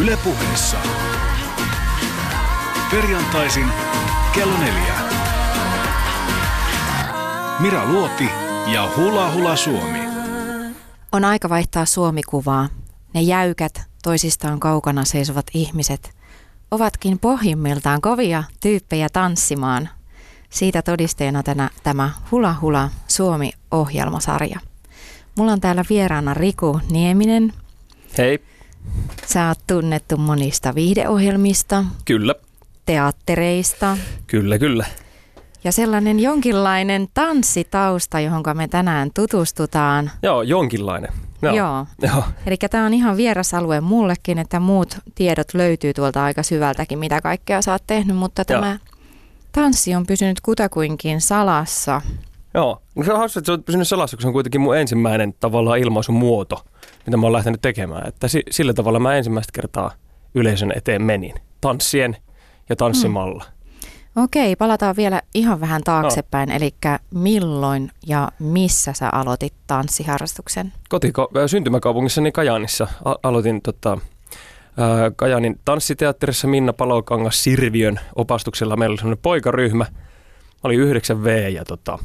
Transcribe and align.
Ylepuheessa 0.00 0.76
perjantaisin 2.90 3.66
kello 4.34 4.58
neljä. 4.58 4.94
Mira 7.60 7.86
Luoti 7.86 8.28
ja 8.72 8.92
Hula 8.96 9.32
Hula 9.32 9.56
Suomi. 9.56 9.98
On 11.12 11.24
aika 11.24 11.48
vaihtaa 11.48 11.84
Suomikuvaa. 11.84 12.68
Ne 13.14 13.20
jäykät, 13.20 13.82
toisistaan 14.02 14.60
kaukana 14.60 15.04
seisovat 15.04 15.46
ihmiset 15.54 16.16
ovatkin 16.70 17.18
pohjimmiltaan 17.18 18.00
kovia 18.00 18.44
tyyppejä 18.60 19.08
tanssimaan. 19.08 19.88
Siitä 20.50 20.82
todisteena 20.82 21.42
tänä, 21.42 21.70
tämä 21.82 22.10
Hula 22.30 22.54
Hula 22.60 22.90
Suomi-ohjelmasarja. 23.08 24.60
Mulla 25.38 25.52
on 25.52 25.60
täällä 25.60 25.84
vieraana 25.90 26.34
Riku 26.34 26.80
Nieminen. 26.90 27.52
Hei. 28.18 28.53
Sä 29.26 29.48
oot 29.48 29.58
tunnettu 29.66 30.16
monista 30.16 30.74
viihdeohjelmista. 30.74 31.84
Kyllä. 32.04 32.34
Teattereista. 32.86 33.96
Kyllä, 34.26 34.58
kyllä. 34.58 34.86
Ja 35.64 35.72
sellainen 35.72 36.20
jonkinlainen 36.20 37.08
tanssitausta, 37.14 38.20
johon 38.20 38.42
me 38.54 38.68
tänään 38.68 39.10
tutustutaan. 39.14 40.10
Joo, 40.22 40.42
jonkinlainen. 40.42 41.12
Joo. 41.42 41.54
Joo. 41.54 41.86
Joo. 42.02 42.24
Eli 42.46 42.56
tämä 42.70 42.86
on 42.86 42.94
ihan 42.94 43.16
vieras 43.16 43.54
alue 43.54 43.80
mullekin, 43.80 44.38
että 44.38 44.60
muut 44.60 44.98
tiedot 45.14 45.54
löytyy 45.54 45.94
tuolta 45.94 46.24
aika 46.24 46.42
syvältäkin, 46.42 46.98
mitä 46.98 47.20
kaikkea 47.20 47.62
sä 47.62 47.72
oot 47.72 47.82
tehnyt, 47.86 48.16
mutta 48.16 48.44
tämä 48.44 48.68
Joo. 48.68 48.98
tanssi 49.52 49.94
on 49.94 50.06
pysynyt 50.06 50.40
kutakuinkin 50.40 51.20
salassa. 51.20 52.00
Joo, 52.54 52.82
no 52.94 53.04
se 53.04 53.12
on 53.12 53.18
hauska, 53.18 53.38
että 53.38 53.46
se 53.46 53.52
on 53.52 53.62
pysynyt 53.62 53.88
salassa, 53.88 54.16
kun 54.16 54.22
se 54.22 54.26
on 54.26 54.32
kuitenkin 54.32 54.60
mun 54.60 54.76
ensimmäinen 54.76 55.34
tavallaan 55.40 55.78
ilmaisumuoto, 55.78 56.64
mitä 57.06 57.16
mä 57.16 57.26
oon 57.26 57.32
lähtenyt 57.32 57.62
tekemään. 57.62 58.08
Että 58.08 58.26
sillä 58.50 58.74
tavalla 58.74 58.98
mä 59.00 59.14
ensimmäistä 59.16 59.52
kertaa 59.52 59.90
yleisön 60.34 60.72
eteen 60.76 61.02
menin, 61.02 61.34
tanssien 61.60 62.16
ja 62.68 62.76
tanssimalla. 62.76 63.44
Hmm. 63.44 63.54
Okei, 64.24 64.56
palataan 64.56 64.96
vielä 64.96 65.22
ihan 65.34 65.60
vähän 65.60 65.82
taaksepäin. 65.84 66.48
No. 66.48 66.54
Eli 66.54 66.70
milloin 67.14 67.90
ja 68.06 68.28
missä 68.38 68.92
sä 68.92 69.08
aloitit 69.12 69.54
tanssiharrastuksen? 69.66 70.72
Kotiko- 70.94 71.48
syntymäkaupungissani 71.48 72.32
Kajaanissa 72.32 72.86
a- 73.04 73.14
aloitin 73.22 73.62
tota, 73.62 73.98
ää, 74.76 75.10
Kajaanin 75.16 75.60
tanssiteatterissa 75.64 76.48
Minna 76.48 76.72
Palokangas 76.72 77.44
Sirviön 77.44 78.00
opastuksella. 78.16 78.76
Meillä 78.76 78.92
oli 78.92 78.98
semmoinen 78.98 79.22
poikaryhmä, 79.22 79.86
oli 80.62 80.76
9V 80.76 81.28
ja 81.54 81.64
tota, 81.64 81.98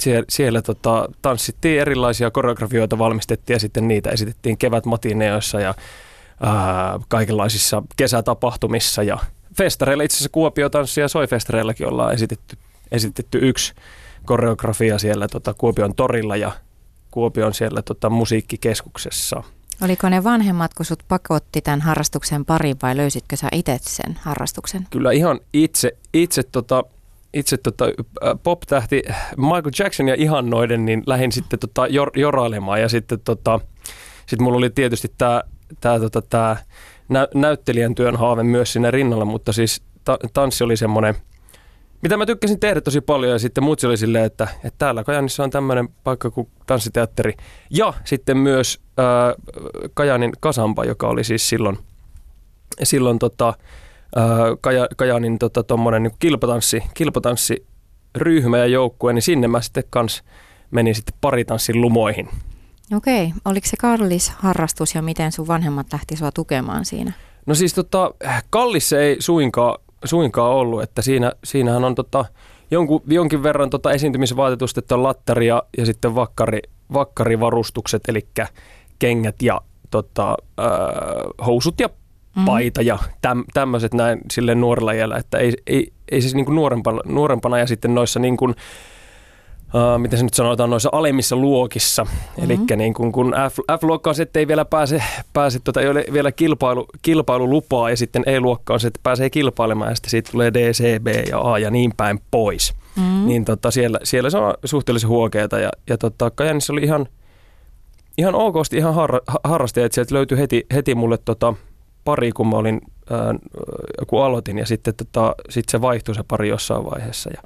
siellä, 0.00 0.24
siellä 0.28 0.62
tota, 0.62 1.08
tanssittiin 1.22 1.80
erilaisia 1.80 2.30
koreografioita, 2.30 2.98
valmistettiin 2.98 3.54
ja 3.54 3.60
sitten 3.60 3.88
niitä 3.88 4.10
esitettiin 4.10 4.58
kevätmatineoissa 4.58 5.60
ja 5.60 5.74
ää, 6.40 7.00
kaikenlaisissa 7.08 7.82
kesätapahtumissa 7.96 9.02
ja– 9.02 9.18
festareilla, 9.58 10.02
itse 10.02 10.14
asiassa 10.14 10.30
Kuopio-tanssia 10.32 11.04
ja 11.04 11.08
soifestareillakin 11.08 11.88
ollaan 11.88 12.14
esitetty, 12.14 12.56
esitetty 12.92 13.38
yksi 13.42 13.74
koreografia 14.24 14.98
siellä 14.98 15.28
tota, 15.28 15.54
Kuopion 15.54 15.94
torilla 15.94 16.36
ja 16.36 16.52
Kuopion 17.10 17.54
siellä 17.54 17.82
tota, 17.82 18.10
musiikkikeskuksessa. 18.10 19.42
Oliko 19.82 20.08
ne 20.08 20.24
vanhemmat, 20.24 20.74
kun 20.74 20.86
sut 20.86 21.02
pakotti 21.08 21.60
tämän 21.60 21.80
harrastuksen 21.80 22.44
pariin 22.44 22.76
vai 22.82 22.96
löysitkö 22.96 23.36
sä 23.36 23.48
itse 23.52 23.78
sen 23.82 24.18
harrastuksen? 24.22 24.86
Kyllä 24.90 25.12
ihan 25.12 25.40
itse, 25.52 25.96
itse, 26.14 26.42
tota, 26.42 26.84
itse 27.34 27.56
tota, 27.56 27.84
pop-tähti 28.42 29.02
Michael 29.36 29.70
Jackson 29.78 30.08
ja 30.08 30.14
ihannoiden, 30.18 30.84
niin 30.84 31.02
lähdin 31.06 31.32
sitten 31.32 31.58
tota, 31.58 31.86
jor, 31.86 32.10
jorailemaan 32.16 32.80
ja 32.80 32.88
sitten 32.88 33.20
tota, 33.20 33.60
sit 34.26 34.40
mulla 34.40 34.58
oli 34.58 34.70
tietysti 34.70 35.08
tämä 35.18 35.42
tää, 35.80 36.00
tota, 36.00 36.22
tää 36.22 36.56
nä- 37.08 37.28
näyttelijän 37.34 37.94
työn 37.94 38.16
haave 38.16 38.42
myös 38.42 38.72
siinä 38.72 38.90
rinnalla, 38.90 39.24
mutta 39.24 39.52
siis 39.52 39.82
ta- 40.04 40.18
tanssi 40.32 40.64
oli 40.64 40.76
semmoinen, 40.76 41.14
mitä 42.02 42.16
mä 42.16 42.26
tykkäsin 42.26 42.60
tehdä 42.60 42.80
tosi 42.80 43.00
paljon 43.00 43.32
ja 43.32 43.38
sitten 43.38 43.64
muut 43.64 43.84
oli 43.84 43.96
silleen, 43.96 44.24
että, 44.24 44.48
että 44.54 44.78
täällä 44.78 45.04
Kajanissa 45.04 45.44
on 45.44 45.50
tämmöinen 45.50 45.88
paikka 46.04 46.30
kuin 46.30 46.48
tanssiteatteri. 46.66 47.34
Ja 47.70 47.94
sitten 48.04 48.36
myös 48.36 48.80
ää, 48.96 49.34
Kajanin 49.94 50.32
Kasampa, 50.40 50.84
joka 50.84 51.08
oli 51.08 51.24
siis 51.24 51.48
silloin, 51.48 51.78
silloin 52.82 53.18
tota, 53.18 53.54
Kaja, 54.60 54.88
Kajanin 54.96 55.38
tota, 55.38 55.62
tommonen, 55.62 56.02
niin 56.02 56.12
kilpatanssi, 56.18 56.82
kilpatanssiryhmä 56.94 58.58
ja 58.58 58.66
joukkue, 58.66 59.12
niin 59.12 59.22
sinne 59.22 59.48
mä 59.48 59.60
sitten 59.60 59.84
kans 59.90 60.22
menin 60.70 60.94
sitten 60.94 61.14
paritanssin 61.20 61.80
lumoihin. 61.80 62.28
Okei. 62.96 63.32
Oliko 63.44 63.66
se 63.66 63.76
kallis 63.76 64.30
harrastus 64.30 64.94
ja 64.94 65.02
miten 65.02 65.32
sun 65.32 65.48
vanhemmat 65.48 65.86
lähti 65.92 66.16
sua 66.16 66.32
tukemaan 66.32 66.84
siinä? 66.84 67.12
No 67.46 67.54
siis 67.54 67.74
tota, 67.74 68.14
kallis 68.50 68.88
se 68.88 69.00
ei 69.00 69.16
suinkaan, 69.18 69.78
suinkaan 70.04 70.52
ollut, 70.52 70.82
että 70.82 71.02
siinä, 71.02 71.32
siinähän 71.44 71.84
on 71.84 71.94
tota, 71.94 72.24
jonkun, 72.70 73.02
jonkin 73.06 73.42
verran 73.42 73.70
tota 73.70 73.92
esiintymisvaatetusta, 73.92 74.80
että 74.80 74.94
on 74.94 75.02
lattari 75.02 75.46
ja, 75.46 75.62
ja 75.78 75.86
sitten 75.86 76.14
vakkari, 76.14 76.60
vakkarivarustukset, 76.92 78.02
eli 78.08 78.28
kengät 78.98 79.42
ja 79.42 79.60
tota, 79.90 80.36
äh, 80.60 80.66
housut 81.46 81.80
ja. 81.80 81.88
Paita 82.46 82.82
ja 82.82 82.98
täm, 83.22 83.44
tämmöiset 83.54 83.94
näin 83.94 84.20
sille 84.30 84.54
nuorella 84.54 84.92
iällä, 84.92 85.16
että 85.16 85.38
ei, 85.38 85.52
ei, 85.66 85.92
ei 86.10 86.20
siis 86.20 86.34
niinku 86.34 86.52
nuorempana, 86.52 87.00
nuorempana 87.04 87.58
ja 87.58 87.66
sitten 87.66 87.94
noissa 87.94 88.20
niin 88.20 88.36
kuin, 88.36 88.50
uh, 89.74 89.98
miten 89.98 90.18
se 90.18 90.24
nyt 90.24 90.34
sanotaan, 90.34 90.70
noissa 90.70 90.88
alemmissa 90.92 91.36
luokissa. 91.36 92.04
Mm-hmm. 92.04 92.44
Eli 92.44 92.58
niin 92.76 92.94
kun, 92.94 93.12
kun 93.12 93.34
F, 93.50 93.78
F-luokka 93.80 94.10
on 94.10 94.14
se, 94.14 94.22
että 94.22 94.38
ei 94.38 94.48
vielä 94.48 94.64
pääse, 94.64 95.02
pääse 95.32 95.58
tuota, 95.58 95.80
ei 95.80 95.88
ole 95.88 96.04
vielä 96.12 96.32
kilpailu, 96.32 96.86
kilpailulupaa 97.02 97.90
ja 97.90 97.96
sitten 97.96 98.22
E-luokka 98.26 98.74
on 98.74 98.80
se, 98.80 98.86
että 98.86 99.00
pääsee 99.02 99.30
kilpailemaan 99.30 99.90
ja 99.90 99.94
sitten 99.94 100.10
siitä 100.10 100.32
tulee 100.32 100.54
D, 100.54 100.72
C, 100.72 101.00
B 101.02 101.06
ja 101.06 101.40
A 101.40 101.58
ja 101.58 101.70
niin 101.70 101.92
päin 101.96 102.20
pois. 102.30 102.74
Mm-hmm. 102.96 103.26
Niin 103.26 103.44
tota, 103.44 103.70
siellä, 103.70 103.98
siellä 104.04 104.30
se 104.30 104.38
on 104.38 104.54
suhteellisen 104.64 105.08
huokeata 105.08 105.58
ja, 105.58 105.70
ja 105.88 105.98
tota, 105.98 106.30
Kajanissa 106.30 106.72
oli 106.72 106.82
ihan, 106.82 107.06
ihan 108.18 108.34
okosti 108.34 108.76
ihan 108.76 108.94
har, 108.94 109.20
harrastajat, 109.44 109.86
että 109.86 109.94
sieltä 109.94 110.14
löytyi 110.14 110.38
heti, 110.38 110.66
heti 110.74 110.94
mulle 110.94 111.18
tota, 111.24 111.54
pari, 112.08 112.32
kun 112.32 112.48
mä 112.48 112.56
olin, 112.56 112.80
ää, 113.10 113.34
kun 114.06 114.24
aloitin 114.24 114.58
ja 114.58 114.66
sitten 114.66 114.94
tota, 114.94 115.34
sit 115.50 115.68
se 115.68 115.80
vaihtui 115.80 116.14
se 116.14 116.22
pari 116.28 116.48
jossain 116.48 116.84
vaiheessa. 116.84 117.30
Ja, 117.30 117.42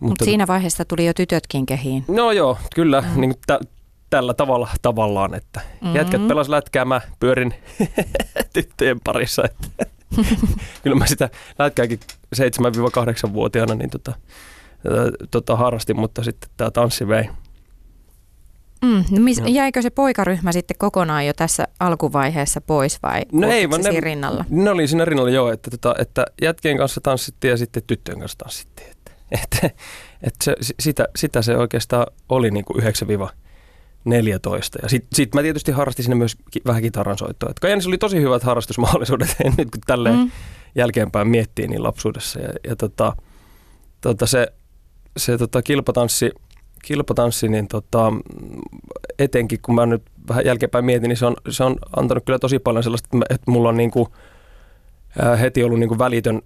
mutta 0.00 0.24
Mut 0.24 0.28
siinä 0.28 0.46
vaiheessa 0.46 0.84
tuli 0.84 1.06
jo 1.06 1.14
tytötkin 1.14 1.66
kehiin. 1.66 2.04
No 2.08 2.32
joo, 2.32 2.58
kyllä. 2.74 3.00
Mm. 3.00 3.20
Niin 3.20 3.34
tä, 3.46 3.60
tällä 4.10 4.34
tavalla 4.34 4.68
tavallaan, 4.82 5.34
että 5.34 5.60
mm-hmm. 5.60 5.96
jätkät 5.96 6.28
pelas 6.28 6.48
lätkää, 6.48 6.84
mä 6.84 7.00
pyörin 7.20 7.54
tyttöjen 8.54 9.00
parissa. 9.04 9.42
Että 9.44 9.86
kyllä 10.82 10.96
mä 10.96 11.06
sitä 11.06 11.30
lätkääkin 11.58 12.00
7-8-vuotiaana 12.36 13.74
niin 13.74 13.90
tota, 13.90 14.12
tota, 15.30 15.56
harrastin, 15.56 16.00
mutta 16.00 16.24
sitten 16.24 16.50
tämä 16.56 16.70
tanssi 16.70 17.08
vei. 17.08 17.24
Mm, 18.82 19.04
no 19.10 19.20
mis, 19.20 19.42
jäikö 19.46 19.82
se 19.82 19.90
poikaryhmä 19.90 20.52
sitten 20.52 20.76
kokonaan 20.78 21.26
jo 21.26 21.32
tässä 21.32 21.68
alkuvaiheessa 21.80 22.60
pois 22.60 23.02
vai 23.02 23.22
no 23.32 23.50
ei, 23.50 23.70
vaan 23.70 23.82
ne, 23.82 24.00
rinnalla? 24.00 24.44
Ne 24.50 24.70
oli 24.70 24.88
siinä 24.88 25.04
rinnalla 25.04 25.30
joo, 25.30 25.52
että, 25.52 25.70
tota, 25.70 25.94
että 25.98 26.26
jätkien 26.42 26.76
kanssa 26.76 27.00
tanssittiin 27.00 27.50
ja 27.50 27.56
sitten 27.56 27.82
tyttöjen 27.86 28.20
kanssa 28.20 28.38
tanssittiin. 28.38 28.90
Että, 29.30 29.70
että 30.26 30.44
se, 30.44 30.56
sitä, 30.80 31.08
sitä 31.16 31.42
se 31.42 31.56
oikeastaan 31.56 32.06
oli 32.28 32.50
niin 32.50 32.64
kuin 32.64 32.82
9-14. 32.82 32.84
Ja 34.82 34.88
sitten 34.88 35.16
sit 35.16 35.34
mä 35.34 35.42
tietysti 35.42 35.72
harrastin 35.72 36.04
sinne 36.04 36.16
myös 36.16 36.36
ki, 36.50 36.60
vähän 36.66 36.82
kitaran 36.82 37.18
soittoa. 37.18 37.50
Että 37.50 37.60
Kajanis 37.60 37.86
oli 37.86 37.98
tosi 37.98 38.20
hyvät 38.20 38.42
harrastusmahdollisuudet 38.42 39.36
nyt 39.58 39.70
kun 39.70 39.80
tälleen 39.86 40.16
mm. 40.16 40.30
jälkeenpäin 40.74 41.28
miettii 41.28 41.68
niin 41.68 41.82
lapsuudessa. 41.82 42.40
Ja, 42.40 42.48
ja 42.68 42.76
tota, 42.76 43.12
tota 44.00 44.26
se, 44.26 44.52
se 45.16 45.38
tota 45.38 45.62
kilpatanssi, 45.62 46.30
kilpatanssi, 46.84 47.48
niin 47.48 47.68
tota, 47.68 48.12
etenkin 49.18 49.58
kun 49.62 49.74
mä 49.74 49.86
nyt 49.86 50.02
vähän 50.28 50.44
jälkeenpäin 50.44 50.84
mietin, 50.84 51.08
niin 51.08 51.16
se 51.16 51.26
on, 51.26 51.36
se 51.48 51.64
on 51.64 51.76
antanut 51.96 52.24
kyllä 52.24 52.38
tosi 52.38 52.58
paljon 52.58 52.82
sellaista, 52.82 53.08
että 53.30 53.50
mulla 53.50 53.68
on 53.68 53.76
niin 53.76 53.90
kuin, 53.90 54.08
heti 55.40 55.64
ollut 55.64 55.78
niin 55.78 55.88
kuin 55.88 55.98
välitön 55.98 56.42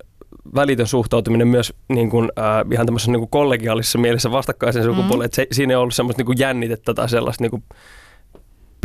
välitön 0.55 0.87
suhtautuminen 0.87 1.49
myös 1.49 1.73
niin 1.89 2.11
kuin, 2.11 2.33
äh, 2.39 2.73
ihan 2.73 2.87
tämmöisessä 2.87 3.13
niin 3.13 3.21
kuin 3.21 3.31
kollegiaalisessa 3.31 3.99
mielessä 3.99 4.31
vastakkaisen 4.31 4.85
sukupuoleen, 4.85 5.19
mm. 5.19 5.25
että 5.25 5.37
se, 5.37 5.47
siinä 5.53 5.73
ei 5.73 5.77
ollut 5.77 5.95
semmoista 5.95 6.21
niin 6.21 6.27
kuin 6.27 6.39
jännitettä 6.39 6.95
tai 6.95 7.09
sellaista 7.09 7.45
niin 7.45 7.51
kuin 7.51 7.65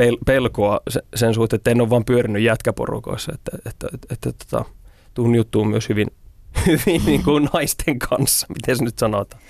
pel- 0.01 0.19
pelkoa 0.25 0.79
sen 1.15 1.33
suhteen, 1.33 1.57
että 1.57 1.71
en 1.71 1.81
ole 1.81 1.89
vaan 1.89 2.05
pyörinyt 2.05 2.41
jätkäporukoissa, 2.41 3.31
että, 3.35 3.51
että, 3.57 3.87
että, 3.93 4.07
että, 4.11 4.29
että 4.29 4.45
tota, 4.49 4.65
tuun 5.13 5.35
juttuun 5.35 5.67
myös 5.67 5.89
hyvin, 5.89 6.07
hyvin 6.67 7.01
niin 7.05 7.23
kuin 7.23 7.49
naisten 7.53 7.99
kanssa, 7.99 8.47
miten 8.49 8.77
se 8.77 8.83
nyt 8.83 8.99
sanotaan. 8.99 9.41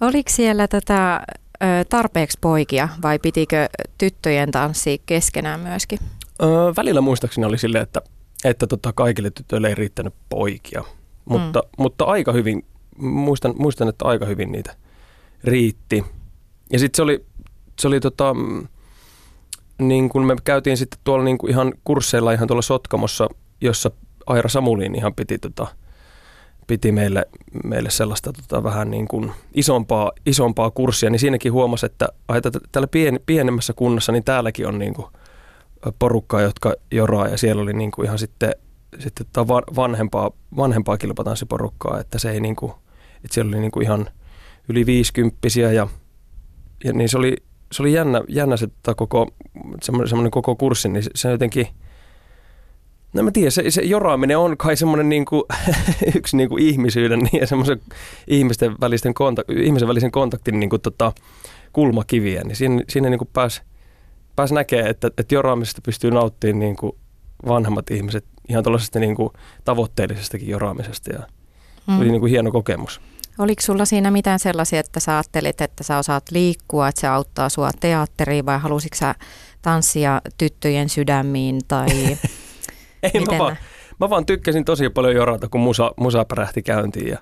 Oliko 0.00 0.30
siellä 0.30 0.68
tätä 0.68 1.26
tarpeeksi 1.88 2.38
poikia 2.40 2.88
vai 3.02 3.18
pitikö 3.18 3.68
tyttöjen 3.98 4.50
tanssia 4.50 4.98
keskenään 5.06 5.60
myöskin? 5.60 5.98
Öö, 6.42 6.48
välillä 6.76 7.00
muistaakseni 7.00 7.46
oli 7.46 7.58
silleen, 7.58 7.82
että, 7.82 8.02
että 8.44 8.66
tota, 8.66 8.92
kaikille 8.92 9.30
tytöille 9.30 9.68
ei 9.68 9.74
riittänyt 9.74 10.14
poikia 10.28 10.84
mutta, 11.30 11.58
mm. 11.58 11.82
mutta 11.82 12.04
aika 12.04 12.32
hyvin, 12.32 12.64
muistan, 12.98 13.54
muistan, 13.58 13.88
että 13.88 14.04
aika 14.04 14.26
hyvin 14.26 14.52
niitä 14.52 14.76
riitti. 15.44 16.04
Ja 16.72 16.78
sitten 16.78 16.96
se 16.96 17.02
oli, 17.02 17.24
se 17.78 17.88
oli 17.88 18.00
tota, 18.00 18.34
mm, 18.34 18.68
niin 19.78 20.08
kun 20.08 20.26
me 20.26 20.36
käytiin 20.44 20.76
sitten 20.76 21.00
tuolla 21.04 21.24
niin 21.24 21.38
kuin 21.38 21.50
ihan 21.50 21.72
kursseilla 21.84 22.32
ihan 22.32 22.48
tuolla 22.48 22.62
Sotkamossa 22.62 23.28
jossa 23.60 23.90
Aira 24.26 24.48
Samulin 24.48 24.94
ihan 24.94 25.14
piti, 25.14 25.38
tota, 25.38 25.66
piti 26.70 26.92
meille, 26.92 27.26
meille 27.64 27.90
sellaista 27.90 28.32
tota, 28.32 28.62
vähän 28.62 28.90
niin 28.90 29.08
kuin 29.08 29.32
isompaa, 29.54 30.12
isompaa 30.26 30.70
kurssia, 30.70 31.10
niin 31.10 31.20
siinäkin 31.20 31.52
huomasi, 31.52 31.86
että 31.86 32.08
ai, 32.28 32.40
täällä 32.72 32.86
pien, 32.86 33.20
pienemmässä 33.26 33.72
kunnassa, 33.72 34.12
niin 34.12 34.24
täälläkin 34.24 34.66
on 34.66 34.78
niin 34.78 34.94
kuin 34.94 35.06
porukkaa, 35.98 36.40
jotka 36.40 36.74
joraa 36.90 37.28
ja 37.28 37.38
siellä 37.38 37.62
oli 37.62 37.72
niin 37.72 37.90
kuin 37.90 38.06
ihan 38.06 38.18
sitten, 38.18 38.52
sitten 38.98 39.26
tota 39.32 39.48
vanhempaa, 39.76 40.30
vanhempaa 40.56 40.96
kilpatanssiporukkaa, 40.96 42.00
että 42.00 42.18
se 42.18 42.30
ei 42.30 42.40
niin 42.40 42.56
kuin, 42.56 42.72
että 43.24 43.34
siellä 43.34 43.48
oli 43.48 43.60
niin 43.60 43.70
kuin 43.72 43.84
ihan 43.84 44.08
yli 44.68 44.86
viisikymppisiä 44.86 45.72
ja, 45.72 45.88
ja 46.84 46.92
niin 46.92 47.08
se 47.08 47.18
oli, 47.18 47.36
se 47.72 47.82
oli 47.82 47.92
jännä, 47.92 48.22
jännä 48.28 48.56
se 48.56 48.66
tota 48.66 48.94
koko, 48.94 49.28
semmoinen, 49.82 50.08
semmoinen 50.08 50.30
koko 50.30 50.56
kurssi, 50.56 50.88
niin 50.88 51.04
se 51.14 51.30
jotenkin, 51.30 51.66
No 53.12 53.22
mä 53.22 53.30
tiedän, 53.30 53.52
se, 53.52 53.70
se 53.70 53.82
joraaminen 53.82 54.38
on 54.38 54.56
kai 54.56 54.76
semmoinen 54.76 55.08
niinku, 55.08 55.46
yksi 56.16 56.36
niinku 56.36 56.56
ihmisyyden 56.56 57.28
ja 57.32 57.46
semmoisen 57.46 57.80
ihmisten 58.26 58.72
välisten 58.80 59.12
kontak- 59.12 59.60
ihmisen 59.62 59.88
välisen 59.88 60.10
kontaktin 60.10 60.60
niinku 60.60 60.78
tota, 60.78 61.12
kulmakiviä, 61.72 62.42
niin 62.44 62.56
siinä, 62.56 62.82
siinä 62.88 63.10
niinku 63.10 63.24
pääsi 63.24 63.62
pääs 64.36 64.52
näkee, 64.52 64.88
että, 64.88 65.10
että 65.18 65.34
joraamisesta 65.34 65.80
pystyy 65.84 66.10
nauttimaan 66.10 66.58
niinku 66.58 66.98
vanhemmat 67.48 67.90
ihmiset 67.90 68.24
ihan 68.48 68.64
tuollaisesta 68.64 68.98
niinku 68.98 69.32
tavoitteellisestakin 69.64 70.48
joraamisesta 70.48 71.12
ja 71.12 71.18
mm. 71.86 72.00
oli 72.00 72.10
niinku 72.10 72.26
hieno 72.26 72.52
kokemus. 72.52 73.00
Oliko 73.38 73.62
sulla 73.62 73.84
siinä 73.84 74.10
mitään 74.10 74.38
sellaisia, 74.38 74.80
että 74.80 75.00
sä 75.00 75.12
ajattelit, 75.12 75.60
että 75.60 75.84
sä 75.84 75.98
osaat 75.98 76.24
liikkua, 76.30 76.88
että 76.88 77.00
se 77.00 77.06
auttaa 77.06 77.48
sua 77.48 77.70
teatteriin 77.80 78.46
vai 78.46 78.58
halusitko 78.58 78.96
sä 78.96 79.14
tanssia 79.62 80.22
tyttöjen 80.38 80.88
sydämiin 80.88 81.60
tai 81.68 81.86
Ei, 83.02 83.20
mä 83.20 83.38
vaan, 83.38 83.56
mä 84.00 84.10
vaan 84.10 84.26
tykkäsin 84.26 84.64
tosi 84.64 84.88
paljon 84.88 85.14
jorata, 85.14 85.48
kun 85.48 85.60
musa, 85.60 85.92
musa 85.96 86.24
pärähti 86.24 86.62
käyntiin 86.62 87.08
ja, 87.08 87.18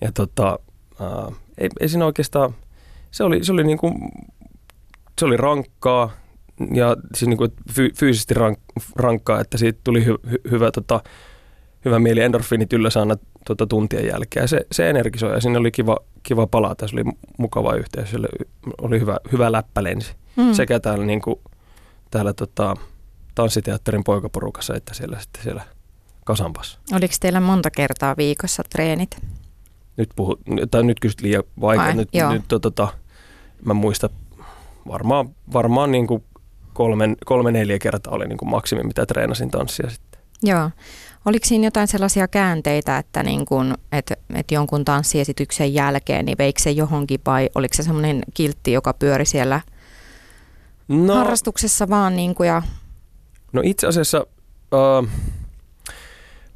ja 0.00 0.12
tota, 0.12 0.58
ää, 1.00 1.32
ei, 1.58 1.68
ei 1.80 1.88
siinä 1.88 2.06
oikeastaan, 2.06 2.54
se 3.10 3.24
oli, 3.24 3.44
se 3.44 3.52
oli, 3.52 3.64
niinku, 3.64 3.94
se 5.18 5.24
oli 5.24 5.36
rankkaa 5.36 6.10
ja 6.74 6.96
siis 7.14 7.28
niinku 7.28 7.48
fy, 7.72 7.90
fyysisesti 7.96 8.34
rank, 8.34 8.58
rankkaa, 8.96 9.40
että 9.40 9.58
siitä 9.58 9.80
tuli 9.84 10.04
hy, 10.04 10.14
hy, 10.30 10.38
hyvä, 10.50 10.70
tota, 10.70 11.00
hyvä 11.84 11.98
mieli. 11.98 12.20
Endorfiinit 12.20 12.72
ylös 12.72 12.96
aina 12.96 13.16
tota, 13.46 13.66
tuntien 13.66 14.06
jälkeen. 14.06 14.44
Ja 14.44 14.48
se, 14.48 14.66
se 14.72 14.90
energisoi 14.90 15.32
ja 15.32 15.40
sinne 15.40 15.58
oli 15.58 15.70
kiva, 15.70 15.96
kiva 16.22 16.46
palata, 16.46 16.88
se 16.88 16.96
oli 16.96 17.04
mukava 17.38 17.74
yhteys, 17.74 18.14
oli, 18.14 18.28
oli 18.82 19.00
hyvä, 19.00 19.16
hyvä 19.32 19.52
läppälensi 19.52 20.12
mm. 20.36 20.52
sekä 20.52 20.80
täällä, 20.80 21.04
niinku, 21.04 21.40
täällä 22.10 22.32
tota, 22.32 22.76
tanssiteatterin 23.38 24.04
poikaporukassa, 24.04 24.74
että 24.74 24.94
siellä 24.94 25.20
sitten 25.20 25.42
siellä 25.42 25.62
Kasampassa. 26.24 26.78
Oliko 26.92 27.14
teillä 27.20 27.40
monta 27.40 27.70
kertaa 27.70 28.16
viikossa 28.16 28.62
treenit? 28.70 29.16
Nyt, 29.96 30.10
puhu, 30.16 30.36
tai 30.70 30.82
nyt 30.82 31.00
kysyt 31.00 31.20
liian 31.20 31.42
vaikea. 31.60 31.94
Nyt, 31.94 32.08
nyt 32.30 32.44
to, 32.48 32.58
tota, 32.58 32.88
mä 33.64 33.74
muistan 33.74 34.10
varmaan, 34.88 35.28
varmaan 35.52 35.92
niin 35.92 36.06
kuin 36.06 36.24
kolme, 36.72 37.16
kolme, 37.24 37.50
neljä 37.50 37.78
kertaa 37.78 38.14
oli 38.14 38.28
niin 38.28 38.38
kuin 38.38 38.48
maksimi, 38.48 38.82
mitä 38.82 39.06
treenasin 39.06 39.50
tanssia 39.50 39.90
sitten. 39.90 40.20
Joo. 40.42 40.70
Oliko 41.24 41.46
siinä 41.46 41.66
jotain 41.66 41.88
sellaisia 41.88 42.28
käänteitä, 42.28 42.98
että, 42.98 43.22
niin 43.22 43.46
kun, 43.46 43.74
että, 43.92 44.14
että 44.34 44.54
jonkun 44.54 44.84
tanssiesityksen 44.84 45.74
jälkeen, 45.74 46.24
niin 46.24 46.38
veikö 46.38 46.62
se 46.62 46.70
johonkin 46.70 47.20
vai 47.26 47.50
oliko 47.54 47.74
se 47.74 47.82
semmoinen 47.82 48.22
kiltti, 48.34 48.72
joka 48.72 48.92
pyöri 48.92 49.24
siellä 49.24 49.60
no, 50.88 51.14
harrastuksessa 51.14 51.88
vaan 51.88 52.16
niin 52.16 52.34
kuin 52.34 52.46
ja 52.46 52.62
No 53.52 53.62
itse 53.64 53.86
asiassa 53.86 54.26
uh, 54.72 55.08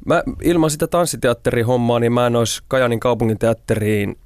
mä, 0.05 0.23
ilman 0.41 0.69
sitä 0.69 0.87
tanssiteatterihommaa, 0.87 1.99
niin 1.99 2.13
mä 2.13 2.27
en 2.27 2.35
olisi 2.35 2.63
Kajanin 2.67 2.99
kaupunginteatteriin 2.99 4.17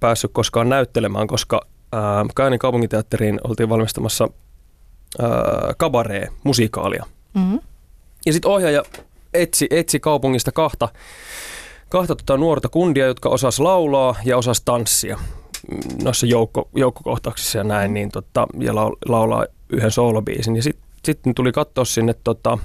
päässyt 0.00 0.30
koskaan 0.32 0.68
näyttelemään, 0.68 1.26
koska 1.26 1.60
uh, 1.66 2.30
Kajanin 2.34 2.58
kaupunginteatteriin 2.58 3.40
oltiin 3.44 3.68
valmistamassa 3.68 4.24
uh, 4.24 4.32
kabaree-musikaalia. 5.76 7.04
Mm-hmm. 7.34 7.60
Ja 8.26 8.32
sitten 8.32 8.50
ohjaaja 8.50 8.82
etsi, 9.34 9.66
etsi 9.70 10.00
kaupungista 10.00 10.52
kahta, 10.52 10.88
kahta 11.88 12.16
tota 12.16 12.36
nuorta 12.36 12.68
kundia, 12.68 13.06
jotka 13.06 13.28
osas 13.28 13.60
laulaa 13.60 14.14
ja 14.24 14.36
osas 14.36 14.60
tanssia 14.60 15.18
noissa 16.02 16.26
joukko, 16.26 16.68
joukkokohtauksissa 16.74 17.58
ja 17.58 17.64
näin, 17.64 17.94
niin 17.94 18.10
tota, 18.10 18.46
ja 18.58 18.74
laulaa 19.08 19.46
yhden 19.68 19.90
soolobiisin. 19.90 20.56
Ja 20.56 20.62
sitten 20.62 20.89
sitten 21.04 21.34
tuli 21.34 21.52
katsoa 21.52 21.84
sinne, 21.84 22.14
tota, 22.24 22.58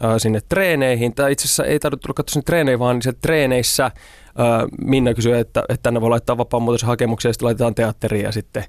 ää, 0.00 0.18
sinne 0.18 0.40
treeneihin, 0.48 1.14
tai 1.14 1.32
itse 1.32 1.44
asiassa 1.44 1.64
ei 1.64 1.78
tarvitse 1.78 2.02
tulla 2.02 2.14
katsoa 2.14 2.32
sinne 2.32 2.44
treeneihin, 2.44 2.78
vaan 2.78 3.02
se 3.02 3.12
treeneissä 3.12 3.84
ää, 3.84 4.66
Minna 4.84 5.14
kysyi, 5.14 5.38
että, 5.38 5.62
että 5.68 5.82
tänne 5.82 6.00
voi 6.00 6.10
laittaa 6.10 6.38
vapaamuutoshakemuksia, 6.38 7.28
ja 7.28 7.32
sitten 7.32 7.46
laitetaan 7.46 7.74
teatteriin 7.74 8.24
ja 8.24 8.32
sitten 8.32 8.64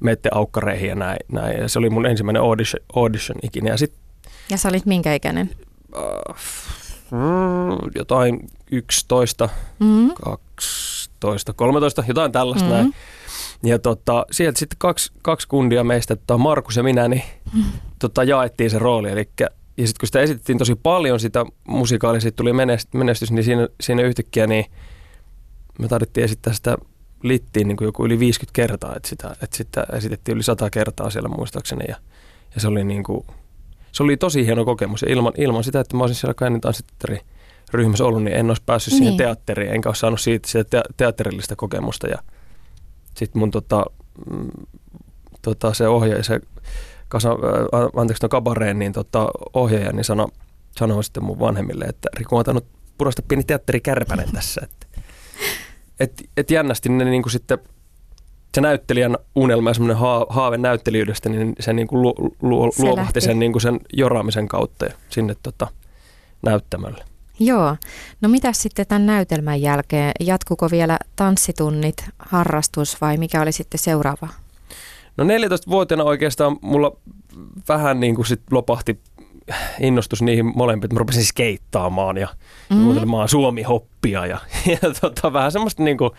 menette 0.00 0.28
aukkareihin 0.32 0.88
ja 0.88 0.94
näin. 0.94 1.18
näin. 1.32 1.60
Ja 1.60 1.68
se 1.68 1.78
oli 1.78 1.90
mun 1.90 2.06
ensimmäinen 2.06 2.42
audition, 2.42 2.84
audition 2.96 3.38
ikinä. 3.42 3.70
Ja, 3.70 3.76
sit, 3.76 3.94
ja 4.50 4.56
sä 4.56 4.68
olit 4.68 4.86
minkä 4.86 5.14
ikäinen? 5.14 5.50
Äh, 5.96 6.36
jotain 7.94 8.48
11, 8.70 9.48
mm-hmm. 9.78 10.10
12, 10.14 11.52
13, 11.52 12.04
jotain 12.08 12.32
tällaista 12.32 12.68
mm-hmm. 12.68 12.82
näin. 12.82 12.94
Ja 13.62 13.78
tota, 13.78 14.26
sieltä 14.30 14.58
sitten 14.58 14.76
kaksi, 14.78 15.12
kaksi 15.22 15.48
kundia 15.48 15.84
meistä, 15.84 16.16
tota 16.16 16.38
Markus 16.38 16.76
ja 16.76 16.82
minä, 16.82 17.08
niin 17.08 17.22
tota, 17.98 18.24
jaettiin 18.24 18.70
se 18.70 18.78
rooli. 18.78 19.10
Elikkä, 19.10 19.48
ja 19.76 19.86
sitten 19.86 20.00
kun 20.00 20.06
sitä 20.06 20.20
esitettiin 20.20 20.58
tosi 20.58 20.74
paljon, 20.74 21.20
sitä 21.20 21.44
musikaalia, 21.68 22.20
siitä 22.20 22.36
tuli 22.36 22.52
menestys, 22.94 23.32
niin 23.32 23.44
siinä, 23.44 23.68
siinä 23.80 24.02
yhtäkkiä 24.02 24.46
niin 24.46 24.64
me 25.78 25.88
tarvittiin 25.88 26.24
esittää 26.24 26.52
sitä 26.52 26.76
littiin 27.22 27.68
niin 27.68 27.76
kuin 27.76 27.86
joku 27.86 28.04
yli 28.04 28.18
50 28.18 28.56
kertaa, 28.56 28.96
että 28.96 29.08
sitä, 29.08 29.36
että 29.42 29.56
sitä 29.56 29.86
esitettiin 29.92 30.34
yli 30.34 30.42
100 30.42 30.70
kertaa 30.70 31.10
siellä 31.10 31.28
muistaakseni. 31.28 31.84
Ja, 31.88 31.96
ja 32.54 32.60
se 32.60 32.68
oli 32.68 32.84
niin 32.84 33.04
kuin, 33.04 33.26
se 33.92 34.02
oli 34.02 34.16
tosi 34.16 34.46
hieno 34.46 34.64
kokemus. 34.64 35.02
Ja 35.02 35.12
ilman, 35.12 35.32
ilman 35.38 35.64
sitä, 35.64 35.80
että 35.80 35.96
mä 35.96 36.02
olisin 36.02 36.20
siellä 36.20 36.34
Kainin 36.34 36.60
ryhmässä 37.72 38.04
ollut, 38.04 38.22
niin 38.22 38.36
en 38.36 38.50
olisi 38.50 38.62
päässyt 38.66 38.92
niin. 38.92 38.98
siihen 38.98 39.16
teatteriin, 39.16 39.72
enkä 39.72 39.88
olisi 39.88 40.00
saanut 40.00 40.20
siitä 40.20 40.48
sitä 40.48 40.82
teatterillista 40.96 41.56
kokemusta. 41.56 42.08
Ja, 42.08 42.18
sitten 43.16 43.40
mun 43.40 43.50
tota, 43.50 43.84
mm, 44.30 44.50
tota, 45.42 45.74
se 45.74 45.88
ohjaaja, 45.88 46.22
se 46.22 46.40
kasa, 47.08 47.30
anteeksi, 47.96 48.24
no 48.24 48.28
kabareen, 48.28 48.78
niin 48.78 48.92
tota, 48.92 49.28
ohjaaja 49.54 49.92
niin 49.92 50.04
sano, 50.04 50.28
sanoi 50.78 51.04
sitten 51.04 51.24
mun 51.24 51.38
vanhemmille, 51.38 51.84
että 51.84 52.08
Riku 52.14 52.36
on 52.36 52.40
ottanut 52.40 52.66
purasta 52.98 53.22
pieni 53.28 53.44
teatterikärpänen 53.44 54.32
tässä. 54.32 54.60
Että, 54.64 54.86
et, 56.00 56.12
et 56.36 56.50
jännästi 56.50 56.88
ne 56.88 57.04
niin 57.04 57.22
kuin 57.22 57.32
sitten 57.32 57.58
se 58.54 58.60
näyttelijän 58.60 59.16
unelma 59.34 59.70
ja 59.70 59.74
semmoinen 59.74 59.96
haave 60.28 60.58
näyttelijyydestä, 60.58 61.28
niin 61.28 61.54
se 61.60 61.72
niin 61.72 61.86
kuin 61.88 62.02
lu, 62.02 62.14
lu, 62.42 62.72
luovahti 62.78 63.20
sen, 63.20 63.38
niin 63.38 63.52
kuin 63.52 63.62
sen 63.62 63.80
joraamisen 63.92 64.48
kautta 64.48 64.86
sinne 65.08 65.36
tota, 65.42 65.66
näyttämölle. 66.42 67.04
Joo. 67.38 67.76
No 68.20 68.28
mitä 68.28 68.52
sitten 68.52 68.86
tämän 68.86 69.06
näytelmän 69.06 69.60
jälkeen? 69.60 70.12
Jatkuko 70.20 70.70
vielä 70.70 70.98
tanssitunnit, 71.16 71.96
harrastus 72.18 73.00
vai 73.00 73.16
mikä 73.16 73.42
oli 73.42 73.52
sitten 73.52 73.78
seuraava? 73.78 74.28
No 75.16 75.24
14-vuotiaana 75.24 76.04
oikeastaan 76.04 76.56
mulla 76.60 76.96
vähän 77.68 78.00
niin 78.00 78.14
kuin 78.14 78.26
sit 78.26 78.42
lopahti 78.50 79.00
innostus 79.80 80.22
niihin 80.22 80.52
molempiin. 80.56 80.94
Mä 80.94 80.98
rupesin 80.98 81.24
skeittaamaan 81.24 82.16
ja 82.16 82.28
mm-hmm. 82.70 83.10
Suomi-hoppia 83.26 84.26
ja, 84.26 84.38
ja 84.82 84.94
tota, 85.00 85.32
vähän 85.32 85.52
semmoista 85.52 85.82
niin 85.82 85.98
kuin 85.98 86.10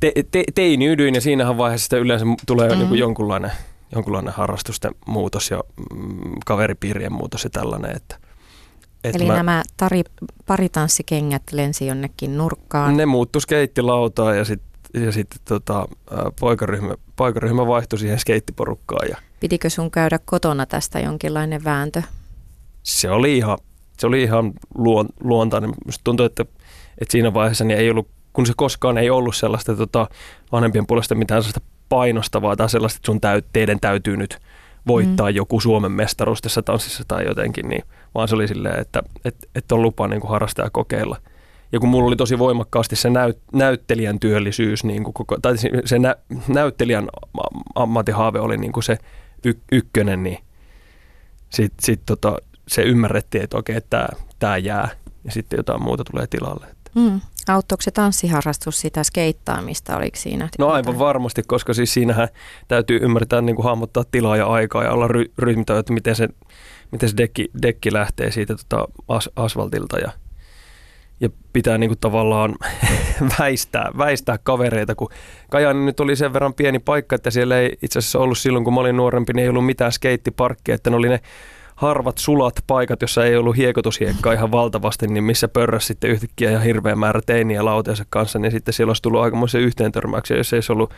te, 0.00 0.12
te, 0.30 0.44
teiniydyin 0.54 1.14
ja 1.14 1.20
siinähän 1.20 1.58
vaiheessa 1.58 1.96
yleensä 1.96 2.26
tulee 2.46 2.68
mm-hmm. 2.68 2.78
niin 2.78 2.88
kuin 2.88 2.98
jonkunlainen, 2.98 3.52
jonkunlainen 3.92 4.34
harrastusten 4.34 4.94
muutos 5.06 5.50
ja 5.50 5.60
mm, 5.94 6.32
kaveripiirien 6.46 7.12
muutos 7.12 7.44
ja 7.44 7.50
tällainen, 7.50 7.96
että 7.96 8.25
et 9.08 9.16
Eli 9.16 9.26
mä, 9.26 9.34
nämä 9.34 9.62
tari, 9.76 10.02
paritanssikengät 10.46 11.42
lensi 11.52 11.86
jonnekin 11.86 12.38
nurkkaan? 12.38 12.96
Ne 12.96 13.06
muuttu 13.06 13.40
skeittilautaan 13.40 14.36
ja 14.36 14.44
sitten 14.44 14.76
ja 14.94 15.12
sitten 15.12 15.38
tota, 15.44 15.88
poikaryhmä, 16.40 16.94
poikaryhmä 17.16 17.66
vaihtui 17.66 17.98
siihen 17.98 18.18
skeittiporukkaan. 18.18 19.08
Ja 19.08 19.16
Pidikö 19.40 19.70
sun 19.70 19.90
käydä 19.90 20.18
kotona 20.24 20.66
tästä 20.66 21.00
jonkinlainen 21.00 21.64
vääntö? 21.64 22.02
Se 22.82 23.10
oli 23.10 23.36
ihan, 23.36 23.58
se 23.98 24.06
oli 24.06 24.22
ihan 24.22 24.52
luon, 24.74 25.08
luontainen. 25.20 25.70
Musta 25.86 26.04
tuntui, 26.04 26.26
että, 26.26 26.42
että 26.98 27.12
siinä 27.12 27.34
vaiheessa 27.34 27.64
niin 27.64 27.78
ei 27.78 27.90
ollut, 27.90 28.08
kun 28.32 28.46
se 28.46 28.52
koskaan 28.56 28.98
ei 28.98 29.10
ollut 29.10 29.36
sellaista 29.36 29.76
tota, 29.76 30.08
vanhempien 30.52 30.86
puolesta 30.86 31.14
mitään 31.14 31.42
sellaista 31.42 31.60
painostavaa 31.88 32.56
tai 32.56 32.68
sellaista, 32.68 32.98
että 32.98 33.06
sun 33.06 33.20
täyt, 33.20 33.46
teidän 33.52 33.80
täytyy 33.80 34.16
nyt 34.16 34.38
voittaa 34.86 35.30
mm. 35.30 35.36
joku 35.36 35.60
Suomen 35.60 35.92
mestaruus 35.92 36.40
tässä 36.40 36.62
tanssissa 36.62 37.04
tai 37.08 37.24
jotenkin, 37.24 37.68
niin 37.68 37.84
vaan 38.16 38.28
se 38.28 38.34
oli 38.34 38.48
silleen, 38.48 38.80
että, 38.80 39.02
että, 39.24 39.46
että 39.54 39.74
on 39.74 39.82
lupa 39.82 40.08
niin 40.08 40.20
kuin 40.20 40.30
harrastaa 40.30 40.66
ja 40.66 40.70
kokeilla. 40.70 41.16
Ja 41.72 41.80
kun 41.80 41.88
mulla 41.88 42.06
oli 42.06 42.16
tosi 42.16 42.38
voimakkaasti 42.38 42.96
se 42.96 43.10
näyt, 43.10 43.38
näyttelijän 43.52 44.20
työllisyys, 44.20 44.84
niin 44.84 45.04
kuin 45.04 45.14
koko, 45.14 45.36
tai 45.42 45.54
se 45.84 45.98
nä, 45.98 46.16
näyttelijän 46.48 47.08
ammattihaave 47.74 48.40
oli 48.40 48.56
niin 48.56 48.72
kuin 48.72 48.84
se 48.84 48.98
y, 49.44 49.52
ykkönen, 49.72 50.22
niin 50.22 50.38
sitten 51.50 51.84
sit 51.84 52.00
tota, 52.06 52.36
se 52.68 52.82
ymmärrettiin, 52.82 53.44
että 53.44 53.58
okei, 53.58 53.76
että 53.76 54.08
tämä 54.38 54.56
jää 54.56 54.88
ja 55.24 55.32
sitten 55.32 55.56
jotain 55.56 55.82
muuta 55.82 56.04
tulee 56.04 56.26
tilalle. 56.26 56.66
Mm. 56.94 57.20
Auttoiko 57.48 57.82
se 57.82 57.90
tanssiharrastus 57.90 58.80
sitä 58.80 59.04
skeittaamista, 59.04 59.96
oliko 59.96 60.16
siinä? 60.16 60.48
No 60.58 60.68
aivan 60.68 60.98
varmasti, 60.98 61.42
koska 61.46 61.74
siis 61.74 61.94
siinähän 61.94 62.28
täytyy 62.68 62.98
ymmärtää 63.02 63.40
niin 63.40 63.56
kuin 63.56 63.64
hahmottaa 63.64 64.04
tilaa 64.10 64.36
ja 64.36 64.46
aikaa 64.46 64.84
ja 64.84 64.92
olla 64.92 65.08
ry- 65.08 65.32
rytmitä, 65.38 65.78
että 65.78 65.92
miten 65.92 66.16
se, 66.16 66.28
miten 66.92 67.08
se 67.08 67.16
dekki, 67.16 67.50
dekki 67.62 67.92
lähtee 67.92 68.30
siitä 68.30 68.54
tota 68.56 68.88
as- 69.08 69.30
asfaltilta 69.36 69.98
ja, 69.98 70.10
ja 71.20 71.28
pitää 71.52 71.78
niin 71.78 71.90
kuin 71.90 71.98
tavallaan 71.98 72.54
väistää, 73.38 73.90
väistää 73.98 74.38
kavereita, 74.42 74.94
kun 74.94 75.08
Kajaani 75.50 75.84
nyt 75.84 76.00
oli 76.00 76.16
sen 76.16 76.32
verran 76.32 76.54
pieni 76.54 76.78
paikka, 76.78 77.16
että 77.16 77.30
siellä 77.30 77.58
ei 77.58 77.78
itse 77.82 77.98
asiassa 77.98 78.18
ollut 78.18 78.38
silloin, 78.38 78.64
kun 78.64 78.74
mä 78.74 78.80
olin 78.80 78.96
nuorempi, 78.96 79.32
niin 79.32 79.42
ei 79.42 79.48
ollut 79.48 79.66
mitään 79.66 79.92
skeittiparkkia, 79.92 80.74
että 80.74 80.90
ne 80.90 80.96
oli 80.96 81.08
ne 81.08 81.20
harvat 81.76 82.18
sulat 82.18 82.54
paikat, 82.66 83.02
jossa 83.02 83.24
ei 83.24 83.36
ollut 83.36 83.56
hiekotushiekkaa 83.56 84.32
ihan 84.32 84.52
valtavasti, 84.52 85.06
niin 85.06 85.24
missä 85.24 85.48
pörräs 85.48 85.86
sitten 85.86 86.10
yhtäkkiä 86.10 86.50
ihan 86.50 86.62
hirveä 86.62 86.96
määrä 86.96 87.20
teiniä 87.26 87.64
lautensa 87.64 88.04
kanssa, 88.10 88.38
niin 88.38 88.52
sitten 88.52 88.74
siellä 88.74 88.90
olisi 88.90 89.02
tullut 89.02 89.20
aikamoisen 89.20 89.60
yhteentörmäyksiä, 89.60 90.36
jos 90.36 90.52
ei 90.52 90.62
se 90.62 90.72
ollut 90.72 90.94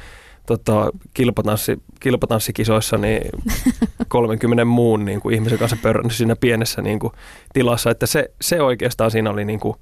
tota, 0.49 0.90
kilpatanssi, 1.14 1.78
kilpatanssikisoissa 2.00 2.99
niin 2.99 3.23
30 4.09 4.64
muun 4.64 5.05
niin 5.05 5.21
kuin 5.21 5.35
ihmisen 5.35 5.59
kanssa 5.59 5.76
pörrännyt 5.83 6.12
siinä 6.12 6.37
pienessä 6.37 6.83
niin 6.83 6.99
kuin, 6.99 7.12
tilassa, 7.52 7.90
että 7.90 8.07
se, 8.07 8.31
se 8.40 8.62
oikeastaan 8.62 9.11
siinä 9.11 9.31
oli 9.31 9.45
niin 9.45 9.61
kuin, 9.61 9.75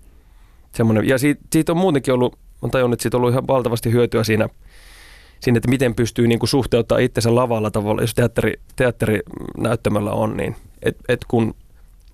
semmoinen, 0.75 1.08
ja 1.08 1.18
siitä, 1.18 1.40
siitä 1.52 1.73
on 1.73 1.78
muutenkin 1.78 2.14
ollut, 2.14 2.38
on 2.62 2.70
tajunnut, 2.70 2.94
että 2.94 3.02
siitä 3.02 3.16
on 3.16 3.20
ollut 3.20 3.32
ihan 3.32 3.46
valtavasti 3.46 3.92
hyötyä 3.92 4.25
siinä, 4.25 4.49
siinä 5.40 5.56
että 5.56 5.68
miten 5.68 5.94
pystyy 5.94 6.26
niin 6.26 6.38
kuin 6.38 6.49
suhteuttaa 6.49 6.99
itsensä 6.99 7.35
lavalla 7.35 7.70
tavalla, 7.70 8.02
jos 8.02 8.14
teatteri, 8.14 8.54
teatterinäyttämöllä 8.76 10.11
on, 10.11 10.37
niin 10.37 10.56
että 10.82 11.04
et 11.08 11.25
kun 11.28 11.54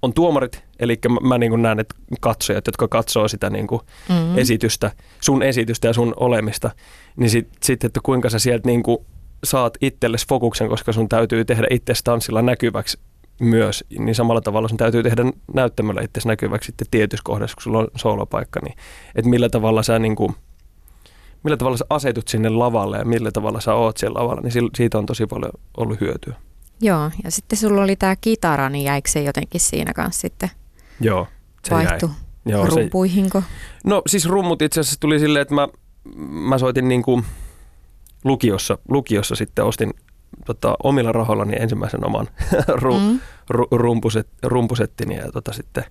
on 0.03 0.13
tuomarit, 0.13 0.65
eli 0.83 0.99
mä, 1.09 1.29
mä 1.29 1.39
niin 1.39 1.63
näen, 1.63 1.81
että 1.81 1.95
katsojat, 2.21 2.67
jotka 2.67 2.89
katsoo 2.89 3.29
sitä 3.29 3.51
niin 3.51 3.67
kuin 3.67 3.81
mm-hmm. 4.09 4.39
esitystä, 4.39 4.91
sun 5.21 5.43
esitystä 5.43 5.89
ja 5.89 5.93
sun 5.93 6.15
olemista, 6.17 6.71
niin 7.17 7.31
sitten, 7.31 7.59
sit, 7.63 7.85
että 7.85 8.01
kuinka 8.03 8.31
sä 8.31 8.39
sieltä 8.39 8.69
niin 8.69 8.83
kuin 8.83 8.99
saat 9.45 9.77
itsellesi 9.81 10.27
fokuksen, 10.29 10.69
koska 10.69 10.93
sun 10.93 11.09
täytyy 11.09 11.45
tehdä 11.45 11.67
itse 11.71 11.93
tanssilla 12.05 12.43
näkyväksi 12.43 12.99
myös, 13.41 13.85
niin 13.99 14.15
samalla 14.15 14.41
tavalla 14.41 14.69
sun 14.69 14.79
täytyy 14.79 15.03
tehdä 15.03 15.23
näyttämällä 15.55 16.03
itse 16.03 16.21
näkyväksi 16.29 16.67
sitten 16.67 16.87
tietyssä 16.91 17.23
kohdassa, 17.25 17.55
kun 17.55 17.63
sulla 17.63 17.79
on 17.79 17.89
soolopaikka, 17.97 18.61
niin 18.65 18.75
että 19.15 19.31
millä 19.31 19.49
tavalla 19.49 19.83
sä 19.83 19.99
niin 19.99 20.17
kuin, 20.17 20.35
millä 21.43 21.57
tavalla 21.57 21.77
sä 21.77 21.85
asetut 21.91 22.29
sinne 22.29 22.49
lavalle 22.49 22.99
ja 22.99 23.05
millä 23.05 23.31
tavalla 23.33 23.61
sä 23.61 23.75
oot 23.75 23.97
siellä 23.97 24.21
lavalla, 24.21 24.41
niin 24.41 24.71
siitä 24.77 24.99
on 24.99 25.07
tosi 25.07 25.27
paljon 25.27 25.53
ollut 25.77 26.01
hyötyä. 26.01 26.35
Joo, 26.81 27.11
ja 27.25 27.31
sitten 27.31 27.59
sulla 27.59 27.83
oli 27.83 27.97
tämä 27.97 28.17
kitara, 28.17 28.69
niin 28.69 28.85
jäikö 28.85 29.11
se 29.11 29.23
jotenkin 29.23 29.61
siinä 29.61 29.93
kanssa 29.93 30.21
sitten 30.21 30.51
Joo, 31.01 31.29
se 31.65 31.75
vaihtu 31.75 32.07
jäi. 32.07 32.17
Joo, 32.45 32.67
rumpuihinko? 32.67 33.41
Se, 33.41 33.47
no 33.85 34.03
siis 34.07 34.27
rummut 34.27 34.63
itse 34.63 34.81
asiassa 34.81 35.01
tuli 35.01 35.19
silleen, 35.19 35.43
että 35.43 35.55
mä, 35.55 35.69
mä 36.31 36.59
soitin 36.59 36.89
niin 36.89 37.03
kuin 37.03 37.25
lukiossa, 38.25 38.79
lukiossa 38.89 39.35
sitten 39.35 39.65
ostin 39.65 39.95
tota, 40.47 40.75
omilla 40.83 41.13
rahoillani 41.13 41.57
ensimmäisen 41.59 42.07
oman 42.07 42.29
ru, 42.83 42.99
mm. 42.99 43.21
ru, 43.49 43.67
rumpuset, 43.71 44.29
rumpusettini 44.43 45.17
ja 45.17 45.33
tota, 45.33 45.53
sitten 45.53 45.85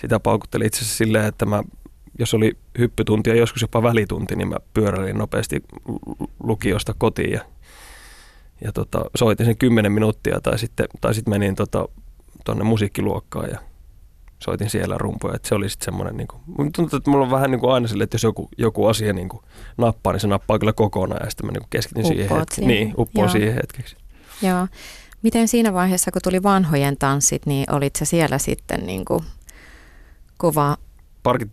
sitä 0.00 0.20
paukuttelin 0.20 0.66
itse 0.66 0.78
asiassa 0.78 0.96
silleen, 0.96 1.26
että 1.26 1.46
mä, 1.46 1.62
jos 2.18 2.34
oli 2.34 2.56
hyppytunti 2.78 3.30
ja 3.30 3.36
joskus 3.36 3.62
jopa 3.62 3.82
välitunti, 3.82 4.36
niin 4.36 4.48
mä 4.48 4.56
pyöräilin 4.74 5.18
nopeasti 5.18 5.62
lukiosta 6.42 6.94
kotiin 6.98 7.32
ja 7.32 7.40
ja 8.64 8.72
tota, 8.72 9.04
soitin 9.14 9.46
sen 9.46 9.56
10 9.56 9.92
minuuttia 9.92 10.40
tai 10.40 10.58
sitten, 10.58 10.86
tai 11.00 11.14
sitten 11.14 11.34
menin 11.34 11.54
tota, 11.54 11.88
tuonne 12.44 12.64
musiikkiluokkaan 12.64 13.50
ja 13.50 13.58
soitin 14.42 14.70
siellä 14.70 14.98
rumpuja. 14.98 15.34
Että 15.34 15.48
se 15.48 15.54
oli 15.54 15.68
sitten 15.68 15.84
semmoinen, 15.84 16.16
niin 16.16 16.28
kuin, 16.28 16.40
tuntuu, 16.56 16.96
että 16.96 17.10
mulla 17.10 17.24
on 17.24 17.30
vähän 17.30 17.50
niin 17.50 17.60
kuin 17.60 17.72
aina 17.72 17.88
sille, 17.88 18.04
että 18.04 18.14
jos 18.14 18.22
joku, 18.22 18.48
joku 18.58 18.86
asia 18.86 19.12
niin 19.12 19.28
kuin 19.28 19.42
nappaa, 19.78 20.12
niin 20.12 20.20
se 20.20 20.26
nappaa 20.26 20.58
kyllä 20.58 20.72
kokonaan 20.72 21.20
ja 21.24 21.30
sitten 21.30 21.46
mä 21.46 21.52
niin 21.52 21.66
keskityn 21.70 22.06
siihen, 22.06 22.28
hetkeksi. 22.28 22.54
siihen. 22.54 22.68
Niin, 22.68 22.94
uppoon 22.98 23.30
siihen 23.30 23.54
hetkeksi. 23.54 23.96
Joo. 24.42 24.66
Miten 25.22 25.48
siinä 25.48 25.72
vaiheessa, 25.72 26.10
kun 26.10 26.22
tuli 26.24 26.42
vanhojen 26.42 26.96
tanssit, 26.96 27.46
niin 27.46 27.72
olit 27.72 27.96
sä 27.96 28.04
siellä 28.04 28.38
sitten 28.38 28.86
niin 28.86 29.04
kuin 29.04 29.24
kova... 30.36 30.76
Parkit, 31.22 31.50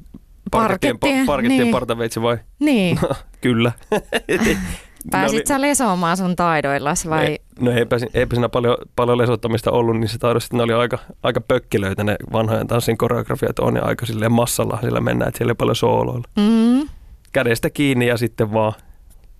parkettien, 0.51 0.99
parkettien, 0.99 1.25
parkettien 1.25 1.59
niin. 1.61 1.71
partaveitsi 1.71 2.21
vai? 2.21 2.37
Niin. 2.59 2.99
No, 3.01 3.09
kyllä. 3.41 3.71
Pääsit 5.11 5.39
oli... 5.39 5.47
sä 5.47 5.61
lesomaan 5.61 6.17
sun 6.17 6.35
taidoillas 6.35 7.09
vai? 7.09 7.25
Ei, 7.25 7.39
no 7.59 7.71
eipä, 7.71 7.97
eipä 8.13 8.35
siinä 8.35 8.49
paljon, 8.49 8.77
paljon 8.95 9.17
lesottamista 9.17 9.71
ollut, 9.71 9.99
niin 9.99 10.07
se 10.07 10.17
taidosti, 10.17 10.57
ne 10.57 10.63
oli 10.63 10.73
aika, 10.73 10.99
aika 11.23 11.41
pökkilöitä 11.41 12.03
ne 12.03 12.15
vanhojen 12.33 12.67
tanssin 12.67 12.97
koreografiat 12.97 13.59
on 13.59 13.75
ja 13.75 13.83
aika 13.83 14.05
silleen 14.05 14.31
massalla 14.31 14.79
sillä 14.81 15.01
mennään, 15.01 15.29
että 15.29 15.37
siellä 15.37 15.51
ei 15.51 15.55
paljon 15.55 15.75
sooloilla. 15.75 16.27
Mm-hmm. 16.35 16.89
Kädestä 17.31 17.69
kiinni 17.69 18.07
ja 18.07 18.17
sitten 18.17 18.53
vaan 18.53 18.73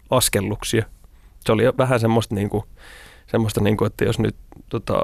askelluksia. 0.10 0.86
Se 1.40 1.52
oli 1.52 1.64
vähän 1.78 2.00
semmoista, 2.00 2.36
niin 2.36 2.50
kuin, 2.50 2.64
semmoista 3.28 3.62
niin 3.62 3.78
kuin, 3.78 3.88
että 3.88 4.06
jos 4.06 4.20
nyt 4.20 4.36
tota, 4.70 5.02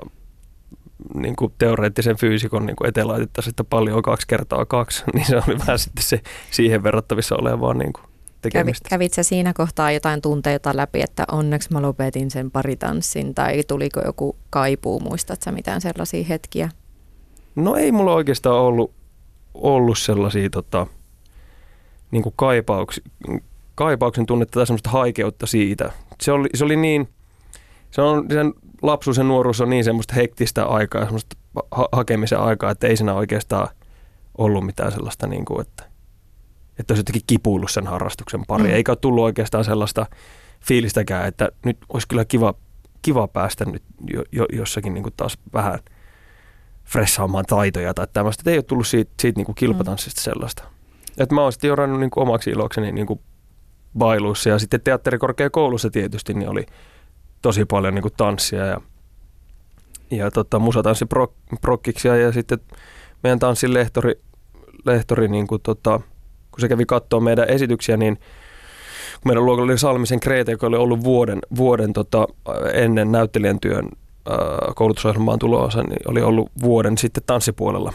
niin 1.14 1.36
kuin 1.36 1.54
teoreettisen 1.58 2.18
fyysikon 2.18 2.66
niin 2.66 2.76
kuin 2.76 2.88
eteen 2.88 3.08
laitettaisiin, 3.08 3.52
että 3.52 3.64
paljon 3.64 3.98
on 3.98 4.04
kaksi 4.04 4.28
kertaa 4.28 4.66
kaksi, 4.66 5.04
niin 5.14 5.26
se 5.26 5.36
oli 5.36 5.60
vähän 5.60 5.80
sitten 5.80 6.04
se 6.04 6.22
siihen 6.52 6.84
verrattavissa 6.84 7.36
olevaa 7.36 7.74
niin 7.74 7.94
kuin 7.94 8.15
tekemistä. 8.52 8.90
Kävit 8.90 9.14
sä 9.14 9.24
siinä 9.24 9.54
kohtaa 9.54 9.92
jotain 9.92 10.22
tunteita 10.22 10.72
läpi, 10.75 11.02
että 11.02 11.25
onneksi 11.32 11.74
mä 11.74 11.82
lopetin 11.82 12.32
sen 12.32 12.52
paritanssin 12.52 13.36
tai 13.36 13.64
tuliko 13.68 14.02
joku 14.06 14.36
kaipuu, 14.50 15.00
muistatko 15.00 15.52
mitään 15.52 15.82
sellaisia 15.82 16.24
hetkiä? 16.24 16.70
No 17.56 17.75
ei 17.75 17.92
mulla 17.92 18.14
oikeastaan 18.14 18.60
ollut, 18.60 18.92
ollut 19.54 19.98
sellaisia 19.98 20.50
tota, 20.50 20.88
niin 22.12 22.24
kuin 22.24 22.34
kaipauksi, 22.36 23.04
kaipauksen 23.75 24.25
tunnetta 24.25 24.60
tai 24.60 24.68
semmoista 24.68 24.90
haikeutta 24.90 25.46
siitä. 25.46 25.92
Se 26.22 26.32
oli, 26.32 26.50
se 26.54 26.66
oli 26.66 26.75
niin, 26.75 27.10
se 27.92 28.02
on, 28.02 28.25
sen 28.30 28.54
lapsuus 28.82 29.18
ja 29.18 29.24
nuoruus 29.24 29.62
on 29.62 29.70
niin 29.70 29.84
semmoista 29.84 30.14
hektistä 30.14 30.66
aikaa, 30.66 31.04
semmoista 31.04 31.38
ha- 31.72 31.90
hakemisen 31.92 32.40
aikaa, 32.40 32.72
että 32.72 32.88
ei 32.88 32.98
siinä 32.98 33.14
oikeastaan 33.14 33.68
ollut 34.38 34.66
mitään 34.66 34.92
sellaista, 34.92 35.28
niin 35.28 35.46
kuin, 35.46 35.62
että 35.62 35.84
että 36.79 36.91
olisi 36.91 37.00
jotenkin 37.00 37.22
kipuillut 37.27 37.72
sen 37.72 37.88
harrastuksen 37.88 38.46
pari. 38.48 38.63
Mm. 38.63 38.70
Eikä 38.70 38.91
ole 38.91 38.98
tullut 39.01 39.24
oikeastaan 39.24 39.65
sellaista 39.65 40.05
fiilistäkään, 40.62 41.27
että 41.27 41.50
nyt 41.65 41.77
olisi 41.94 42.08
kyllä 42.08 42.25
kiva, 42.25 42.53
kiva 43.01 43.27
päästä 43.27 43.65
nyt 43.65 43.84
jo, 44.13 44.24
jo, 44.32 44.46
jossakin 44.53 44.94
niin 44.94 45.03
kuin 45.03 45.13
taas 45.17 45.38
vähän 45.53 45.79
fressaamaan 46.86 47.46
taitoja 47.46 47.94
tai 47.94 48.08
tämmöistä. 48.13 48.41
Että 48.41 48.51
ei 48.51 48.58
ole 48.58 48.63
tullut 48.63 48.88
siitä, 48.88 49.12
siitä 49.22 49.39
niin 49.39 49.46
kuin 49.46 49.55
kilpatanssista 49.55 50.22
mm. 50.22 50.24
sellaista. 50.24 50.63
Että 51.17 51.36
mä 51.36 51.41
oon 51.41 51.51
sitten 51.51 51.67
jorannut 51.67 52.00
niin 52.00 52.10
kuin 52.10 52.22
omaksi 52.22 52.50
ilokseni 52.50 52.91
niin 52.91 53.08
kuin 53.08 53.20
bailuissa 53.98 54.50
ja 54.50 54.60
sitten 54.60 54.82
teatterikorkeakoulussa 54.82 55.89
tietysti 55.89 56.34
niin 56.34 56.50
oli 56.50 56.65
tosi 57.41 57.65
paljon 57.65 57.96
niin 57.96 58.01
kuin 58.01 58.13
tanssia 58.17 58.65
ja, 58.65 58.82
ja 60.12 60.32
tota, 60.32 60.60
musatanssi 60.60 61.05
prok, 61.05 61.34
prokkiksia 61.62 62.15
ja 62.15 62.32
sitten 62.32 62.60
meidän 63.24 63.39
tanssin 63.39 63.74
lehtori, 63.74 64.22
lehtori 64.86 65.27
niin 65.27 65.48
kuin 65.48 65.62
tota, 65.62 66.01
kun 66.56 66.62
se 66.62 66.68
kävi 66.68 66.86
katsoa 66.86 67.20
meidän 67.20 67.50
esityksiä, 67.50 67.98
niin 67.98 68.16
kun 68.16 69.22
meidän 69.26 69.46
luokalla 69.46 69.72
oli 69.72 69.78
Salmisen 69.78 70.20
Kreeta, 70.20 70.52
joka 70.52 70.68
oli 70.68 70.78
ollut 70.78 71.04
vuoden, 71.04 71.40
vuoden 71.56 71.94
tota, 71.94 72.28
ennen 72.74 73.12
näyttelijän 73.12 73.60
työn 73.60 73.90
koulutusohjelmaan 74.76 75.40
tuloa, 75.40 75.70
niin 75.88 76.00
oli 76.08 76.22
ollut 76.22 76.52
vuoden 76.62 76.98
sitten 76.98 77.24
tanssipuolella. 77.26 77.94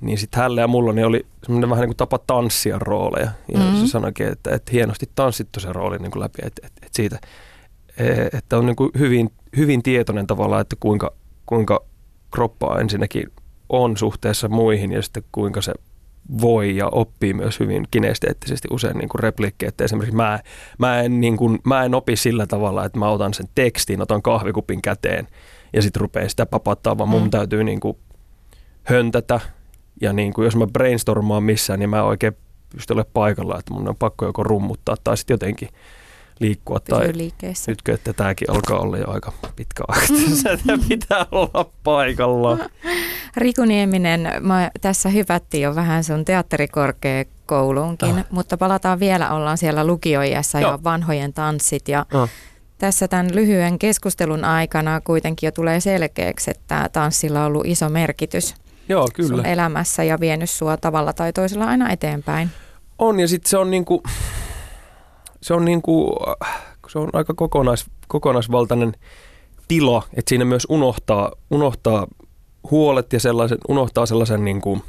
Niin 0.00 0.18
sitten 0.18 0.40
hänellä 0.42 0.60
ja 0.60 0.68
mulla 0.68 0.92
niin 0.92 1.06
oli 1.06 1.26
semmoinen 1.42 1.70
vähän 1.70 1.82
niin 1.82 1.88
kuin 1.88 1.96
tapa 1.96 2.18
tanssia 2.18 2.78
rooleja. 2.78 3.30
Ja 3.52 3.58
mm-hmm. 3.58 3.76
se 3.76 3.86
sanoikin, 3.86 4.28
että, 4.28 4.54
että 4.54 4.72
hienosti 4.72 5.10
tanssittu 5.14 5.60
se 5.60 5.72
rooli 5.72 5.98
niin 5.98 6.10
kuin 6.10 6.22
läpi, 6.22 6.38
että, 6.42 6.66
että, 6.66 6.80
että 6.86 6.96
siitä, 6.96 7.18
e, 7.98 8.06
että 8.38 8.58
on 8.58 8.66
niin 8.66 8.76
kuin 8.76 8.90
hyvin, 8.98 9.30
hyvin 9.56 9.82
tietoinen 9.82 10.26
tavalla, 10.26 10.60
että 10.60 10.76
kuinka, 10.80 11.12
kuinka 11.46 11.84
kroppaa 12.30 12.80
ensinnäkin 12.80 13.32
on 13.68 13.96
suhteessa 13.96 14.48
muihin 14.48 14.92
ja 14.92 15.02
sitten 15.02 15.24
kuinka 15.32 15.60
se 15.60 15.72
voi 16.40 16.76
ja 16.76 16.88
oppii 16.88 17.34
myös 17.34 17.60
hyvin 17.60 17.84
kinesteettisesti 17.90 18.68
usein 18.70 18.98
niin 18.98 19.08
replikkejä. 19.18 19.68
Että 19.68 19.84
esimerkiksi 19.84 20.16
mä, 20.16 20.40
mä, 20.78 21.00
en, 21.00 21.20
niin 21.20 21.36
kuin, 21.36 21.58
mä 21.64 21.84
en 21.84 21.94
opi 21.94 22.16
sillä 22.16 22.46
tavalla, 22.46 22.84
että 22.84 22.98
mä 22.98 23.08
otan 23.08 23.34
sen 23.34 23.46
tekstin, 23.54 24.02
otan 24.02 24.22
kahvikupin 24.22 24.82
käteen 24.82 25.28
ja 25.72 25.82
sitten 25.82 26.00
rupean 26.00 26.30
sitä 26.30 26.46
papattaa, 26.46 26.98
vaan 26.98 27.08
mun 27.08 27.22
mm. 27.22 27.30
täytyy 27.30 27.64
niin 27.64 27.80
kuin 27.80 27.96
höntätä. 28.82 29.40
Ja 30.00 30.12
niin 30.12 30.32
kuin, 30.32 30.44
jos 30.44 30.56
mä 30.56 30.66
brainstormaan 30.66 31.42
missään, 31.42 31.78
niin 31.78 31.90
mä 31.90 32.02
oikein 32.02 32.36
pysty 32.74 32.92
olemaan 32.92 33.10
paikalla, 33.12 33.58
että 33.58 33.74
mun 33.74 33.88
on 33.88 33.96
pakko 33.96 34.26
joko 34.26 34.42
rummuttaa 34.42 34.96
tai 35.04 35.16
sitten 35.16 35.34
jotenkin 35.34 35.68
liikkua. 36.40 36.80
Tai 36.80 37.10
liikkeessä. 37.14 37.72
Nytkö, 37.72 37.94
että 37.94 38.12
tämäkin 38.12 38.50
alkaa 38.50 38.78
olla 38.78 38.98
jo 38.98 39.10
aika 39.10 39.32
pitkä 39.56 39.84
aika. 39.88 40.06
Mm. 40.12 40.80
pitää 40.88 41.26
olla 41.32 41.70
paikalla. 41.84 42.58
Riku 43.36 43.64
Nieminen, 43.64 44.30
mä, 44.40 44.70
tässä 44.80 45.08
hypättiin 45.08 45.62
jo 45.62 45.74
vähän 45.74 46.04
sun 46.04 46.24
teatterikorkeakouluunkin, 46.24 48.18
ah. 48.18 48.24
mutta 48.30 48.56
palataan 48.56 49.00
vielä, 49.00 49.30
ollaan 49.30 49.58
siellä 49.58 49.86
lukioijassa 49.86 50.60
ja 50.60 50.78
vanhojen 50.84 51.32
tanssit 51.32 51.88
ja 51.88 52.06
ah. 52.14 52.30
Tässä 52.78 53.08
tämän 53.08 53.34
lyhyen 53.34 53.78
keskustelun 53.78 54.44
aikana 54.44 55.00
kuitenkin 55.00 55.46
jo 55.46 55.50
tulee 55.52 55.80
selkeäksi, 55.80 56.50
että 56.50 56.88
tanssilla 56.92 57.40
on 57.40 57.46
ollut 57.46 57.66
iso 57.66 57.88
merkitys 57.88 58.54
Joo, 58.88 59.08
kyllä. 59.14 59.28
sun 59.28 59.46
elämässä 59.46 60.04
ja 60.04 60.20
vienyt 60.20 60.50
sua 60.50 60.76
tavalla 60.76 61.12
tai 61.12 61.32
toisella 61.32 61.64
aina 61.64 61.90
eteenpäin. 61.90 62.50
On 62.98 63.20
ja 63.20 63.28
sitten 63.28 63.50
se 63.50 63.58
on 63.58 63.70
niinku, 63.70 64.02
se 65.44 65.54
on 65.54 65.64
niinku, 65.64 66.16
se 66.88 66.98
on 66.98 67.10
aika 67.12 67.34
kokonais, 67.34 67.86
kokonaisvaltainen 68.08 68.92
tila, 69.68 70.02
että 70.14 70.28
siinä 70.28 70.44
myös 70.44 70.66
unohtaa, 70.70 71.32
unohtaa 71.50 72.06
huolet 72.70 73.12
ja 73.12 73.20
sellaisen, 73.20 73.58
unohtaa 73.68 74.06
sellaisen 74.06 74.44
niinku, 74.44 74.82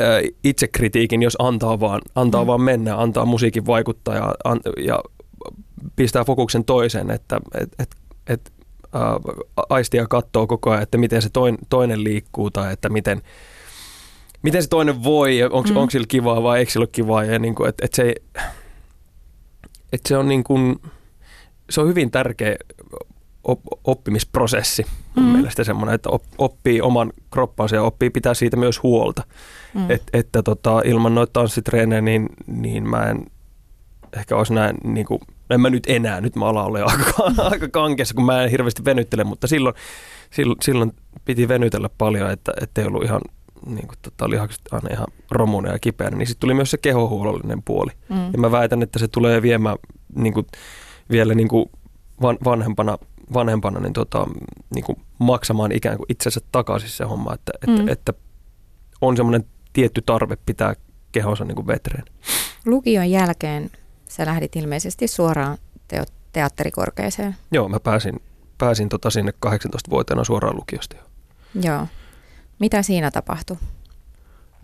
ää, 0.00 0.20
itsekritiikin, 0.44 1.22
jos 1.22 1.36
antaa 1.38 1.80
vaan, 1.80 2.00
antaa 2.14 2.42
Mm. 2.44 2.46
vaan 2.46 2.60
mennä, 2.60 2.96
antaa 2.96 3.24
musiikin 3.24 3.66
vaikuttaa 3.66 4.14
ja, 4.14 4.34
an, 4.44 4.60
ja 4.84 5.00
pistää 5.96 6.24
fokuksen 6.24 6.64
toiseen, 6.64 7.10
että 7.10 7.40
et, 7.60 7.68
et, 7.78 7.90
et, 8.26 8.52
ää, 8.92 9.02
aistia 9.68 10.06
katsoo 10.06 10.46
koko 10.46 10.70
ajan, 10.70 10.82
että 10.82 10.98
miten 10.98 11.22
se 11.22 11.28
toin, 11.32 11.58
toinen 11.68 12.04
liikkuu 12.04 12.50
tai 12.50 12.72
että 12.72 12.88
miten, 12.88 13.22
miten 14.42 14.62
se 14.62 14.68
toinen 14.68 15.04
voi 15.04 15.38
ja 15.38 15.46
onko 15.50 15.68
Mm. 15.80 15.88
sillä 15.90 16.06
kivaa 16.08 16.42
vai 16.42 16.58
eikö 16.58 16.72
sillä 16.72 16.82
ole 16.84 16.88
kivaa 16.92 17.24
ja 17.24 17.38
niin 17.38 17.54
kuin, 17.54 17.68
että, 17.68 17.84
että 17.84 17.96
se, 17.96 18.02
ei- 18.02 18.42
että 19.92 20.08
se 20.08 20.16
on 20.16 20.28
niin 20.28 20.44
kuin, 20.44 20.76
se 21.70 21.80
on 21.80 21.88
hyvin 21.88 22.10
tärkeä 22.10 22.56
op, 23.44 23.60
oppimisprosessi 23.84 24.86
mun 25.14 25.24
Mm. 25.24 25.32
mielestä 25.32 25.64
semmoinen, 25.64 25.94
että 25.94 26.08
op, 26.08 26.22
oppii 26.38 26.80
oman 26.80 27.12
kroppansa 27.30 27.76
ja 27.76 27.82
oppii 27.82 28.10
pitää 28.10 28.34
siitä 28.34 28.56
myös 28.56 28.82
huolta. 28.82 29.22
Mm. 29.74 29.90
Et, 29.90 30.02
että 30.12 30.42
tota, 30.42 30.80
ilman 30.84 31.14
noita 31.14 31.32
tanssitreenejä, 31.32 32.00
niin, 32.00 32.28
niin 32.46 32.88
mä 32.88 33.02
en 33.02 33.26
ehkä 34.16 34.36
olisi 34.36 34.54
näin, 34.54 34.76
niin 34.84 35.06
kuin, 35.06 35.20
en 35.50 35.60
mä 35.60 35.70
nyt 35.70 35.84
enää, 35.86 36.20
nyt 36.20 36.36
mä 36.36 36.46
alan 36.46 36.64
olla 36.64 36.78
jo 36.78 36.86
aika, 36.86 37.42
aika 37.50 37.68
kankeassa, 37.68 38.14
kun 38.14 38.26
mä 38.26 38.42
en 38.42 38.50
hirveästi 38.50 38.84
venyttele, 38.84 39.24
mutta 39.24 39.46
silloin, 39.46 39.74
silloin, 40.30 40.58
silloin 40.62 40.92
piti 41.24 41.48
venytellä 41.48 41.90
paljon, 41.98 42.30
että 42.30 42.80
ei 42.80 42.86
ollut 42.86 43.04
ihan, 43.04 43.20
niin 43.66 43.86
kuin, 43.88 43.98
tota, 44.02 44.30
lihakset 44.30 44.60
aina 44.72 44.88
ihan 44.92 45.06
romuneja 45.30 45.74
ja 45.74 45.78
kipeänä, 45.78 46.16
niin 46.16 46.26
sitten 46.26 46.40
tuli 46.40 46.54
myös 46.54 46.70
se 46.70 46.78
kehohuollollinen 46.78 47.62
puoli. 47.62 47.90
Mm. 48.08 48.32
Ja 48.32 48.38
mä 48.38 48.50
väitän, 48.50 48.82
että 48.82 48.98
se 48.98 49.08
tulee 49.08 49.42
viemään 49.42 49.76
niin 50.14 50.34
kuin, 50.34 50.46
vielä 51.10 51.34
niin 51.34 51.48
kuin 51.48 51.70
van, 52.22 52.38
vanhempana, 52.44 52.98
vanhempana 53.34 53.80
niin 53.80 53.92
tota, 53.92 54.26
niin 54.74 54.84
kuin 54.84 54.96
maksamaan 55.18 55.72
ikään 55.72 55.96
kuin 55.96 56.06
itsensä 56.08 56.40
takaisin 56.52 56.90
se 56.90 57.04
homma, 57.04 57.34
että, 57.34 57.52
että, 57.54 57.82
Mm. 57.82 57.88
että 57.88 58.12
on 59.00 59.16
semmoinen 59.16 59.44
tietty 59.72 60.02
tarve 60.06 60.36
pitää 60.46 60.74
kehonsa 61.12 61.44
niin 61.44 61.56
kuin 61.56 61.66
vetreen. 61.66 62.04
Lukion 62.66 63.10
jälkeen 63.10 63.70
sä 64.08 64.26
lähdit 64.26 64.56
ilmeisesti 64.56 65.08
suoraan 65.08 65.58
teo- 65.88 66.04
teatterikorkeeseen. 66.32 67.36
Joo, 67.52 67.68
mä 67.68 67.80
pääsin, 67.80 68.20
pääsin 68.58 68.88
tota 68.88 69.10
sinne 69.10 69.32
18-vuotiaana 69.46 70.24
suoraan 70.24 70.56
lukiosta. 70.56 70.96
jo. 70.96 71.02
Joo. 71.62 71.86
Mitä 72.58 72.82
siinä 72.82 73.10
tapahtui? 73.10 73.56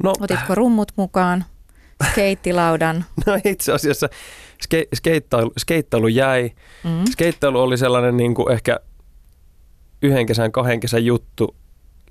No, 0.02 0.12
Otitko 0.20 0.54
rummut 0.54 0.92
mukaan? 0.96 1.44
Skeittilaudan? 2.10 3.04
no 3.26 3.38
itse 3.44 3.72
asiassa 3.72 4.08
ske, 4.62 4.86
skeittailu, 4.94 5.52
skeittailu 5.58 6.08
jäi. 6.08 6.50
Mm. 6.84 7.04
Skeittailu 7.10 7.60
oli 7.60 7.78
sellainen 7.78 8.16
niin 8.16 8.34
kuin 8.34 8.52
ehkä 8.52 8.80
yhden 10.02 10.26
kesän, 10.26 10.52
kahden 10.52 10.80
kesän 10.80 11.04
juttu 11.04 11.56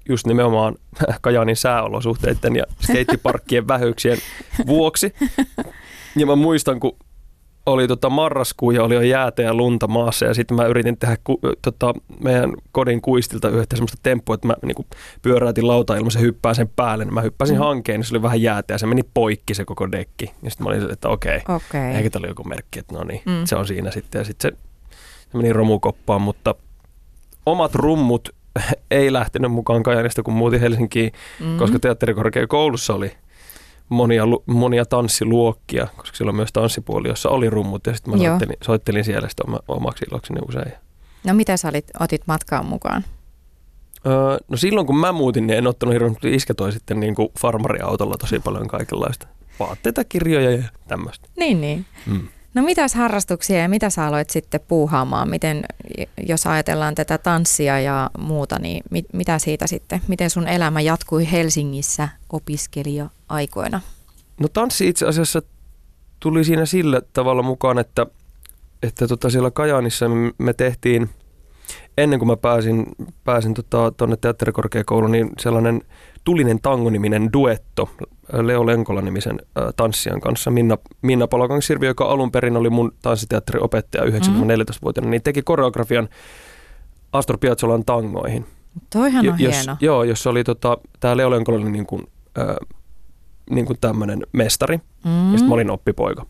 just 0.09 0.27
nimenomaan 0.27 0.75
Kajaanin 1.21 1.55
sääolosuhteiden 1.55 2.55
ja 2.55 2.63
skeittiparkkien 2.85 3.67
vähyyksien 3.67 4.17
vuoksi. 4.67 5.13
Ja 6.15 6.25
mä 6.25 6.35
muistan, 6.35 6.79
kun 6.79 6.97
oli 7.65 7.87
tota 7.87 8.09
marraskuu 8.09 8.71
ja 8.71 8.83
oli 8.83 8.95
jo 8.95 9.01
jäätä 9.01 9.41
ja 9.41 9.53
lunta 9.53 9.87
maassa 9.87 10.25
ja 10.25 10.33
sitten 10.33 10.57
mä 10.57 10.65
yritin 10.65 10.97
tehdä 10.97 11.17
ku, 11.23 11.39
tota, 11.61 11.93
meidän 12.19 12.53
kodin 12.71 13.01
kuistilta 13.01 13.49
yhtä 13.49 13.75
semmoista 13.75 13.97
temppua, 14.03 14.35
että 14.35 14.47
mä 14.47 14.53
niinku 14.65 14.85
pyöräytin 15.21 15.67
lautailmassa 15.67 16.19
ja 16.19 16.23
hyppään 16.23 16.55
sen 16.55 16.69
päälle. 16.75 17.05
Niin 17.05 17.13
mä 17.13 17.21
hyppäsin 17.21 17.55
Mm. 17.55 17.59
hankeen, 17.59 17.99
niin 17.99 18.05
se 18.07 18.13
oli 18.13 18.21
vähän 18.21 18.41
jäätä 18.41 18.73
ja 18.73 18.77
se 18.77 18.85
meni 18.87 19.01
poikki 19.13 19.53
se 19.53 19.65
koko 19.65 19.91
dekki. 19.91 20.25
Ja 20.43 20.49
sitten 20.51 20.67
mä 20.67 20.69
olin, 20.73 20.91
että 20.91 21.09
okei, 21.09 21.41
okay. 21.49 21.81
ehkä 21.91 22.09
tämä 22.09 22.21
oli 22.21 22.27
joku 22.31 22.43
merkki, 22.43 22.79
että 22.79 22.95
no 22.95 23.03
niin, 23.03 23.21
Mm. 23.25 23.45
se 23.45 23.55
on 23.55 23.67
siinä 23.67 23.91
sitten. 23.91 24.19
Ja 24.19 24.25
sitten 24.25 24.51
se, 24.51 24.57
se 25.31 25.37
meni 25.37 25.53
romukoppaan, 25.53 26.21
mutta 26.21 26.55
omat 27.45 27.75
rummut 27.75 28.29
ei 28.91 29.13
lähtenyt 29.13 29.51
mukaan 29.51 29.83
Kajanista, 29.83 30.23
kun 30.23 30.33
muutin 30.33 30.59
Helsinkiin, 30.59 31.11
mm. 31.39 31.57
koska 31.57 31.79
teatterikorkeakoulussa 31.79 32.93
oli 32.93 33.11
monia, 33.91 34.23
monia 34.45 34.85
tanssiluokkia, 34.85 35.87
koska 35.97 36.17
siellä 36.17 36.29
on 36.29 36.35
myös 36.35 36.53
tanssipuoli, 36.53 37.07
jossa 37.07 37.29
oli 37.29 37.49
rummut 37.49 37.87
ja 37.87 37.93
sitten 37.93 38.13
mä 38.17 38.23
Joo. 38.23 38.31
soittelin, 38.31 38.57
soittelin 38.63 39.03
siellä 39.03 39.29
sitä 39.29 39.43
oma, 39.47 39.59
omaksi 39.67 40.05
ilokseni 40.11 40.41
usein. 40.47 40.71
No 41.23 41.33
mitä 41.33 41.57
sä 41.57 41.69
olit, 41.69 41.85
otit 41.99 42.21
matkaan 42.27 42.65
mukaan? 42.65 43.03
Öö, 44.05 44.37
no 44.47 44.57
silloin 44.57 44.87
kun 44.87 44.97
mä 44.97 45.11
muutin, 45.11 45.47
niin 45.47 45.57
en 45.57 45.67
ottanut 45.67 45.93
hirveästi 45.93 46.35
iskä 46.35 46.53
toi 46.53 46.71
sitten 46.71 46.99
niin 46.99 47.15
kuin 47.15 47.29
farmariautolla 47.39 48.15
tosi 48.17 48.39
paljon 48.39 48.67
kaikenlaista. 48.67 49.27
Vaatteita, 49.59 50.03
kirjoja 50.03 50.51
ja 50.51 50.63
tämmöistä. 50.87 51.27
Niin, 51.37 51.61
niin. 51.61 51.85
Mm. 52.05 52.27
No 52.53 52.61
mitäs 52.61 52.95
harrastuksia 52.95 53.57
ja 53.57 53.69
mitä 53.69 53.89
sä 53.89 54.05
aloit 54.05 54.29
sitten 54.29 54.59
puuhaamaan? 54.67 55.29
Miten, 55.29 55.63
jos 56.27 56.47
ajatellaan 56.47 56.95
tätä 56.95 57.17
tanssia 57.17 57.79
ja 57.79 58.09
muuta, 58.19 58.59
niin 58.59 58.83
mit, 58.91 59.05
mitä 59.13 59.39
siitä 59.39 59.67
sitten? 59.67 60.01
Miten 60.07 60.29
sun 60.29 60.47
elämä 60.47 60.81
jatkui 60.81 61.31
Helsingissä 61.31 62.09
opiskelija-aikoina? 62.31 63.81
No 64.39 64.47
tanssi 64.47 64.87
itse 64.87 65.05
asiassa 65.05 65.41
tuli 66.19 66.43
siinä 66.43 66.65
sillä 66.65 67.01
tavalla 67.13 67.41
mukaan, 67.41 67.79
että, 67.79 68.05
että 68.83 69.07
tota 69.07 69.29
siellä 69.29 69.51
Kajaanissa 69.51 70.05
me, 70.37 70.53
tehtiin, 70.53 71.09
ennen 71.97 72.19
kuin 72.19 72.27
mä 72.27 72.37
pääsin, 72.37 72.85
pääsin 73.23 73.53
tuonne 73.53 73.91
tota, 73.97 74.17
teatterikorkeakouluun, 74.21 75.11
niin 75.11 75.29
sellainen 75.39 75.81
Tulinen 76.23 76.59
tango-niminen 76.61 77.29
duetto 77.33 77.89
Leo 78.41 78.65
Lenkola-nimisen 78.65 79.39
ä, 79.57 79.71
tanssijan 79.75 80.21
kanssa, 80.21 80.51
Minna, 80.51 80.77
Minna 81.01 81.27
Palokangsirvi, 81.27 81.85
joka 81.85 82.05
alun 82.05 82.31
perin 82.31 82.57
oli 82.57 82.69
mun 82.69 82.91
tanssiteatteriopettaja 83.01 84.03
9-14-vuotiaana, 84.03 85.09
niin 85.11 85.23
teki 85.23 85.41
koreografian 85.41 86.09
Astor 87.13 87.37
Piazzolan 87.37 87.85
tangoihin. 87.85 88.45
Toihan 88.93 89.19
on 89.29 89.39
jos, 89.39 89.55
hieno. 89.57 89.77
Joo, 89.81 90.03
jos 90.03 90.27
oli 90.27 90.43
tota, 90.43 90.77
tämä 90.99 91.17
Leo 91.17 91.31
Lenkola 91.31 91.57
oli 91.57 91.71
niin 91.71 91.85
kuin, 91.85 92.03
äh, 92.39 92.55
niin 93.49 93.65
kuin 93.65 93.77
tämmöinen 93.81 94.21
mestari, 94.31 94.77
Mm. 95.05 95.25
ja 95.31 95.37
sitten 95.37 95.47
mä 95.49 95.53
olin 95.55 95.71
oppipoika. 95.71 96.25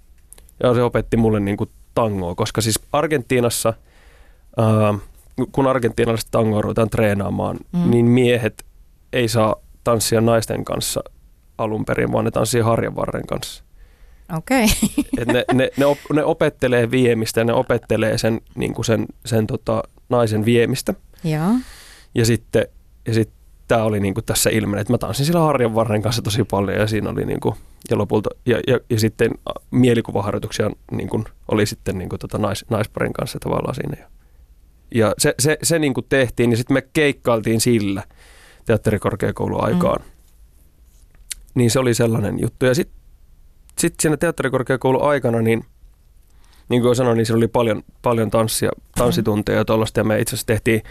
Ja 0.64 0.74
se 0.74 0.84
opetti 0.84 1.18
mulle 1.18 1.40
niin 1.40 1.58
kuin 1.58 1.70
tangoa, 1.94 2.36
koska 2.36 2.62
siis 2.62 2.80
Argentiinassa, 2.94 3.74
ää, 4.58 4.94
kun 5.52 5.68
argentiinalaiset 5.68 6.28
tangoa 6.32 6.62
ruvetaan 6.62 6.90
treenaamaan, 6.90 7.58
Mm. 7.72 7.80
mm. 7.80 7.92
niin 7.92 8.06
miehet 8.06 8.66
ei 9.14 9.28
saa 9.28 9.56
tanssia 9.84 10.22
naisten 10.22 10.66
kanssa 10.66 11.04
alun 11.58 11.86
perin, 11.86 12.12
vaan 12.12 12.26
ne 12.26 12.32
tanssii 12.32 12.62
harjanvarren 12.62 13.28
kanssa. 13.28 13.64
Okei. 14.38 14.66
Okay. 14.66 15.04
Et 15.18 15.28
ne, 15.28 15.46
ne, 15.54 15.70
ne, 15.78 15.86
op, 15.86 15.98
ne 16.14 16.24
opettelee 16.24 16.92
viemistä 16.92 17.40
ja 17.40 17.44
ne 17.44 17.54
opettelee 17.54 18.18
sen, 18.18 18.42
niin 18.56 18.74
kuin 18.74 18.86
sen, 18.86 19.06
sen 19.26 19.48
tota, 19.48 19.84
naisen 20.10 20.46
viemistä. 20.46 20.94
Joo. 21.24 21.52
Ja 22.16 22.26
sitten, 22.26 22.66
ja 23.08 23.14
sitten 23.14 23.42
tämä 23.68 23.84
oli 23.84 24.00
niin 24.00 24.14
kuin 24.14 24.26
tässä 24.26 24.50
ilmennyt, 24.50 24.82
että 24.82 24.94
mä 24.94 24.98
tanssin 24.98 25.26
sillä 25.26 25.40
harjanvarren 25.40 26.02
kanssa 26.02 26.22
tosi 26.22 26.44
paljon 26.44 26.78
ja 26.78 26.88
siinä 26.88 27.10
oli 27.10 27.26
niin 27.26 27.40
kuin, 27.40 27.56
ja 27.90 27.98
lopulta, 27.98 28.30
ja, 28.46 28.60
ja, 28.68 28.80
ja 28.90 29.00
sitten 29.00 29.32
mielikuvaharjoituksia 29.72 30.72
niin 30.92 31.10
kuin, 31.10 31.24
oli 31.48 31.66
sitten 31.66 31.98
niin 31.98 32.10
kuin, 32.10 32.20
tota 32.20 32.38
nais, 32.38 32.66
naisparin 32.70 33.14
kanssa 33.14 33.40
tavallaan 33.40 33.76
siinä. 33.76 33.98
Ja, 34.00 34.08
ja 34.96 35.14
se, 35.18 35.36
se, 35.40 35.58
se 35.64 35.80
niin 35.80 35.94
kuin 35.94 36.06
tehtiin, 36.10 36.50
niin 36.50 36.58
sitten 36.58 36.74
me 36.74 36.84
keikkailtiin 36.94 37.62
sillä 37.62 38.04
teatterikorkeakoulun 38.72 39.64
aikaan. 39.64 40.02
Mm. 40.02 40.12
Niin 41.56 41.72
se 41.72 41.80
oli 41.80 41.94
sellainen 41.94 42.40
juttu. 42.40 42.66
Ja 42.66 42.76
sitten 42.76 42.98
sit 43.78 43.94
siinä 44.00 44.18
teatterikorkeakoulun 44.18 45.04
aikana, 45.04 45.42
niin 45.42 45.66
niin 46.70 46.82
kuin 46.82 46.96
sanoin, 46.96 47.18
niin 47.18 47.26
siellä 47.26 47.38
oli 47.38 47.48
paljon, 47.48 47.84
paljon 48.02 48.32
tanssia, 48.32 48.72
tanssitunteja 48.96 49.58
ja 49.58 49.66
tuollaista. 49.66 50.00
Ja 50.00 50.04
me 50.04 50.20
itse 50.20 50.36
asiassa 50.36 50.48
tehtiin, 50.48 50.82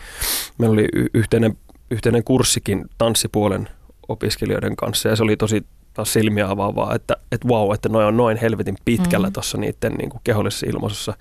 meillä 0.59 0.75
oli 0.75 0.89
yhteinen, 1.15 1.59
yhteinen 1.91 2.25
kurssikin 2.25 2.85
tanssipuolen 2.99 3.69
opiskelijoiden 4.09 4.77
kanssa. 4.77 5.09
Ja 5.09 5.17
se 5.17 5.23
oli 5.23 5.37
tosi 5.37 5.67
taas 5.95 6.13
silmiä 6.13 6.51
avaavaa, 6.51 6.95
että, 6.95 7.17
että 7.33 7.49
vau, 7.49 7.73
että 7.73 7.89
noin 7.89 8.07
on 8.07 8.17
noin 8.17 8.37
helvetin 8.37 8.77
pitkällä 8.85 9.27
Mm. 9.27 9.33
tuossa 9.33 9.59
niiden 9.59 9.93
niin 9.93 10.11
kuin 10.11 10.21
kehollisessa 10.25 10.67
ilmaisussa. 10.67 11.15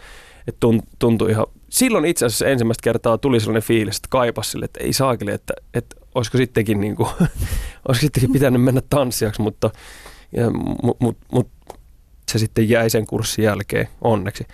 Että 0.47 0.59
tunt, 0.59 0.85
tuntui 0.99 1.31
ihan, 1.31 1.45
silloin 1.69 2.05
itse 2.05 2.25
asiassa 2.25 2.47
ensimmäistä 2.47 2.83
kertaa 2.83 3.17
tuli 3.17 3.39
sellainen 3.39 3.63
fiilis, 3.63 3.95
että 3.95 4.07
kaipas 4.09 4.51
sille, 4.51 4.65
että 4.65 4.83
ei 4.83 4.93
saakeli, 4.93 5.31
että, 5.31 5.53
että 5.73 5.95
olisiko 6.15 6.37
sittenkin, 6.37 6.79
niin 6.81 6.95
kuin, 6.95 7.09
olisiko 7.87 8.01
sittenkin 8.01 8.33
pitänyt 8.33 8.61
mennä 8.61 8.81
tanssijaksi, 8.89 9.41
mutta 9.41 9.69
ja, 10.31 10.49
mut, 10.83 10.99
mut, 10.99 11.17
mut, 11.31 11.47
se 12.31 12.39
sitten 12.39 12.69
jäi 12.69 12.89
sen 12.89 13.05
kurssin 13.05 13.45
jälkeen 13.45 13.87
onneksi. 14.01 14.45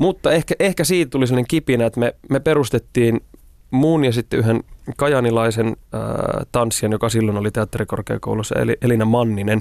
Mutta 0.00 0.32
ehkä, 0.32 0.54
ehkä 0.60 0.84
siitä 0.84 1.10
tuli 1.10 1.26
sellainen 1.26 1.48
kipinä, 1.48 1.86
että 1.86 2.00
me, 2.00 2.14
me 2.28 2.40
perustettiin 2.40 3.20
muun 3.70 4.04
ja 4.04 4.12
sitten 4.12 4.38
yhden 4.38 4.64
kajanilaisen 4.96 5.66
äh, 5.66 6.02
tanssijan, 6.52 6.92
joka 6.92 7.08
silloin 7.08 7.38
oli 7.38 7.50
teatterikorkeakoulussa, 7.50 8.54
eli 8.54 8.76
Elina 8.82 9.04
Manninen, 9.04 9.60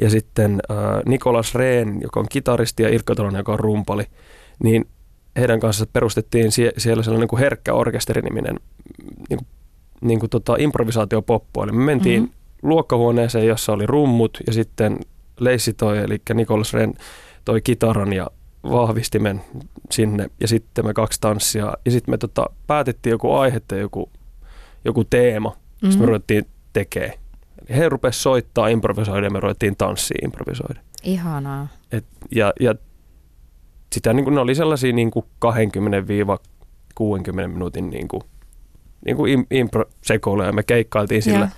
ja 0.00 0.10
sitten 0.10 0.60
äh, 0.70 0.76
Nikolas 1.06 1.54
Rehn, 1.54 2.02
joka 2.02 2.20
on 2.20 2.26
kitaristi, 2.30 2.82
ja 2.82 2.88
Ilkka 2.88 3.14
Tolonen, 3.14 3.38
joka 3.38 3.52
on 3.52 3.58
rumpali, 3.58 4.04
niin 4.62 4.86
heidän 5.38 5.60
kanssa 5.60 5.86
perustettiin 5.92 6.52
sie, 6.52 6.72
siellä 6.78 7.02
sellainen 7.02 7.28
kuin 7.28 7.40
herkkä 7.40 7.74
orkesteriniminen 7.74 8.56
niin 9.28 9.38
kuin, 9.38 9.46
niin 10.00 10.20
kuin 10.20 10.30
tota 10.30 10.56
improvisaatiopoppo, 10.58 11.64
eli 11.64 11.72
me 11.72 11.84
mentiin 11.84 12.22
Mhm. 12.22 12.30
luokkahuoneeseen, 12.62 13.46
jossa 13.46 13.72
oli 13.72 13.86
rummut 13.86 14.38
ja 14.46 14.52
sitten 14.52 14.98
Leissi 15.40 15.72
toi, 15.72 15.98
eli 15.98 16.22
Nikolas 16.34 16.74
Ren 16.74 16.94
toi 17.44 17.60
kitaran 17.60 18.12
ja 18.12 18.26
vahvistimen 18.62 19.40
sinne 19.90 20.30
ja 20.40 20.48
sitten 20.48 20.86
me 20.86 20.94
kaksi 20.94 21.20
tanssia 21.20 21.72
ja 21.84 21.90
sitten 21.90 22.12
me 22.12 22.18
tota, 22.18 22.46
päätettiin 22.66 23.10
joku 23.10 23.32
aihe 23.32 23.60
tai 23.60 23.80
joku, 23.80 24.10
joku 24.84 25.04
teema, 25.04 25.48
mm-hmm. 25.48 25.90
sitten 25.90 26.02
me 26.02 26.06
ruvettiin 26.06 26.46
tekemään. 26.72 27.12
Eli 27.58 27.78
he 27.78 27.88
rupesivat 27.88 28.22
soittaa, 28.22 28.68
improvisoida 28.68 29.26
ja 29.26 29.30
me 29.30 29.40
ruvettiin 29.40 29.76
tanssia 29.76 30.18
improvisoida. 30.22 30.80
Ihanaa. 31.04 31.68
Et, 31.92 32.04
ja, 32.30 32.52
ja 32.60 32.74
sitä 33.92 34.12
niin 34.12 34.24
kuin, 34.24 34.34
ne 34.34 34.40
oli 34.40 34.54
sellaisia 34.54 34.92
niin 34.92 35.10
kuin 35.10 35.24
20-60 35.46 35.48
minuutin 37.46 37.90
niin 37.90 38.08
kuin, 38.08 38.22
niin 39.04 39.16
kuin 39.16 39.46
impro 39.50 39.84
ja 40.46 40.52
me 40.52 40.62
keikkailtiin 40.62 41.22
sillä. 41.22 41.50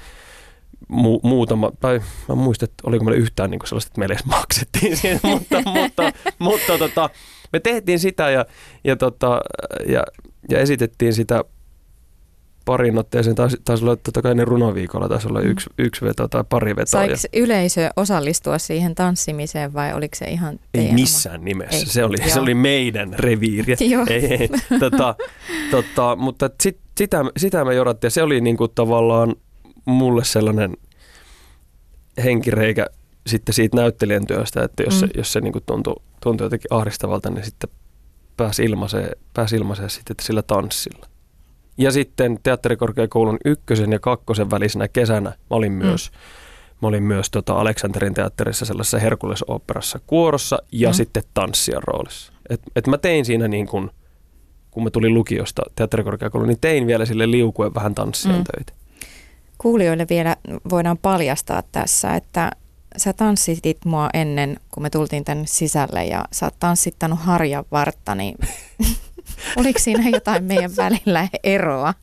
Mu- 0.92 1.20
muutama, 1.22 1.72
tai 1.80 2.00
mä 2.28 2.34
muistan, 2.34 2.68
että 2.68 2.82
oliko 2.86 3.04
meillä 3.04 3.20
yhtään 3.20 3.50
niin 3.50 3.60
sellaista, 3.64 3.88
että 3.88 3.98
meille 3.98 4.14
edes 4.14 4.24
maksettiin 4.26 4.96
siihen, 4.96 5.20
mutta, 5.32 5.62
mutta, 5.62 6.12
mutta 6.38 6.78
tota, 6.78 7.10
me 7.52 7.60
tehtiin 7.60 7.98
sitä 7.98 8.30
ja, 8.30 8.46
ja, 8.84 8.96
tota, 8.96 9.40
ja, 9.86 10.02
ja 10.50 10.58
esitettiin 10.58 11.14
sitä 11.14 11.44
parin 12.70 12.98
otteeseen. 12.98 13.36
Taisi, 13.36 13.56
taisi 13.64 13.84
olla 13.84 13.96
totta 13.96 14.22
kai 14.22 14.34
ne 14.34 14.44
runoviikolla, 14.44 15.08
taisi 15.08 15.28
olla 15.28 15.40
yksi, 15.40 15.68
mm. 15.68 15.84
yksi 15.84 16.04
veto 16.04 16.28
tai 16.28 16.44
pari 16.48 16.76
vetoa. 16.76 16.86
Saiko 16.86 17.14
yleisö 17.32 17.90
osallistua 17.96 18.58
siihen 18.58 18.94
tanssimiseen 18.94 19.74
vai 19.74 19.94
oliko 19.94 20.16
se 20.16 20.24
ihan 20.24 20.60
Ei 20.74 20.92
missään 20.92 21.44
nimessä. 21.44 21.76
Ei. 21.76 21.86
Se, 21.86 22.04
oli, 22.04 22.16
se 22.30 22.40
oli 22.40 22.54
meidän 22.54 23.14
reviiri. 23.18 23.76
ei, 24.10 24.26
ei. 24.26 24.48
Tota, 24.78 25.14
tota, 25.70 26.16
mutta 26.16 26.50
sit, 26.62 26.78
sitä, 26.98 27.24
sitä 27.36 27.64
me 27.64 27.74
jorattiin 27.74 28.10
se 28.10 28.22
oli 28.22 28.40
niinku 28.40 28.68
tavallaan 28.68 29.34
mulle 29.84 30.24
sellainen 30.24 30.76
henkireikä 32.24 32.86
sitten 33.26 33.54
siitä 33.54 33.76
näyttelijän 33.76 34.26
työstä, 34.26 34.64
että 34.64 34.82
jos 34.82 34.94
mm. 34.94 35.00
se, 35.00 35.06
jos 35.14 35.32
se 35.32 35.40
niin 35.40 35.54
tuntui, 35.66 35.96
tuntui 36.22 36.44
jotenkin 36.44 36.74
ahdistavalta, 36.74 37.30
niin 37.30 37.44
sitten 37.44 37.70
pääsi 38.36 38.64
ilmaiseen, 38.64 39.10
pääsi 39.34 39.56
ilmaiseen 39.56 39.90
sitten 39.90 40.16
sillä 40.22 40.42
tanssilla. 40.42 41.09
Ja 41.78 41.90
sitten 41.90 42.38
teatterikorkeakoulun 42.42 43.38
ykkösen 43.44 43.92
ja 43.92 43.98
kakkosen 43.98 44.50
välisenä 44.50 44.88
kesänä 44.88 45.30
mä 45.30 45.36
olin 45.50 45.72
mm. 45.72 45.78
myös, 45.78 46.10
mm. 46.10 46.18
mä 46.82 46.88
olin 46.88 47.02
myös 47.02 47.30
tota 47.30 47.54
Aleksanterin 47.54 48.14
teatterissa 48.14 48.64
sellaisessa 48.64 48.98
Herkulesoopperassa 48.98 50.00
kuorossa 50.06 50.58
ja 50.72 50.88
mm. 50.88 50.94
sitten 50.94 51.22
tanssijan 51.34 51.82
roolissa. 51.82 52.32
Et, 52.50 52.60
et 52.76 52.86
mä 52.86 52.98
tein 52.98 53.24
siinä 53.24 53.48
niin 53.48 53.66
kuin, 53.66 53.90
kun 54.70 54.82
mä 54.84 54.90
tulin 54.90 55.14
lukiosta 55.14 55.62
teatterikorkeakouluun, 55.74 56.48
niin 56.48 56.60
tein 56.60 56.86
vielä 56.86 57.06
sille 57.06 57.30
liukuen 57.30 57.74
vähän 57.74 57.94
tanssijan 57.94 58.38
mm. 58.38 58.44
töitä. 58.44 58.72
Kuulijoille 59.58 60.06
vielä 60.10 60.36
voidaan 60.70 60.98
paljastaa 60.98 61.62
tässä, 61.72 62.14
että 62.14 62.50
sä 62.96 63.12
tanssitit 63.12 63.84
mua 63.84 64.10
ennen, 64.14 64.56
kun 64.70 64.82
me 64.82 64.90
tultiin 64.90 65.24
tänne 65.24 65.46
sisälle 65.46 66.04
ja 66.04 66.24
sä 66.32 66.46
oot 66.46 66.54
tanssittanut 66.60 67.18
harjan 67.20 67.64
vartta, 67.70 68.14
niin 68.14 68.34
oliko 69.56 69.78
siinä 69.78 70.08
jotain 70.08 70.44
meidän 70.44 70.70
välillä 70.76 71.28
eroa? 71.44 71.94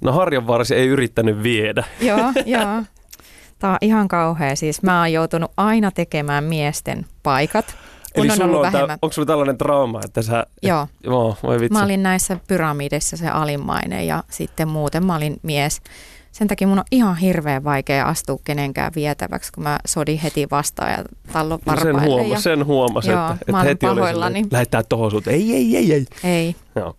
no 0.00 0.12
harjan 0.12 0.46
varsi 0.46 0.74
ei 0.74 0.86
yrittänyt 0.86 1.42
viedä. 1.42 1.84
joo, 2.00 2.32
joo. 2.46 2.82
Tämä 3.58 3.72
on 3.72 3.78
ihan 3.80 4.08
kauhea. 4.08 4.56
Siis 4.56 4.82
mä 4.82 5.00
oon 5.00 5.12
joutunut 5.12 5.52
aina 5.56 5.90
tekemään 5.90 6.44
miesten 6.44 7.06
paikat. 7.22 7.76
Eli 8.14 8.30
on 8.30 8.42
ollut 8.42 8.56
on 8.56 8.72
vähemmän. 8.72 8.98
onko 9.02 9.12
sulla 9.12 9.26
tällainen 9.26 9.58
trauma, 9.58 10.00
että 10.04 10.22
sä... 10.22 10.46
Joo. 10.62 10.82
Et, 10.82 10.90
joo 11.04 11.36
voi 11.42 11.60
vitsi. 11.60 11.72
Mä 11.72 11.84
olin 11.84 12.02
näissä 12.02 12.38
pyramideissa 12.48 13.16
se 13.16 13.28
alimmainen 13.28 14.06
ja 14.06 14.24
sitten 14.30 14.68
muuten 14.68 15.06
mä 15.06 15.16
olin 15.16 15.36
mies. 15.42 15.80
Sen 16.34 16.48
takia 16.48 16.66
mun 16.66 16.78
on 16.78 16.84
ihan 16.90 17.16
hirveän 17.16 17.64
vaikea 17.64 18.06
astua 18.06 18.38
kenenkään 18.44 18.92
vietäväksi, 18.96 19.52
kun 19.52 19.62
mä 19.62 19.78
sodin 19.86 20.18
heti 20.18 20.46
vastaan 20.50 20.90
ja 20.90 20.98
tallon 21.32 21.58
no 21.66 21.76
sen 21.76 22.00
huomasi, 22.00 22.30
ja... 22.30 22.40
sen 22.40 22.66
huomasi, 22.66 23.10
joo, 23.10 23.30
että, 23.30 23.44
että 23.48 23.58
heti 23.58 23.86
pahoillani. 23.86 24.40
oli 24.40 24.48
lähettää 24.50 24.82
tohon 24.82 25.10
suuntaan. 25.10 25.36
Ei, 25.36 25.54
ei, 25.54 25.76
ei, 25.76 25.92
ei. 25.92 26.06
Ei. 26.24 26.56
Joo. 26.76 26.96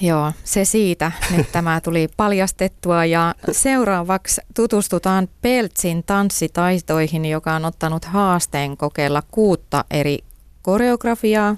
Joo, 0.00 0.32
se 0.44 0.64
siitä. 0.64 1.12
Nyt 1.36 1.52
tämä 1.52 1.80
tuli 1.80 2.08
paljastettua 2.16 3.04
ja 3.04 3.34
seuraavaksi 3.52 4.40
tutustutaan 4.54 5.28
Peltsin 5.42 6.04
tanssitaitoihin, 6.06 7.24
joka 7.24 7.54
on 7.54 7.64
ottanut 7.64 8.04
haasteen 8.04 8.76
kokeilla 8.76 9.22
kuutta 9.30 9.84
eri 9.90 10.18
koreografiaa. 10.62 11.56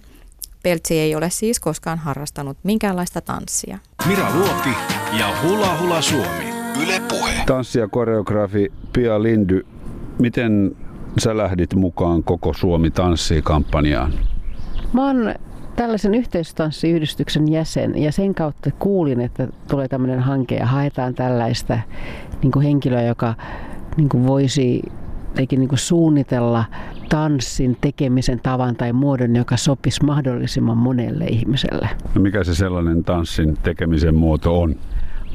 Peltsi 0.62 0.98
ei 0.98 1.14
ole 1.14 1.30
siis 1.30 1.60
koskaan 1.60 1.98
harrastanut 1.98 2.58
minkäänlaista 2.62 3.20
tanssia. 3.20 3.78
Mira 4.06 4.34
Luoti 4.34 4.70
ja 5.18 5.34
Hula 5.42 5.78
Hula 5.78 6.02
Suomi. 6.02 6.49
Yle 6.82 7.00
Puhe. 7.08 7.32
Tanssi 7.46 7.78
ja 7.78 7.88
koreografi 7.88 8.72
Pia 8.92 9.22
Lindy, 9.22 9.66
miten 10.18 10.76
sä 11.18 11.36
lähdit 11.36 11.74
mukaan 11.74 12.22
koko 12.22 12.52
Suomi 12.52 12.90
tanssii 12.90 13.42
kampanjaan? 13.42 14.12
Mä 14.92 15.06
oon 15.06 15.34
tällaisen 15.76 16.14
yhteistanssiyhdistyksen 16.14 17.52
jäsen 17.52 18.02
ja 18.02 18.12
sen 18.12 18.34
kautta 18.34 18.70
kuulin, 18.78 19.20
että 19.20 19.48
tulee 19.70 19.88
tämmöinen 19.88 20.20
hanke 20.20 20.56
ja 20.56 20.66
haetaan 20.66 21.14
tällaista 21.14 21.78
niin 22.42 22.62
henkilöä, 22.62 23.02
joka 23.02 23.34
niin 23.96 24.26
voisi 24.26 24.82
eikin 25.38 25.60
niin 25.60 25.70
suunnitella 25.74 26.64
tanssin 27.08 27.76
tekemisen 27.80 28.40
tavan 28.42 28.76
tai 28.76 28.92
muodon, 28.92 29.36
joka 29.36 29.56
sopisi 29.56 30.04
mahdollisimman 30.04 30.76
monelle 30.76 31.24
ihmiselle. 31.24 31.88
No 32.14 32.20
mikä 32.20 32.44
se 32.44 32.54
sellainen 32.54 33.04
tanssin 33.04 33.56
tekemisen 33.62 34.14
muoto 34.14 34.60
on? 34.60 34.74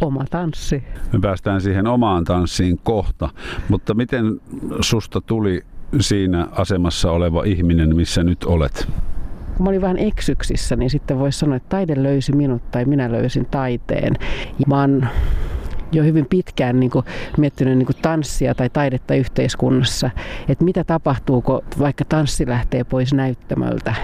Oma 0.02 0.26
tanssi. 0.30 0.84
Me 1.14 1.20
päästään 1.20 1.62
siihen 1.62 1.88
omaan 1.88 2.24
tanssiin 2.24 2.80
kohta, 2.84 3.30
mutta 3.70 3.94
miten 3.94 4.42
susta 4.82 5.22
tuli 5.22 5.62
siinä 6.00 6.48
asemassa 6.52 7.12
oleva 7.12 7.44
ihminen, 7.44 7.96
missä 7.96 8.24
nyt 8.24 8.44
olet? 8.44 8.88
kun 9.58 9.64
mä 9.64 9.70
olin 9.70 9.82
vähän 9.82 9.98
eksyksissä, 9.98 10.76
niin 10.76 10.90
sitten 10.90 11.20
voisi 11.20 11.40
sanoa, 11.40 11.56
että 11.56 11.70
taide 11.70 12.04
löysi 12.04 12.36
minut 12.36 12.72
tai 12.72 12.86
minä 12.86 13.12
löysin 13.12 13.46
taiteen. 13.46 14.14
Mä 14.68 14.82
oon 14.82 15.08
jo 15.92 16.04
hyvin 16.04 16.26
pitkään 16.26 16.80
niin 16.80 16.90
kuin 16.92 17.06
miettinyt 17.38 17.78
niin 17.78 17.86
kuin 17.86 17.98
tanssia 18.02 18.56
tai 18.56 18.70
taidetta 18.70 19.16
yhteiskunnassa, 19.16 20.10
että 20.50 20.66
mitä 20.66 20.84
tapahtuu, 20.84 21.42
kun 21.42 21.62
vaikka 21.80 22.06
tanssi 22.06 22.48
lähtee 22.48 22.84
pois 22.84 23.14
näyttämöltä 23.14 23.96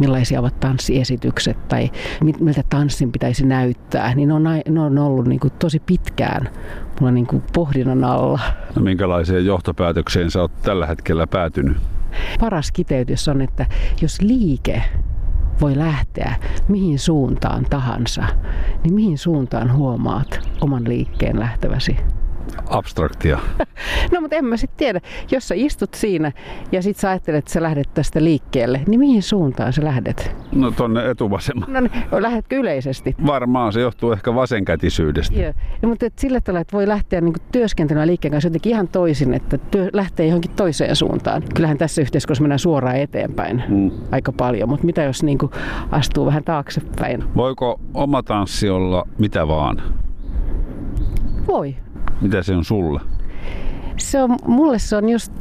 millaisia 0.00 0.40
ovat 0.40 0.60
tanssiesitykset 0.60 1.68
tai 1.68 1.90
miltä 2.40 2.62
tanssin 2.68 3.12
pitäisi 3.12 3.46
näyttää, 3.46 4.14
niin 4.14 4.28
ne 4.28 4.34
on, 4.34 4.44
ne 4.68 4.80
on 4.80 4.98
ollut 4.98 5.26
niin 5.26 5.40
kuin 5.40 5.52
tosi 5.58 5.80
pitkään 5.80 6.48
mulla 7.00 7.12
niin 7.12 7.26
kuin 7.26 7.42
pohdinnan 7.52 8.04
alla. 8.04 8.40
No 8.76 8.82
minkälaiseen 8.82 9.46
johtopäätökseen 9.46 10.30
sä 10.30 10.40
oot 10.40 10.62
tällä 10.62 10.86
hetkellä 10.86 11.26
päätynyt? 11.26 11.76
Paras 12.40 12.72
kiteytys 12.72 13.28
on, 13.28 13.40
että 13.40 13.66
jos 14.02 14.20
liike 14.20 14.82
voi 15.60 15.76
lähteä 15.78 16.34
mihin 16.68 16.98
suuntaan 16.98 17.66
tahansa, 17.70 18.24
niin 18.84 18.94
mihin 18.94 19.18
suuntaan 19.18 19.72
huomaat 19.72 20.40
oman 20.60 20.84
liikkeen 20.84 21.40
lähteväsi? 21.40 21.96
Abstraktia. 22.66 23.38
no 24.12 24.20
mutta 24.20 24.36
en 24.36 24.44
mä 24.44 24.56
sitten 24.56 24.78
tiedä. 24.78 25.00
Jos 25.30 25.48
sä 25.48 25.54
istut 25.58 25.94
siinä 25.94 26.32
ja 26.72 26.82
sit 26.82 26.96
sä 26.96 27.10
ajattelet, 27.10 27.38
että 27.38 27.52
sä 27.52 27.62
lähdet 27.62 27.94
tästä 27.94 28.24
liikkeelle, 28.24 28.80
niin 28.86 29.00
mihin 29.00 29.22
suuntaan 29.22 29.72
sä 29.72 29.84
lähdet? 29.84 30.36
No 30.52 30.70
tonne 30.70 31.10
etuvasemmalle. 31.10 31.72
No 31.72 31.80
niin, 31.80 32.22
lähdetkö 32.22 32.56
yleisesti? 32.56 33.14
Varmaan, 33.26 33.72
se 33.72 33.80
johtuu 33.80 34.12
ehkä 34.12 34.34
vasenkätisyydestä. 34.34 35.40
Joo, 35.40 35.52
no, 35.82 35.88
mutta 35.88 36.06
et 36.06 36.18
sillä 36.18 36.40
tavalla, 36.40 36.60
että 36.60 36.76
voi 36.76 36.88
lähteä 36.88 37.20
niin 37.20 37.34
työskentelemään 37.52 38.08
liikkeen 38.08 38.32
kanssa 38.32 38.46
jotenkin 38.46 38.72
ihan 38.72 38.88
toisin, 38.88 39.34
että 39.34 39.58
työ 39.58 39.88
lähtee 39.92 40.26
johonkin 40.26 40.50
toiseen 40.50 40.96
suuntaan. 40.96 41.42
Kyllähän 41.54 41.78
tässä 41.78 42.02
yhteiskunnassa 42.02 42.42
mennään 42.42 42.58
suoraan 42.58 42.96
eteenpäin 42.96 43.62
mm. 43.68 43.90
aika 44.12 44.32
paljon, 44.32 44.68
mutta 44.68 44.86
mitä 44.86 45.02
jos 45.02 45.22
niin 45.22 45.38
astuu 45.90 46.26
vähän 46.26 46.44
taaksepäin? 46.44 47.24
Voiko 47.36 47.80
oma 47.94 48.22
tanssi 48.22 48.70
olla 48.70 49.04
mitä 49.18 49.48
vaan? 49.48 49.82
Voi. 51.46 51.76
Mitä 52.20 52.42
se 52.42 52.56
on 52.56 52.64
sulle? 52.64 53.00
Se 53.96 54.22
on, 54.22 54.36
mulle 54.46 54.78
se 54.78 54.96
on 54.96 55.08
just 55.08 55.32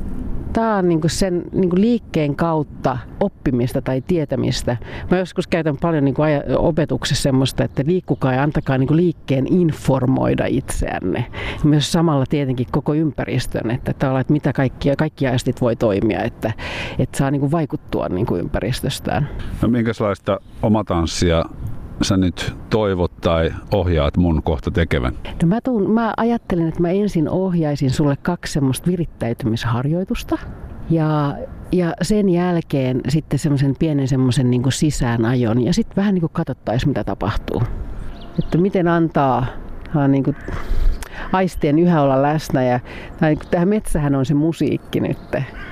tämä 0.54 0.76
on 0.76 0.90
niinku 0.90 1.10
sen 1.10 1.44
niinku 1.52 1.76
liikkeen 1.76 2.36
kautta 2.36 2.98
oppimista 3.20 3.82
tai 3.82 4.02
tietämistä. 4.02 4.78
Mä 5.12 5.18
joskus 5.18 5.48
käytän 5.48 5.78
paljon 5.78 6.06
niinku 6.06 6.22
opetuksessa 6.58 7.24
semmoista, 7.24 7.64
että 7.64 7.84
liikkukaa 7.86 8.34
ja 8.34 8.44
antakaa 8.44 8.78
niinku 8.78 8.96
liikkeen 8.96 9.48
informoida 9.48 10.46
itseänne. 10.46 11.26
Myös 11.64 11.92
samalla 11.92 12.26
tietenkin 12.30 12.68
koko 12.72 12.94
ympäristön, 12.94 13.72
että, 13.72 13.94
tavallaan, 13.94 14.22
että 14.22 14.34
mitä 14.34 14.54
kaikkia, 14.54 14.96
kaikki 14.96 15.28
aistit 15.28 15.62
voi 15.62 15.76
toimia, 15.76 16.24
että, 16.24 16.54
että 17.00 17.18
saa 17.18 17.32
niinku 17.32 17.52
vaikuttua 17.52 18.10
niinku 18.10 18.36
ympäristöstään. 18.36 19.30
No 19.62 19.68
minkälaista 19.68 20.40
omatanssia 20.62 21.46
sä 22.02 22.18
nyt 22.18 22.54
toivot 22.70 23.12
tai 23.22 23.54
ohjaat 23.74 24.18
mun 24.18 24.44
kohta 24.44 24.72
tekevän? 24.72 25.14
No 25.42 25.48
mä, 25.48 25.62
tuun, 25.62 25.92
mä 25.92 26.14
ajattelin, 26.18 26.68
että 26.68 26.82
mä 26.82 26.90
ensin 26.90 27.30
ohjaisin 27.30 27.92
sulle 27.92 28.16
kaksi 28.16 28.54
semmoista 28.54 28.88
virittäytymisharjoitusta. 28.88 30.38
Ja, 30.90 31.36
ja 31.72 31.94
sen 32.02 32.30
jälkeen 32.30 33.02
sitten 33.08 33.40
semmoisen 33.40 33.76
pienen 33.80 34.08
semmoisen 34.08 34.52
niin 34.52 34.64
sisäänajon 34.70 35.62
ja 35.62 35.74
sitten 35.74 35.96
vähän 35.96 36.14
niin 36.14 36.22
kuin 36.22 36.34
katsottaisiin, 36.34 36.90
mitä 36.90 37.04
tapahtuu. 37.04 37.64
Että 38.40 38.58
miten 38.58 38.88
antaa, 38.88 39.46
niin 40.08 40.24
kuin, 40.24 40.36
aistien 41.34 41.80
yhä 41.80 42.02
olla 42.02 42.22
läsnä. 42.22 42.64
Ja 42.64 42.80
tai, 43.20 43.36
niin 43.36 43.50
tähän 43.52 43.68
metsähän 43.68 44.16
on 44.16 44.26
se 44.26 44.34
musiikki 44.34 45.00
nyt. 45.00 45.18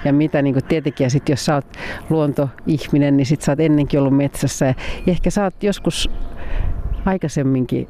Ja 0.05 0.13
mitä 0.13 0.41
niin 0.41 0.53
kuin 0.53 0.65
tietenkin, 0.65 1.05
ja 1.05 1.09
sit 1.09 1.29
jos 1.29 1.45
sä 1.45 1.55
oot 1.55 1.65
luontoihminen, 2.09 3.17
niin 3.17 3.25
sit 3.25 3.41
sä 3.41 3.51
oot 3.51 3.59
ennenkin 3.59 3.99
ollut 3.99 4.17
metsässä. 4.17 4.65
Ja 4.65 4.73
ehkä 5.07 5.29
sä 5.29 5.43
oot 5.43 5.63
joskus 5.63 6.09
aikaisemminkin 7.05 7.87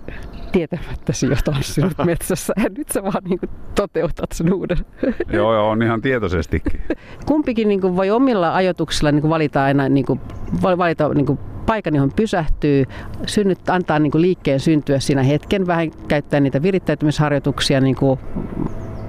tietämättäsi 0.51 1.25
jo 1.25 1.36
tanssinut 1.45 1.93
metsässä 2.06 2.53
ja 2.63 2.69
nyt 2.77 2.89
sä 2.89 3.03
vaan 3.03 3.23
niin 3.23 3.39
kuin 3.39 3.49
toteutat 3.75 4.32
sen 4.32 4.53
uuden. 4.53 4.77
Joo, 5.34 5.53
joo, 5.53 5.69
on 5.69 5.84
ihan 5.84 6.01
tietoisestikin. 6.01 6.82
Kumpikin 7.25 7.67
niin 7.67 7.82
kuin 7.82 7.95
voi 7.95 8.12
omilla 8.12 8.56
ajoituksilla 8.56 9.12
niin 9.12 9.21
kuin 9.21 9.30
valita 9.30 9.63
aina 9.63 9.89
niin 9.89 10.06
kuin, 10.06 10.19
valita 10.63 11.10
niin 11.10 11.25
kuin 11.25 11.39
paikan, 11.67 11.95
johon 11.95 12.12
pysähtyy, 12.15 12.86
synnyt, 13.25 13.69
antaa 13.69 13.99
niin 13.99 14.12
kuin 14.12 14.21
liikkeen 14.21 14.60
syntyä 14.60 14.99
siinä 14.99 15.23
hetken, 15.23 15.67
vähän 15.67 15.91
käyttää 16.08 16.39
niitä 16.39 16.62
virittäytymisharjoituksia 16.62 17.82
niin 17.82 17.95
kuin 17.95 18.19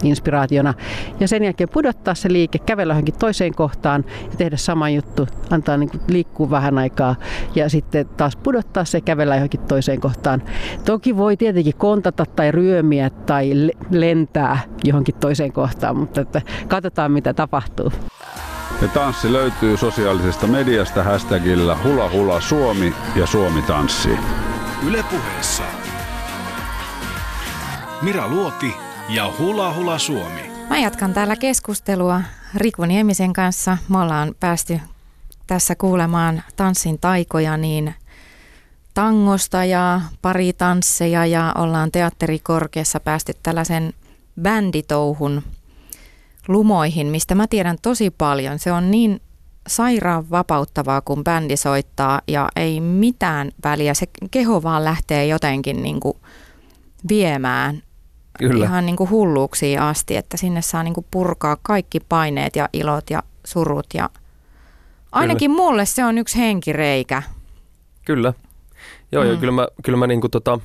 inspiraationa. 0.03 0.75
Ja 1.21 1.29
sen 1.29 1.45
jälkeen 1.45 1.69
pudottaa 1.69 2.15
se 2.15 2.33
liike, 2.33 2.59
kävellä 2.59 2.93
johonkin 2.93 3.19
toiseen 3.19 3.55
kohtaan 3.55 4.05
ja 4.31 4.37
tehdä 4.37 4.57
sama 4.57 4.89
juttu, 4.89 5.29
antaa 5.51 5.77
niin 5.77 5.91
kuin 5.91 6.01
liikkua 6.09 6.51
vähän 6.51 6.79
aikaa 6.79 7.17
ja 7.55 7.71
sitten 7.71 8.09
taas 8.17 8.37
pudottaa 8.37 8.85
se, 8.85 9.01
kävellä 9.01 9.37
johonkin 9.37 9.61
toiseen 9.61 10.01
kohtaan. 10.01 10.43
Toki 10.85 11.17
voi 11.17 11.37
tietenkin 11.37 11.77
kontata 11.77 12.25
tai 12.37 12.53
ryömiä 12.53 13.11
tai 13.11 13.53
lentää 13.91 14.59
johonkin 14.85 15.15
toiseen 15.15 15.53
kohtaan, 15.53 15.97
mutta 15.97 16.21
että 16.21 16.43
katsotaan 16.69 17.13
mitä 17.13 17.35
tapahtuu. 17.35 17.93
Ja 18.83 18.89
tanssi 18.89 19.33
löytyy 19.33 19.77
sosiaalisesta 19.77 20.47
mediasta 20.47 21.03
hashtagillä 21.03 21.79
hula 21.85 22.11
hula 22.11 22.41
Suomi 22.41 22.95
ja 23.17 23.27
Suomi 23.27 23.63
tanssii. 23.63 24.19
Ylepuheessa 24.87 25.63
Mira 28.03 28.29
Luoti 28.29 28.75
ja 29.09 29.33
Hula 29.39 29.75
Hula 29.75 29.99
Suomi. 29.99 30.51
Mä 30.69 30.79
jatkan 30.79 31.15
täällä 31.15 31.37
keskustelua 31.37 32.21
Riku 32.55 32.85
Niemisen 32.85 33.33
kanssa. 33.33 33.79
Me 33.89 33.99
ollaan 33.99 34.35
päästy 34.41 34.81
tässä 35.47 35.75
kuulemaan 35.75 36.43
tanssin 36.57 36.99
taikoja 36.99 37.57
niin 37.57 37.95
tangosta 38.95 39.65
ja 39.65 40.01
pari 40.23 40.53
tansseja 40.53 41.27
ja 41.27 41.53
ollaan 41.59 41.91
teatterikorkeassa 41.93 43.01
päästy 43.01 43.33
tällaisen 43.43 43.95
bänditouhun 44.43 45.43
lumoihin, 46.49 47.07
mistä 47.07 47.35
mä 47.35 47.47
tiedän 47.47 47.77
tosi 47.83 48.11
paljon. 48.11 48.59
Se 48.59 48.73
on 48.73 48.91
niin 48.91 49.21
sairaan 49.67 50.31
vapauttavaa, 50.31 51.01
kun 51.01 51.25
bändi 51.25 51.57
soittaa 51.57 52.21
ja 52.29 52.49
ei 52.57 52.81
mitään 52.81 53.51
väliä. 53.65 53.95
Se 53.95 54.07
keho 54.31 54.63
vaan 54.63 54.85
lähtee 54.85 55.27
jotenkin 55.27 55.83
niin 55.83 56.01
kuin 56.01 56.17
viemään 57.09 57.83
Kyllä. 58.39 58.65
ihan 58.65 58.87
niin 58.87 58.97
kuin 58.97 59.11
hulluuksiin 59.11 59.81
asti, 59.81 60.17
että 60.17 60.37
sinne 60.37 60.63
saa 60.63 60.83
niin 60.83 60.95
kuin 60.95 61.07
purkaa 61.11 61.57
kaikki 61.63 62.01
paineet 62.01 62.57
ja 62.57 62.69
ilot 62.73 63.11
ja 63.11 63.23
surut. 63.45 63.87
Ja 63.95 64.11
ainakin 65.13 65.51
kyllä. 65.51 65.63
mulle 65.63 65.87
se 65.87 66.05
on 66.05 66.19
yksi 66.19 66.39
henkireikä. 66.39 67.23
Kyllä. 68.05 68.33
Joo, 69.13 69.25
mm. 69.25 69.31
ja 69.31 69.37
kyllä 69.37 69.53
mä, 69.53 69.69
kyllä 69.85 69.99
mä 69.99 70.07
niin 70.07 70.21
kuin 70.21 70.31
tota, 70.31 70.61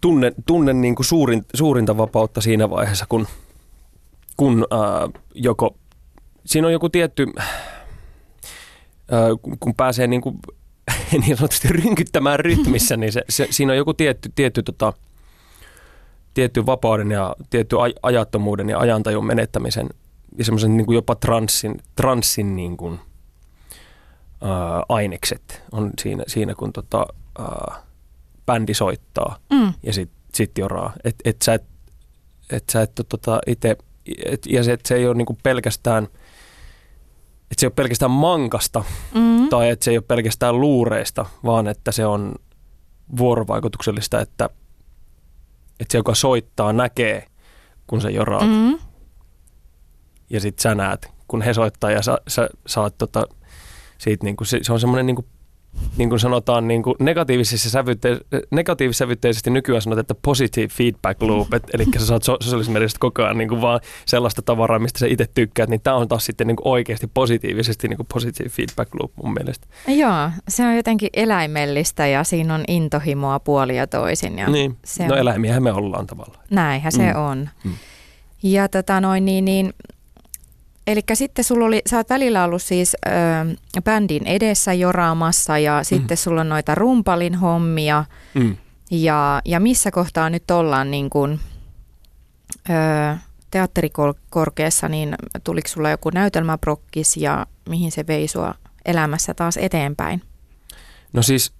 tunnen, 0.00 0.34
tunnen 0.46 0.80
niin 0.80 0.94
kuin 0.94 1.06
suurin, 1.06 1.44
suurinta 1.54 1.96
vapautta 1.96 2.40
siinä 2.40 2.70
vaiheessa, 2.70 3.06
kun, 3.08 3.26
kun 4.40 4.66
ää, 4.70 5.08
joko, 5.34 5.76
siinä 6.46 6.66
on 6.66 6.72
joku 6.72 6.88
tietty, 6.88 7.26
ää, 7.36 9.28
kun 9.60 9.74
pääsee 9.74 10.06
niin, 10.06 10.20
kuin, 10.20 10.38
niin 11.26 11.36
sanotusti 11.36 11.68
rynkyttämään 11.68 12.40
rytmissä, 12.40 12.96
niin 12.96 13.12
se, 13.12 13.24
se, 13.28 13.46
siinä 13.50 13.72
on 13.72 13.76
joku 13.76 13.94
tietty, 13.94 14.32
tietty 14.34 14.62
tota, 14.62 14.92
tietty 16.34 16.66
vapauden 16.66 17.10
ja 17.10 17.36
tietty 17.50 17.76
aj- 17.76 17.98
ajattomuuden 18.02 18.68
ja 18.68 18.78
ajantajun 18.78 19.26
menettämisen 19.26 19.88
ja 20.38 20.44
semmoisen 20.44 20.76
niin 20.76 20.92
jopa 20.92 21.14
transsin, 21.14 21.74
transsin 21.96 22.56
niin 22.56 22.76
kuin, 22.76 23.00
ää, 24.40 24.82
ainekset 24.88 25.62
on 25.72 25.90
siinä, 26.02 26.24
siinä 26.26 26.54
kun 26.54 26.72
tota, 26.72 27.06
ää, 27.38 27.82
bändi 28.46 28.74
soittaa 28.74 29.38
mm. 29.52 29.72
ja 29.82 29.92
sitten 29.92 30.20
sit 30.34 30.58
joraa. 30.58 30.92
Et, 31.04 31.16
et 31.24 31.42
sä 31.42 31.54
et, 31.54 31.64
et 32.50 32.64
sä 32.70 32.82
et 32.82 32.92
tota, 33.08 33.38
itse, 33.46 33.76
et, 34.24 34.46
ja 34.46 34.64
se, 34.64 34.72
et 34.72 34.86
se 34.86 34.94
ei 34.94 35.06
ole 35.06 35.14
niinku 35.14 35.38
pelkästään, 35.42 36.04
että 37.50 37.60
se 37.60 37.66
ei 37.66 37.68
ole 37.68 37.74
pelkästään 37.74 38.10
mankasta 38.10 38.84
mm. 39.14 39.48
tai 39.48 39.70
että 39.70 39.84
se 39.84 39.90
ei 39.90 39.96
ole 39.96 40.04
pelkästään 40.08 40.60
luureista, 40.60 41.26
vaan 41.44 41.66
että 41.66 41.92
se 41.92 42.06
on 42.06 42.34
vuorovaikutuksellista, 43.16 44.20
että 44.20 44.50
että 45.80 45.92
se, 45.92 45.98
joka 45.98 46.14
soittaa, 46.14 46.72
näkee, 46.72 47.26
kun 47.86 48.00
se 48.00 48.10
joraat. 48.10 48.46
Mm-hmm. 48.46 48.78
Ja 50.30 50.40
sitten 50.40 50.62
sä 50.62 50.74
näet, 50.74 51.08
kun 51.28 51.42
he 51.42 51.54
soittaa 51.54 51.90
ja 51.90 52.02
sä, 52.02 52.18
sä 52.28 52.48
saat 52.66 52.98
tota, 52.98 53.26
siitä, 53.98 54.24
niin 54.24 54.36
kuin, 54.36 54.48
se, 54.48 54.58
se 54.62 54.72
on 54.72 54.80
semmoinen 54.80 55.06
niin 55.06 55.16
kuin 55.16 55.26
niin 55.96 56.08
kuin 56.08 56.20
sanotaan 56.20 56.68
niin 56.68 56.82
kuin 56.82 56.96
sävytte- 57.56 58.46
negatiivissävytteisesti 58.50 59.50
nykyään 59.50 59.82
sanotaan, 59.82 60.00
että 60.00 60.14
positive 60.22 60.68
feedback 60.68 61.22
loop, 61.22 61.54
et, 61.54 61.62
eli 61.74 61.84
sä 61.98 62.06
saat 62.06 62.22
sosiaalisessa 62.22 62.72
mediasta 62.72 62.98
koko 62.98 63.22
ajan 63.22 63.38
niin 63.38 63.48
kuin 63.48 63.60
vaan 63.60 63.80
sellaista 64.06 64.42
tavaraa, 64.42 64.78
mistä 64.78 64.98
sä 64.98 65.06
itse 65.06 65.26
tykkäät, 65.34 65.70
niin 65.70 65.80
tämä 65.80 65.96
on 65.96 66.08
taas 66.08 66.26
sitten 66.26 66.46
niin 66.46 66.56
kuin 66.56 66.68
oikeasti 66.68 67.06
positiivisesti 67.14 67.88
niin 67.88 67.96
kuin 67.96 68.06
positive 68.12 68.48
feedback 68.48 68.94
loop 68.94 69.12
mun 69.22 69.32
mielestä. 69.32 69.66
Joo, 69.88 70.30
se 70.48 70.66
on 70.66 70.76
jotenkin 70.76 71.10
eläimellistä 71.12 72.06
ja 72.06 72.24
siinä 72.24 72.54
on 72.54 72.64
intohimoa 72.68 73.40
puoli 73.40 73.76
ja 73.76 73.86
toisin. 73.86 74.38
Ja 74.38 74.50
niin, 74.50 74.76
se 74.84 75.06
no 75.06 75.14
on... 75.14 75.20
eläimiähän 75.20 75.62
me 75.62 75.72
ollaan 75.72 76.06
tavallaan. 76.06 76.44
Näinhän 76.50 76.92
se 76.92 77.12
mm. 77.12 77.20
on. 77.20 77.48
Mm. 77.64 77.72
Ja 78.42 78.68
tota 78.68 79.00
noin, 79.00 79.24
niin, 79.24 79.44
niin 79.44 79.72
Eli 80.90 81.00
sitten 81.14 81.44
sulla 81.44 81.64
oli, 81.64 81.82
sä 81.86 81.96
oot 81.96 82.10
välillä 82.10 82.44
ollut 82.44 82.62
siis 82.62 82.96
ö, 83.06 83.10
bändin 83.82 84.26
edessä 84.26 84.72
joraamassa 84.72 85.58
ja 85.58 85.78
mm. 85.78 85.84
sitten 85.84 86.16
sulla 86.16 86.40
on 86.40 86.48
noita 86.48 86.74
rumpalin 86.74 87.34
hommia. 87.34 88.04
Mm. 88.34 88.56
Ja, 88.90 89.42
ja 89.44 89.60
missä 89.60 89.90
kohtaa 89.90 90.30
nyt 90.30 90.50
ollaan 90.50 90.90
niin 90.90 91.10
kuin, 91.10 91.40
ö, 92.70 93.16
teatterikorkeassa, 93.50 94.88
niin 94.88 95.14
tuliko 95.44 95.68
sulla 95.68 95.90
joku 95.90 96.10
näytelmäprokkis 96.10 97.16
ja 97.16 97.46
mihin 97.68 97.92
se 97.92 98.06
vei 98.06 98.28
sua 98.28 98.54
elämässä 98.84 99.34
taas 99.34 99.56
eteenpäin? 99.56 100.22
No 101.12 101.22
siis 101.22 101.52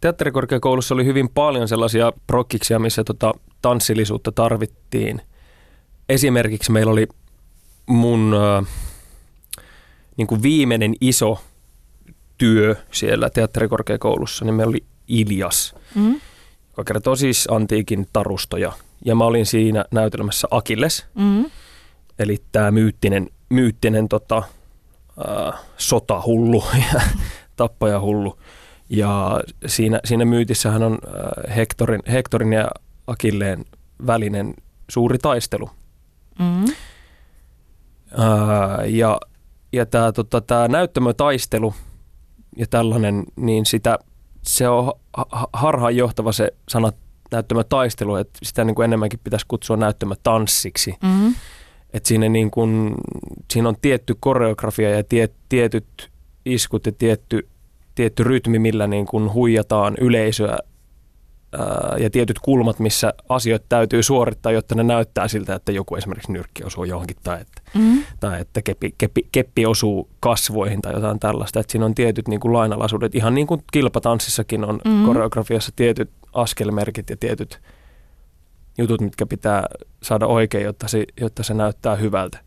teatterikorkeakoulussa 0.00 0.94
oli 0.94 1.04
hyvin 1.04 1.28
paljon 1.28 1.68
sellaisia 1.68 2.12
prokkiksia, 2.26 2.78
missä 2.78 3.04
tota 3.04 3.34
tanssillisuutta 3.62 4.32
tarvittiin. 4.32 5.22
Esimerkiksi 6.08 6.72
meillä 6.72 6.92
oli 6.92 7.06
mun 7.86 8.34
äh, 8.34 8.66
niin 10.16 10.26
kuin 10.26 10.42
viimeinen 10.42 10.94
iso 11.00 11.38
työ 12.38 12.76
siellä 12.90 13.30
teatterikorkeakoulussa, 13.30 14.44
niin 14.44 14.54
meillä 14.54 14.70
oli 14.70 14.84
Ilias, 15.08 15.74
mm. 15.94 16.20
joka 16.68 16.84
kertoo 16.84 17.16
siis 17.16 17.48
antiikin 17.50 18.06
tarustoja. 18.12 18.72
Ja 19.04 19.14
mä 19.14 19.24
olin 19.24 19.46
siinä 19.46 19.84
näytelmässä 19.90 20.48
Akilles, 20.50 21.06
mm. 21.14 21.44
eli 22.18 22.42
tämä 22.52 22.70
myyttinen, 22.70 23.30
myyttinen 23.48 24.08
tota, 24.08 24.42
äh, 25.28 25.60
sotahullu 25.76 26.64
ja 26.92 27.00
tappajahullu. 27.56 28.38
Ja 28.88 29.40
siinä, 29.66 30.00
siinä 30.04 30.24
myytissähän 30.24 30.82
on 30.82 30.98
äh, 31.06 31.56
Hektorin, 31.56 32.02
Hektorin 32.12 32.52
ja 32.52 32.70
Akilleen 33.06 33.64
välinen 34.06 34.54
suuri 34.90 35.18
taistelu. 35.18 35.70
Mm. 36.38 36.74
Ää, 38.18 38.84
ja 38.84 39.20
ja 39.72 39.86
tämä 39.86 40.12
tota, 40.12 40.40
tää 40.40 40.68
näyttämötaistelu 40.68 41.74
ja 42.56 42.66
tällainen, 42.66 43.24
niin 43.36 43.66
sitä, 43.66 43.98
se 44.42 44.68
on 44.68 44.92
harhaanjohtava 45.52 46.32
se 46.32 46.52
sana 46.68 46.92
näyttämötaistelu, 47.32 48.16
että 48.16 48.38
sitä 48.42 48.64
niin 48.64 48.74
kuin 48.74 48.84
enemmänkin 48.84 49.20
pitäisi 49.24 49.46
kutsua 49.48 49.76
näyttämötanssiksi. 49.76 50.94
Mm-hmm. 51.02 51.34
Että 51.92 52.08
siinä, 52.08 52.28
niin 52.28 52.50
kuin, 52.50 52.94
siinä 53.52 53.68
on 53.68 53.76
tietty 53.82 54.16
koreografia 54.20 54.90
ja 54.90 55.04
tie, 55.04 55.28
tietyt 55.48 56.10
iskut 56.44 56.86
ja 56.86 56.92
tietty, 56.92 57.48
tietty 57.94 58.24
rytmi, 58.24 58.58
millä 58.58 58.86
niin 58.86 59.06
kuin 59.06 59.32
huijataan 59.32 59.94
yleisöä 60.00 60.58
ja 61.98 62.10
tietyt 62.10 62.38
kulmat, 62.38 62.78
missä 62.78 63.14
asioita 63.28 63.66
täytyy 63.68 64.02
suorittaa, 64.02 64.52
jotta 64.52 64.74
ne 64.74 64.82
näyttää 64.82 65.28
siltä, 65.28 65.54
että 65.54 65.72
joku 65.72 65.96
esimerkiksi 65.96 66.32
nyrkki 66.32 66.64
osuu 66.64 66.84
johonkin 66.84 67.16
tai 67.22 67.40
että, 67.40 67.62
mm. 67.74 68.02
tai 68.20 68.40
että 68.40 68.62
keppi, 68.62 68.94
keppi, 68.98 69.28
keppi 69.32 69.66
osuu 69.66 70.08
kasvoihin 70.20 70.82
tai 70.82 70.92
jotain 70.92 71.18
tällaista. 71.18 71.60
Että 71.60 71.72
siinä 71.72 71.84
on 71.84 71.94
tietyt 71.94 72.28
niin 72.28 72.40
kuin 72.40 72.52
lainalaisuudet, 72.52 73.14
ihan 73.14 73.34
niin 73.34 73.46
kuin 73.46 73.64
kilpatanssissakin 73.72 74.64
on 74.64 74.80
mm. 74.84 75.04
koreografiassa 75.04 75.72
tietyt 75.76 76.10
askelmerkit 76.32 77.10
ja 77.10 77.16
tietyt 77.16 77.60
jutut, 78.78 79.00
mitkä 79.00 79.26
pitää 79.26 79.66
saada 80.02 80.26
oikein, 80.26 80.64
jotta 80.64 80.88
se, 80.88 81.04
jotta 81.20 81.42
se 81.42 81.54
näyttää 81.54 81.96
hyvältä 81.96 82.38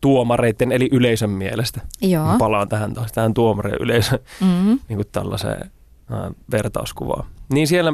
tuomareiden 0.00 0.72
eli 0.72 0.88
yleisön 0.92 1.30
mielestä. 1.30 1.80
Joo. 2.02 2.38
Palaan 2.38 2.68
tähän 2.68 2.94
taas, 2.94 3.12
tähän 3.12 3.34
tuomareen 3.34 3.76
yleisön 3.80 4.18
mm-hmm. 4.40 4.78
niin 4.88 4.96
kuin 4.96 5.08
tällaiseen 5.12 5.70
äh, 6.12 6.30
vertauskuvaan. 6.50 7.26
Niin 7.52 7.66
siellä 7.66 7.92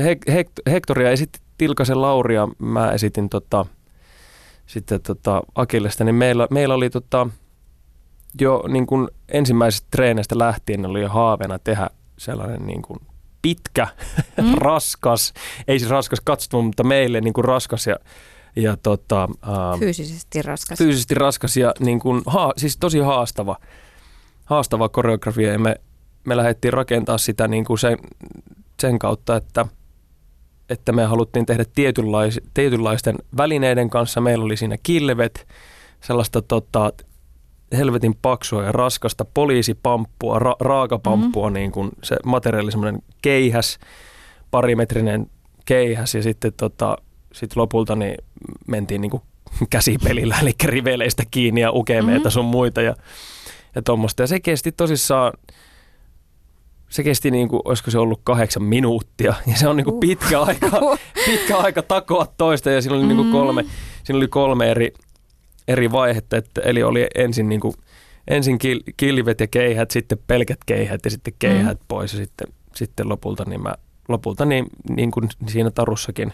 Hek- 0.00 0.32
Hek- 0.32 0.70
Hektoria 0.70 1.10
esitti 1.10 1.40
Tilkasen 1.58 2.02
Lauria, 2.02 2.48
mä 2.58 2.92
esitin 2.92 3.28
tota, 3.28 3.66
sitten 4.66 5.02
tota 5.02 5.42
Akillesta, 5.54 6.04
niin 6.04 6.14
meillä, 6.14 6.46
meillä 6.50 6.74
oli 6.74 6.90
tota, 6.90 7.26
jo 8.40 8.64
niin 8.68 8.86
kuin 8.86 9.08
ensimmäisestä 9.28 9.86
treeneistä 9.90 10.38
lähtien 10.38 10.86
oli 10.86 11.00
jo 11.00 11.08
haaveena 11.08 11.58
tehdä 11.58 11.90
sellainen 12.18 12.66
niin 12.66 12.82
kuin 12.82 12.98
pitkä, 13.42 13.88
mm. 14.42 14.54
raskas, 14.54 15.32
ei 15.68 15.78
siis 15.78 15.90
raskas 15.90 16.20
katsottava, 16.24 16.62
mutta 16.62 16.84
meille 16.84 17.20
niin 17.20 17.34
kuin 17.34 17.44
raskas 17.44 17.86
ja, 17.86 17.96
ja 18.56 18.76
tota, 18.76 19.28
ää, 19.42 19.76
fyysisesti 19.78 20.42
raskas. 20.42 20.78
Fyysisesti 20.78 21.14
raskas 21.14 21.56
ja 21.56 21.74
niin 21.80 22.00
kuin, 22.00 22.22
ha, 22.26 22.52
siis 22.56 22.76
tosi 22.76 22.98
haastava, 22.98 23.56
haastava 24.44 24.88
koreografia 24.88 25.52
ja 25.52 25.58
me, 25.58 25.76
me 26.24 26.36
lähdettiin 26.36 26.72
rakentaa 26.72 27.18
sitä 27.18 27.48
niin 27.48 27.64
kuin 27.64 27.78
sen, 27.78 27.98
sen 28.80 28.98
kautta, 28.98 29.36
että, 29.36 29.66
että 30.72 30.92
me 30.92 31.04
haluttiin 31.04 31.46
tehdä 31.46 31.64
tietynlais, 31.74 32.40
tietynlaisten 32.54 33.16
välineiden 33.36 33.90
kanssa. 33.90 34.20
Meillä 34.20 34.44
oli 34.44 34.56
siinä 34.56 34.76
kilvet, 34.82 35.46
sellaista 36.00 36.42
tota, 36.42 36.92
helvetin 37.76 38.14
paksua 38.22 38.62
ja 38.62 38.72
raskasta 38.72 39.24
poliisipamppua, 39.24 40.38
ra- 40.38 40.56
raakapamppua, 40.60 41.50
mm. 41.50 41.54
niin 41.54 41.72
kuin 41.72 41.90
se 42.02 42.16
materiaali 42.24 42.70
semmoinen 42.70 43.02
keihäs, 43.22 43.78
parimetrinen 44.50 45.26
keihäs 45.64 46.14
ja 46.14 46.22
sitten 46.22 46.52
tota, 46.56 46.96
sit 47.32 47.56
lopulta 47.56 47.96
niin 47.96 48.16
mentiin 48.66 49.00
niin 49.00 49.10
kuin 49.10 49.22
käsipelillä, 49.70 50.36
eli 50.42 50.52
riveleistä 50.64 51.22
kiinni 51.30 51.60
ja 51.60 51.72
ukemeita 51.72 52.18
mm-hmm. 52.18 52.30
sun 52.30 52.44
muita 52.44 52.82
ja, 52.82 52.94
ja 53.74 53.82
tuommoista. 53.82 54.22
Ja 54.22 54.26
se 54.26 54.40
kesti 54.40 54.72
tosissaan, 54.72 55.32
se 56.92 57.02
kesti 57.02 57.30
niin 57.30 57.48
kuin, 57.48 57.62
olisiko 57.64 57.90
se 57.90 57.98
ollut 57.98 58.20
kahdeksan 58.24 58.62
minuuttia 58.62 59.34
ja 59.46 59.56
se 59.56 59.68
on 59.68 59.76
niin 59.76 59.84
kuin 59.84 60.00
pitkä, 60.00 60.40
uh. 60.40 60.48
aika, 60.48 60.68
pitkä 61.26 61.56
aika 61.56 61.82
takoa 61.82 62.26
toista 62.36 62.70
ja 62.70 62.82
siinä 62.82 62.96
oli, 62.96 63.06
niin 63.06 63.16
kuin 63.16 63.26
mm. 63.26 63.32
kolme, 63.32 63.64
siinä 64.04 64.16
oli 64.16 64.28
kolme 64.28 64.70
eri, 64.70 64.92
eri 65.68 65.92
vaihetta, 65.92 66.36
että, 66.36 66.60
eli 66.60 66.82
oli 66.82 67.06
ensin, 67.14 67.48
niin 67.48 67.60
kuin, 67.60 67.74
ensin 68.28 68.58
kil, 68.58 68.80
kilvet 68.96 69.40
ja 69.40 69.46
keihät, 69.46 69.90
sitten 69.90 70.18
pelkät 70.26 70.58
keihät 70.66 71.00
ja 71.04 71.10
sitten 71.10 71.34
keihät 71.38 71.80
mm. 71.80 71.86
pois 71.88 72.12
ja 72.12 72.18
sitten, 72.18 72.46
sitten 72.74 73.08
lopulta, 73.08 73.44
niin 73.44 73.62
mä, 73.62 73.74
lopulta 74.08 74.44
niin, 74.44 74.66
niin 74.88 75.10
kuin 75.10 75.28
siinä 75.48 75.70
tarussakin, 75.70 76.32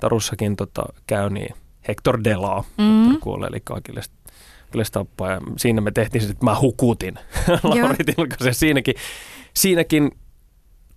tarussakin 0.00 0.56
tota, 0.56 0.82
käy, 1.06 1.30
niin 1.30 1.54
Hector 1.88 2.24
Delaa, 2.24 2.64
mm. 2.78 3.20
Kuolee, 3.20 3.48
eli 3.48 3.60
kaikille 3.64 4.00
tappaa. 4.92 5.30
Ja 5.30 5.40
siinä 5.56 5.80
me 5.80 5.90
tehtiin 5.90 6.22
se, 6.22 6.30
että 6.30 6.44
mä 6.44 6.60
hukutin 6.60 7.14
Lauri 7.62 8.04
Tilkasen. 8.04 8.54
Siinäkin, 8.54 8.94
siinäkin 9.54 10.10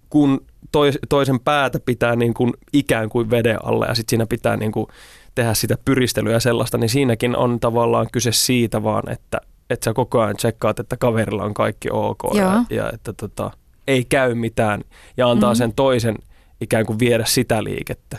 kun 0.10 0.46
tois, 0.72 1.00
toisen 1.10 1.40
päätä 1.40 1.80
pitää 1.80 2.16
niin 2.16 2.34
kuin 2.34 2.54
ikään 2.74 3.10
kuin 3.10 3.30
veden 3.30 3.66
alle 3.66 3.86
ja 3.86 3.96
sitten 3.96 4.10
siinä 4.10 4.26
pitää 4.26 4.58
niin 4.58 4.72
kuin 4.72 4.88
tehdä 5.36 5.54
sitä 5.54 5.78
pyristelyä 5.86 6.34
ja 6.34 6.40
sellaista, 6.40 6.78
niin 6.78 6.90
siinäkin 6.90 7.38
on 7.38 7.60
tavallaan 7.60 8.08
kyse 8.12 8.32
siitä 8.32 8.84
vaan, 8.84 9.10
että, 9.10 9.42
että 9.70 9.84
sä 9.84 9.94
koko 9.94 10.22
ajan 10.22 10.36
tsekkaat, 10.36 10.80
että 10.80 10.98
kaverilla 10.98 11.44
on 11.44 11.54
kaikki 11.54 11.90
ok 11.92 12.20
ja, 12.34 12.64
ja 12.70 12.90
että 12.94 13.14
tota, 13.14 13.52
ei 13.88 14.06
käy 14.06 14.34
mitään 14.34 14.82
ja 15.18 15.30
antaa 15.30 15.54
mm. 15.54 15.58
sen 15.58 15.74
toisen 15.74 16.16
ikään 16.62 16.86
kuin 16.86 17.00
viedä 17.00 17.26
sitä 17.26 17.64
liikettä. 17.64 18.18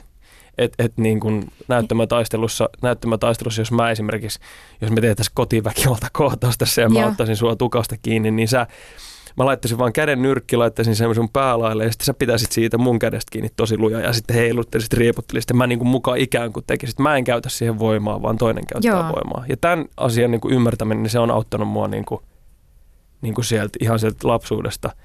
Et, 0.58 0.74
et 0.78 0.92
niin 0.96 1.20
kuin 1.20 1.52
näyttämätaistelussa, 1.68 2.68
näyttämätaistelussa, 2.82 3.60
jos 3.60 3.72
mä 3.72 3.90
esimerkiksi, 3.90 4.38
jos 4.80 4.90
me 4.90 5.00
tehtäisiin 5.00 5.34
kotiväkivalta 5.34 6.06
kohtausta 6.12 6.64
ja 6.80 6.88
mä 6.88 7.00
Joo. 7.00 7.08
ottaisin 7.08 7.36
sua 7.36 7.56
tukasta 7.56 7.96
kiinni, 8.02 8.30
niin 8.30 8.48
sä 8.48 8.66
mä 9.36 9.44
laittaisin 9.44 9.78
vaan 9.78 9.92
käden 9.92 10.22
nyrkki, 10.22 10.56
laittaisin 10.56 10.96
sen 10.96 11.14
sun 11.14 11.28
päälaille 11.28 11.84
ja 11.84 11.92
sitten 11.92 12.04
sä 12.04 12.14
pitäisit 12.14 12.52
siitä 12.52 12.78
mun 12.78 12.98
kädestä 12.98 13.30
kiinni 13.30 13.50
tosi 13.56 13.78
luja 13.78 14.00
ja 14.00 14.12
sitten 14.12 14.36
heiluttelisit, 14.36 14.92
rieputtelisit 14.92 15.50
ja 15.50 15.54
mä 15.54 15.66
niin 15.66 15.78
kuin 15.78 15.88
mukaan 15.88 16.18
ikään 16.18 16.52
kuin 16.52 16.64
tekisit. 16.66 16.98
Mä 16.98 17.16
en 17.16 17.24
käytä 17.24 17.48
siihen 17.48 17.78
voimaa, 17.78 18.22
vaan 18.22 18.38
toinen 18.38 18.66
käyttää 18.66 18.92
Joo. 18.92 19.02
voimaa. 19.02 19.44
Ja 19.48 19.56
tämän 19.56 19.86
asian 19.96 20.30
niin 20.30 20.40
kuin 20.40 20.54
ymmärtäminen, 20.54 21.02
niin 21.02 21.10
se 21.10 21.18
on 21.18 21.30
auttanut 21.30 21.68
mua 21.68 21.88
niin 21.88 22.04
kuin, 22.04 22.20
niin 23.22 23.34
kuin 23.34 23.44
sieltä, 23.44 23.78
ihan 23.80 23.98
sieltä 23.98 24.28
lapsuudesta– 24.28 24.90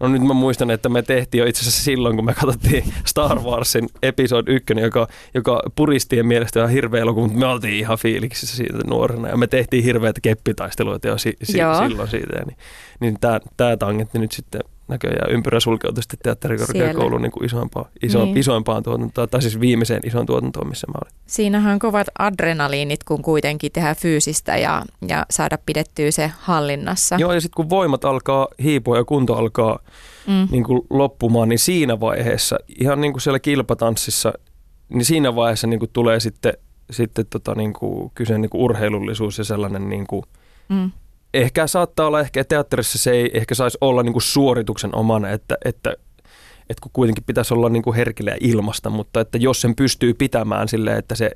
No 0.00 0.08
nyt 0.08 0.22
mä 0.22 0.34
muistan, 0.34 0.70
että 0.70 0.88
me 0.88 1.02
tehtiin 1.02 1.38
jo 1.38 1.46
itse 1.46 1.60
asiassa 1.60 1.82
silloin, 1.82 2.16
kun 2.16 2.24
me 2.24 2.34
katsottiin 2.34 2.84
Star 3.06 3.40
Warsin 3.40 3.88
episode 4.02 4.52
1, 4.52 4.74
joka, 4.80 5.08
joka 5.34 5.62
puristien 5.76 6.26
mielestä 6.26 6.60
ihan 6.60 6.70
hirveä 6.70 7.00
elokuva, 7.00 7.26
mutta 7.26 7.40
me 7.40 7.46
oltiin 7.46 7.78
ihan 7.78 7.98
fiiliksissä 7.98 8.56
siitä 8.56 8.78
nuorena. 8.86 9.28
Ja 9.28 9.36
me 9.36 9.46
tehtiin 9.46 9.84
hirveitä 9.84 10.20
keppitaisteluita 10.20 11.08
jo 11.08 11.18
si, 11.18 11.36
si, 11.42 11.52
silloin 11.52 12.08
siitä. 12.08 12.44
Niin, 12.46 12.56
niin 13.00 13.18
tämä 13.56 13.76
tangentti 13.76 14.18
nyt 14.18 14.32
sitten 14.32 14.60
näköjään 14.90 15.30
ympyrä 15.30 15.60
sulkeutui 15.60 16.02
sitten 16.02 16.18
teatterikorkeakoulun 16.22 17.22
niin 17.22 17.44
isoimpaan, 17.44 17.86
iso, 18.02 18.24
niin. 18.24 18.38
isoimpaan 18.38 18.82
tuotantoon, 18.82 19.28
tai 19.28 19.42
siis 19.42 19.60
viimeiseen 19.60 20.00
isoon 20.04 20.26
tuotantoon, 20.26 20.68
missä 20.68 20.86
mä 20.86 20.98
olin. 21.04 21.20
Siinähän 21.26 21.72
on 21.72 21.78
kovat 21.78 22.06
adrenaliinit, 22.18 23.04
kun 23.04 23.22
kuitenkin 23.22 23.72
tehdään 23.72 23.96
fyysistä 23.96 24.56
ja, 24.56 24.82
ja 25.08 25.26
saada 25.30 25.58
pidettyä 25.66 26.10
se 26.10 26.32
hallinnassa. 26.38 27.16
Joo, 27.18 27.32
ja 27.32 27.40
sitten 27.40 27.56
kun 27.56 27.70
voimat 27.70 28.04
alkaa 28.04 28.48
hiipua 28.62 28.96
ja 28.96 29.04
kunto 29.04 29.34
alkaa 29.34 29.78
mm. 30.26 30.48
niin 30.50 30.64
kuin 30.64 30.80
loppumaan, 30.90 31.48
niin 31.48 31.58
siinä 31.58 32.00
vaiheessa, 32.00 32.58
ihan 32.80 33.00
niin 33.00 33.12
kuin 33.12 33.20
siellä 33.22 33.38
kilpatanssissa, 33.38 34.32
niin 34.88 35.04
siinä 35.04 35.34
vaiheessa 35.34 35.66
niin 35.66 35.80
kuin 35.80 35.90
tulee 35.92 36.20
sitten, 36.20 36.52
sitten 36.90 37.26
tota 37.30 37.54
niin 37.54 37.72
kuin 37.72 38.10
kyse 38.14 38.38
niin 38.38 38.50
kuin 38.50 38.62
urheilullisuus 38.62 39.38
ja 39.38 39.44
sellainen 39.44 39.88
niin 39.88 40.06
kuin, 40.06 40.22
mm 40.68 40.90
ehkä 41.34 41.66
saattaa 41.66 42.06
olla, 42.06 42.20
ehkä 42.20 42.44
teatterissa 42.44 42.98
se 42.98 43.10
ei 43.10 43.30
ehkä 43.34 43.54
saisi 43.54 43.78
olla 43.80 44.02
niin 44.02 44.12
kuin 44.12 44.22
suorituksen 44.22 44.94
omana, 44.94 45.30
että, 45.30 45.56
että, 45.64 45.90
että 46.70 46.80
kun 46.82 46.90
kuitenkin 46.92 47.24
pitäisi 47.24 47.54
olla 47.54 47.68
niin 47.68 47.82
kuin 47.82 47.96
herkille 47.96 48.30
ja 48.30 48.36
ilmasta, 48.40 48.90
mutta 48.90 49.20
että 49.20 49.38
jos 49.38 49.60
sen 49.60 49.76
pystyy 49.76 50.14
pitämään 50.14 50.68
silleen, 50.68 50.98
että 50.98 51.14
se, 51.14 51.30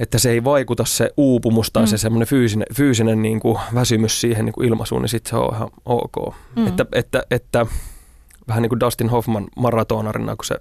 että 0.00 0.18
se 0.18 0.30
ei 0.30 0.44
vaikuta 0.44 0.84
se 0.84 1.10
uupumus 1.16 1.70
tai 1.70 1.82
mm. 1.82 1.86
se 1.86 1.98
semmoinen 1.98 2.28
fyysinen, 2.28 2.66
fyysinen 2.74 3.22
niin 3.22 3.40
kuin 3.40 3.58
väsymys 3.74 4.20
siihen 4.20 4.44
niin 4.44 4.52
kuin 4.52 4.68
ilmaisuun, 4.68 5.02
niin 5.02 5.08
sitten 5.08 5.30
se 5.30 5.36
on 5.36 5.54
ihan 5.54 5.70
ok. 5.84 6.34
Mm. 6.56 6.66
Että, 6.66 6.86
että, 6.92 7.22
että 7.30 7.66
vähän 8.48 8.62
niin 8.62 8.68
kuin 8.70 8.80
Dustin 8.80 9.08
Hoffman 9.08 9.46
maratonarina, 9.56 10.36
kun 10.36 10.44
se 10.44 10.56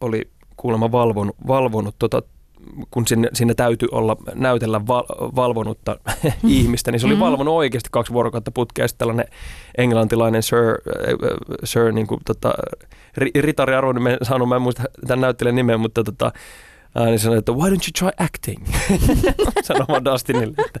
oli 0.00 0.30
kuulemma 0.56 0.92
valvonut, 0.92 1.36
valvonut 1.46 1.94
tota 1.98 2.22
kun 2.90 3.06
sinne, 3.06 3.28
sinne 3.34 3.54
täytyy 3.54 3.88
olla, 3.92 4.16
näytellä 4.34 4.86
val, 4.86 5.04
valvonutta 5.36 5.96
ihmistä, 6.48 6.92
niin 6.92 7.00
se 7.00 7.06
oli 7.06 7.14
mm. 7.14 7.20
valvonut 7.20 7.54
oikeasti 7.54 7.88
kaksi 7.92 8.12
vuorokautta 8.12 8.50
putkea. 8.50 8.88
Sitten 8.88 8.98
tällainen 8.98 9.26
englantilainen 9.78 10.42
Sir, 10.42 10.56
äh, 10.58 11.36
Sir 11.64 11.92
niin 11.92 12.06
kuin, 12.06 12.20
tota, 12.26 12.54
Ritari 13.16 13.72
mä 14.00 14.16
sanon, 14.22 14.48
mä 14.48 14.56
en 14.56 14.62
muista 14.62 14.82
tämän 15.06 15.20
näyttelijän 15.20 15.56
nimen, 15.56 15.80
mutta 15.80 16.04
tota, 16.04 16.32
ää, 16.94 17.06
niin 17.06 17.18
sanoi, 17.18 17.38
että 17.38 17.52
why 17.52 17.70
don't 17.70 17.72
you 17.72 18.10
try 18.10 18.24
acting? 18.24 18.66
Sanomaan 19.68 20.04
Dustinille, 20.04 20.54
että 20.66 20.80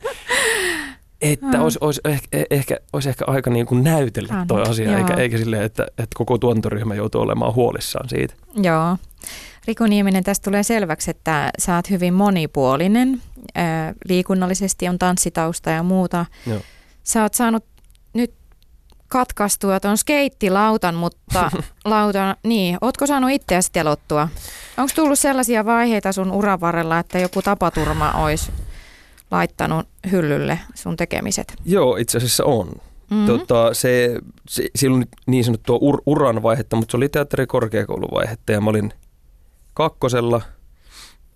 että 1.20 1.62
olisi, 1.62 1.78
olisi, 1.80 2.00
ehkä, 2.04 2.28
ehkä, 2.50 2.76
olisi 2.92 3.08
ehkä 3.08 3.24
aika 3.28 3.50
niin 3.50 3.66
kuin 3.66 3.84
näytellä 3.84 4.44
tuo 4.48 4.60
asia, 4.60 4.98
eikä, 4.98 5.14
eikä 5.14 5.38
silleen, 5.38 5.62
että, 5.62 5.86
että 5.86 6.14
koko 6.14 6.38
tuontoryhmä 6.38 6.94
joutuu 6.94 7.20
olemaan 7.20 7.54
huolissaan 7.54 8.08
siitä. 8.08 8.34
Joo. 8.62 8.96
Riku 9.66 9.84
Nieminen, 9.84 10.24
tästä 10.24 10.44
tulee 10.44 10.62
selväksi, 10.62 11.10
että 11.10 11.50
sä 11.58 11.76
oot 11.76 11.90
hyvin 11.90 12.14
monipuolinen. 12.14 13.22
liikunnallisesti 14.08 14.88
on 14.88 14.98
tanssitausta 14.98 15.70
ja 15.70 15.82
muuta. 15.82 16.26
Joo. 16.46 16.60
Sä 17.02 17.22
oot 17.22 17.34
saanut 17.34 17.64
nyt 18.14 18.34
katkaistua 19.08 19.80
tuon 19.80 19.98
skeittilautan, 19.98 20.94
mutta 20.94 21.50
lautan, 21.84 22.36
niin, 22.42 22.78
ootko 22.80 23.06
saanut 23.06 23.30
itseäsi 23.30 23.72
telottua? 23.72 24.28
Onko 24.76 24.92
tullut 24.94 25.18
sellaisia 25.18 25.64
vaiheita 25.64 26.12
sun 26.12 26.32
uran 26.32 26.60
varrella, 26.60 26.98
että 26.98 27.18
joku 27.18 27.42
tapaturma 27.42 28.12
olisi 28.12 28.52
laittanut 29.30 29.88
hyllylle 30.10 30.58
sun 30.74 30.96
tekemiset? 30.96 31.54
Joo, 31.64 31.96
itse 31.96 32.18
asiassa 32.18 32.44
on. 32.44 32.68
Mm-hmm. 33.10 33.26
Tota, 33.26 33.74
se, 33.74 34.18
se, 34.48 34.68
silloin 34.76 35.04
niin 35.26 35.44
sanottua 35.44 35.78
ur, 35.80 36.02
uran 36.06 36.42
vaihetta, 36.42 36.76
mutta 36.76 36.90
se 36.90 36.96
oli 36.96 37.08
teatterikorkeakouluvaihetta 37.08 38.52
ja 38.52 38.60
mä 38.60 38.70
olin– 38.70 38.92
kakkosella. 39.76 40.42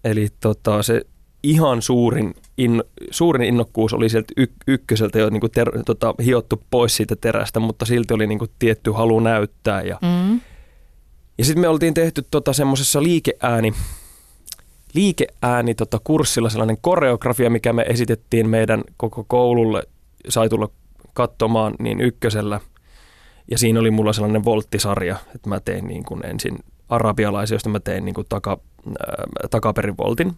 Eli 0.04 0.28
tota, 0.40 0.82
se 0.82 1.02
ihan 1.42 1.82
suurin, 1.82 2.34
in, 2.58 2.84
suurin 3.10 3.42
innokkuus 3.42 3.92
oli 3.92 4.08
sieltä 4.08 4.32
y, 4.36 4.46
ykköseltä 4.66 5.18
jo 5.18 5.30
niin 5.30 5.40
kuin 5.40 5.50
ter, 5.50 5.82
tota, 5.86 6.14
hiottu 6.24 6.62
pois 6.70 6.96
siitä 6.96 7.16
terästä, 7.16 7.60
mutta 7.60 7.84
silti 7.84 8.14
oli 8.14 8.26
niin 8.26 8.38
kuin 8.38 8.50
tietty 8.58 8.90
halu 8.90 9.20
näyttää. 9.20 9.82
Ja, 9.82 9.98
mm. 10.02 10.40
ja 11.38 11.44
sitten 11.44 11.60
me 11.60 11.68
oltiin 11.68 11.94
tehty 11.94 12.26
tota, 12.30 12.52
semmoisessa 12.52 13.02
liikeääni, 13.02 13.72
liikeääni 14.94 15.74
tota, 15.74 16.00
kurssilla 16.04 16.50
sellainen 16.50 16.78
koreografia, 16.80 17.50
mikä 17.50 17.72
me 17.72 17.82
esitettiin 17.82 18.48
meidän 18.48 18.84
koko 18.96 19.24
koululle, 19.28 19.82
sai 20.28 20.48
tulla 20.48 20.68
katsomaan 21.12 21.74
niin 21.78 22.00
ykkösellä. 22.00 22.60
Ja 23.50 23.58
siinä 23.58 23.80
oli 23.80 23.90
mulla 23.90 24.12
sellainen 24.12 24.44
volttisarja, 24.44 25.16
että 25.34 25.48
mä 25.48 25.60
tein 25.60 25.88
niin 25.88 26.04
kuin 26.04 26.26
ensin 26.26 26.58
arabialaisia, 26.90 27.54
joista 27.54 27.68
mä 27.68 27.80
tein 27.80 28.04
niin 28.04 28.14
kuin 28.14 28.26
taka, 28.28 28.60
äh, 28.86 29.48
takaperin 29.50 29.96
voltin. 29.96 30.32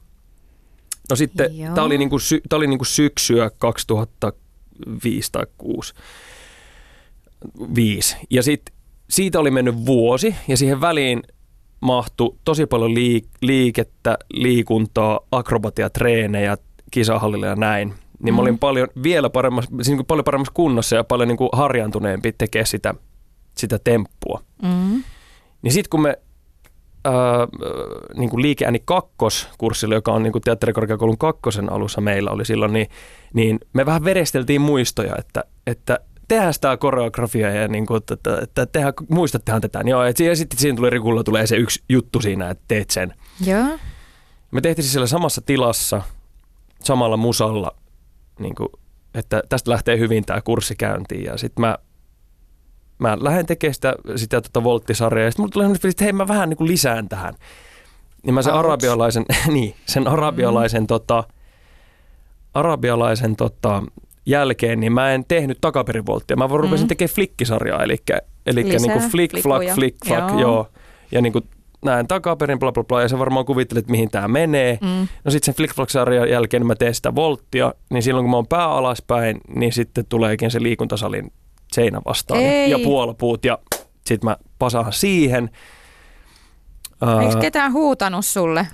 No 1.10 1.16
sitten 1.16 1.50
tämä 1.74 1.82
oli, 1.82 1.98
niin 1.98 2.10
kuin, 2.10 2.20
sy, 2.20 2.40
oli 2.52 2.66
niin 2.66 2.78
kuin 2.78 2.86
syksyä 2.86 3.50
2005 3.58 5.32
tai 5.32 5.46
2006. 5.46 5.94
Viisi. 7.74 8.16
Ja 8.30 8.42
sitten 8.42 8.74
siitä 9.10 9.40
oli 9.40 9.50
mennyt 9.50 9.86
vuosi 9.86 10.34
ja 10.48 10.56
siihen 10.56 10.80
väliin 10.80 11.22
mahtui 11.80 12.36
tosi 12.44 12.66
paljon 12.66 12.90
liik- 12.90 13.38
liikettä, 13.40 14.18
liikuntaa, 14.32 15.20
akrobatiatreenejä 15.32 16.56
kisahallilla 16.90 17.46
ja 17.46 17.56
näin. 17.56 17.94
Niin 18.18 18.34
mm. 18.34 18.36
mä 18.36 18.42
olin 18.42 18.58
paljon, 18.58 18.88
vielä 19.02 19.30
paremmassa, 19.30 19.70
siis 19.76 19.88
niin 19.88 19.96
kuin 19.96 20.06
paljon 20.06 20.24
paremmassa 20.24 20.52
kunnossa 20.54 20.96
ja 20.96 21.04
paljon 21.04 21.28
niin 21.28 21.36
kuin 21.36 21.50
harjaantuneempi 21.52 22.32
tekemään 22.38 22.66
sitä, 22.66 22.94
sitä 23.56 23.78
temppua. 23.84 24.42
Mm. 24.62 25.02
Niin 25.62 25.72
sitten 25.72 25.90
kun 25.90 26.02
me 26.02 26.18
ää, 27.04 27.12
niin 28.16 28.30
kuin 28.30 28.42
liikeääni 28.42 28.82
kakkoskurssilla, 28.84 29.94
joka 29.94 30.12
on 30.12 30.22
niin 30.22 30.32
kuin 30.32 30.42
teatterikorkeakoulun 30.42 31.18
kakkosen 31.18 31.72
alussa 31.72 32.00
meillä 32.00 32.30
oli 32.30 32.44
silloin, 32.44 32.72
niin, 32.72 32.86
niin 33.34 33.60
me 33.72 33.86
vähän 33.86 34.04
veresteltiin 34.04 34.60
muistoja, 34.60 35.14
että, 35.18 35.44
että 35.66 35.98
tehdään 36.28 36.54
sitä 36.54 36.76
koreografia 36.76 37.50
ja 37.50 37.68
niin 37.68 37.86
kuin, 37.86 37.98
että, 37.98 38.14
että, 38.14 38.38
että 38.42 38.66
tehdään, 38.66 38.92
muistattehan 39.08 39.60
tätä. 39.60 39.82
Niin 39.82 39.90
joo, 39.90 40.04
et, 40.04 40.20
ja 40.20 40.36
sitten 40.36 40.58
siinä 40.58 40.76
tuli 40.76 40.90
Rikulla 40.90 41.24
tulee 41.24 41.46
se 41.46 41.56
yksi 41.56 41.82
juttu 41.88 42.20
siinä, 42.20 42.50
että 42.50 42.64
teet 42.68 42.90
sen. 42.90 43.14
Joo. 43.46 43.78
Me 44.50 44.60
tehtiin 44.60 44.84
siellä 44.84 45.06
samassa 45.06 45.40
tilassa, 45.46 46.02
samalla 46.80 47.16
musalla, 47.16 47.76
niin 48.38 48.54
kuin, 48.54 48.68
että 49.14 49.42
tästä 49.48 49.70
lähtee 49.70 49.98
hyvin 49.98 50.24
tämä 50.24 50.40
kurssi 50.40 50.76
käyntiin. 50.76 51.24
Ja 51.24 51.36
sitten 51.36 51.60
mä, 51.60 51.78
mä 53.02 53.18
lähden 53.20 53.46
tekemään 53.46 53.74
sitä, 53.74 53.94
sitä 54.16 54.40
tota 54.40 54.64
volttisarjaa, 54.64 55.24
ja 55.24 55.30
sitten 55.30 55.42
mulla 55.42 55.52
tulee 55.52 55.64
sellainen 55.66 55.90
että 55.90 56.04
hei 56.04 56.12
mä 56.12 56.28
vähän 56.28 56.48
niin 56.48 56.56
kuin 56.56 56.68
lisään 56.68 57.08
tähän. 57.08 57.34
Niin 58.22 58.34
mä 58.34 58.42
sen 58.42 58.52
Ouch. 58.54 58.64
arabialaisen, 58.64 59.24
niin, 59.52 59.74
sen 59.86 60.08
arabialaisen, 60.08 60.82
mm. 60.82 60.86
tota, 60.86 61.24
arabialaisen 62.54 63.36
tota, 63.36 63.82
jälkeen, 64.26 64.80
niin 64.80 64.92
mä 64.92 65.12
en 65.12 65.24
tehnyt 65.28 65.58
takaperivolttia. 65.60 66.36
Mä 66.36 66.48
vaan 66.48 66.60
rupesin 66.60 66.84
Mm. 66.84 66.88
tekemään 66.88 67.14
flikkisarjaa, 67.14 67.82
eli, 67.82 67.96
eli 68.46 68.64
Lisää 68.64 68.78
niin 68.78 68.92
kuin 68.92 69.10
flick, 69.10 69.42
flak, 69.42 69.62
flick, 69.74 69.96
flak, 70.06 70.18
Joo. 70.18 70.28
joo. 70.30 70.40
joo. 70.40 70.68
Ja 71.12 71.20
niin 71.22 71.32
kuin 71.32 71.44
näin 71.84 72.08
takaperin, 72.08 72.58
bla 72.58 72.72
bla 72.72 72.84
bla, 72.84 73.02
ja 73.02 73.08
sä 73.08 73.18
varmaan 73.18 73.46
kuvittelet, 73.46 73.88
mihin 73.88 74.10
tämä 74.10 74.28
menee. 74.28 74.78
Mm. 74.80 75.08
No 75.24 75.30
sitten 75.30 75.44
sen 75.46 75.54
flick 75.54 75.90
sarjan 75.90 76.30
jälkeen 76.30 76.66
mä 76.66 76.74
teen 76.74 76.94
sitä 76.94 77.14
volttia, 77.14 77.74
niin 77.90 78.02
silloin 78.02 78.24
kun 78.24 78.30
mä 78.30 78.36
oon 78.36 78.46
pää 78.46 78.68
alaspäin, 78.68 79.40
niin 79.54 79.72
sitten 79.72 80.06
tuleekin 80.08 80.50
se 80.50 80.62
liikuntasalin 80.62 81.32
seinä 81.72 82.00
vastaan 82.04 82.40
Ei. 82.40 82.70
ja 82.70 82.78
puolapuut 82.78 83.44
ja 83.44 83.58
sitten 84.06 84.30
mä 84.30 84.36
pasaan 84.58 84.92
siihen. 84.92 85.50
Eikö 87.22 87.34
Ää, 87.36 87.40
ketään 87.40 87.72
huutanut 87.72 88.26
sulle? 88.26 88.66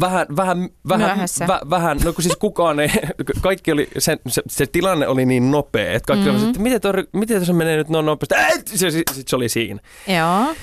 vähän, 0.00 0.26
vähän, 0.36 0.68
vähän, 0.88 1.18
vä, 1.48 1.60
vähän, 1.70 1.98
no 2.04 2.12
kun 2.12 2.22
siis 2.22 2.36
kukaan 2.36 2.80
ei, 2.80 2.88
kaikki 3.42 3.72
oli, 3.72 3.88
se, 3.98 4.16
se, 4.28 4.42
se 4.48 4.66
tilanne 4.66 5.08
oli 5.08 5.26
niin 5.26 5.50
nopea, 5.50 5.92
että 5.92 6.06
kaikki 6.06 6.26
Mhm. 6.26 6.34
mm-hmm. 6.34 6.48
että 6.48 6.60
miten, 6.62 6.80
toi, 6.80 6.92
miten 7.12 7.46
se 7.46 7.52
menee 7.52 7.76
nyt 7.76 7.88
noin 7.88 8.06
nopeasti, 8.06 8.34
äh, 8.34 8.50
se, 8.66 8.90
se, 8.90 9.02
se, 9.12 9.22
se 9.26 9.36
oli 9.36 9.48
siinä. 9.48 9.80
Joo. 10.18 10.54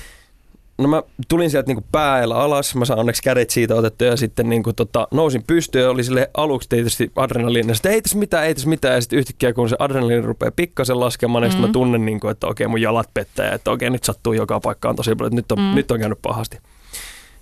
No 0.78 0.88
mä 0.88 1.02
tulin 1.28 1.50
sieltä 1.50 1.66
niinku 1.66 1.84
päällä 1.92 2.36
alas, 2.36 2.74
mä 2.74 2.84
saan 2.84 2.98
onneksi 2.98 3.22
kädet 3.22 3.50
siitä 3.50 3.74
otettua 3.74 4.06
ja 4.06 4.16
sitten 4.16 4.48
niinku 4.48 4.72
tota, 4.72 5.08
nousin 5.10 5.42
pystyyn 5.46 5.82
ja 5.82 5.90
oli 5.90 6.04
sille 6.04 6.30
aluksi 6.36 6.68
tietysti 6.68 7.12
adrenaliini. 7.16 7.74
Sitten 7.74 7.92
ei 7.92 8.02
tässä 8.02 8.18
mitään, 8.18 8.44
ei 8.44 8.54
tässä 8.54 8.68
mitään 8.68 8.94
ja 8.94 9.00
sitten 9.00 9.18
yhtäkkiä 9.18 9.52
kun 9.52 9.68
se 9.68 9.76
adrenaliini 9.78 10.26
rupeaa 10.26 10.50
pikkasen 10.56 11.00
laskemaan, 11.00 11.42
niin 11.42 11.52
mm. 11.52 11.58
Mm. 11.58 11.66
mä 11.66 11.72
tunnen, 11.72 12.06
niinku, 12.06 12.28
että 12.28 12.46
okei 12.46 12.68
mun 12.68 12.80
jalat 12.80 13.10
pettää 13.14 13.46
ja 13.46 13.52
että 13.52 13.70
okei 13.70 13.90
nyt 13.90 14.04
sattuu 14.04 14.32
joka 14.32 14.60
paikkaan 14.60 14.96
tosi 14.96 15.14
paljon, 15.14 15.26
että 15.26 15.36
nyt 15.36 15.52
on, 15.52 15.58
mm. 15.58 15.64
Mm. 15.64 15.74
nyt 15.74 15.90
on 15.90 16.00
käynyt 16.00 16.18
pahasti. 16.22 16.58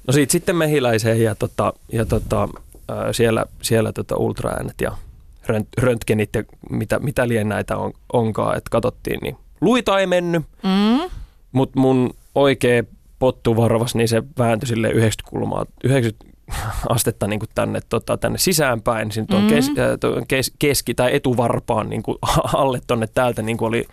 No 0.07 0.12
siitä 0.12 0.32
sitten 0.32 0.57
mehiläiseen 0.57 1.22
ja, 1.22 1.35
tota, 1.35 1.72
ja 1.93 2.05
tota, 2.05 2.49
ää, 2.89 3.12
siellä, 3.12 3.47
siellä 3.62 3.93
tota 3.93 4.16
ultraäänet 4.16 4.80
ja 4.80 4.93
rönt, 5.47 5.68
röntgenit 5.78 6.35
ja 6.35 6.45
mitä, 6.70 6.99
mitä 6.99 7.28
lien 7.28 7.49
näitä 7.49 7.76
on, 7.76 7.93
onkaan, 8.12 8.57
että 8.57 8.70
katsottiin, 8.70 9.20
niin 9.22 9.37
luita 9.61 9.99
ei 9.99 10.07
mennyt. 10.07 10.43
Mm. 10.62 11.11
Mutta 11.53 11.80
mun 11.80 12.14
oikea 12.35 12.82
pottuvarvas, 13.24 13.94
niin 13.94 14.08
se 14.08 14.22
vääntyi 14.38 14.68
sille 14.68 14.90
90 14.90 15.30
kulmaa, 15.30 15.64
90 15.84 16.34
astetta 16.88 17.26
niin 17.26 17.40
tänne, 17.54 17.80
tota, 17.88 18.16
tänne 18.16 18.38
sisäänpäin. 18.38 19.12
Siinä 19.12 19.26
tuon 19.30 19.46
kes, 19.46 19.68
äh, 19.68 19.74
tuon 20.00 20.26
kes, 20.26 20.52
keski- 20.58 20.94
tai 20.94 21.14
etuvarpaan 21.14 21.90
niin 21.90 22.02
alle 22.62 22.80
tonne 22.86 23.06
täältä 23.14 23.42
niin 23.42 23.56
oli 23.60 23.86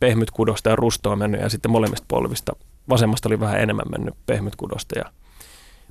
pehmyt 0.00 0.30
kudosta 0.30 0.68
ja 0.68 0.76
rustoa 0.76 1.16
mennyt 1.16 1.40
ja 1.40 1.48
sitten 1.48 1.70
molemmista 1.70 2.04
polvista. 2.08 2.52
Vasemmasta 2.88 3.28
oli 3.28 3.40
vähän 3.40 3.60
enemmän 3.60 3.86
mennyt 3.90 4.14
pehmyt 4.26 4.56
kudosta 4.56 4.98
ja 4.98 5.04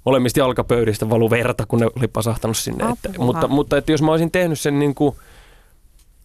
molemmista 0.06 0.40
jalkapöydistä 0.40 1.10
valu 1.10 1.30
verta, 1.30 1.66
kun 1.66 1.80
ne 1.80 1.88
oli 1.96 2.08
pasahtanut 2.08 2.58
sinne. 2.58 2.86
Että, 2.94 3.20
mutta, 3.20 3.48
mutta 3.48 3.78
että 3.78 3.92
jos 3.92 4.02
mä 4.02 4.12
olisin 4.12 4.32
tehnyt 4.32 4.60
sen 4.60 4.80
niin 4.80 4.96
kuin, 4.96 5.16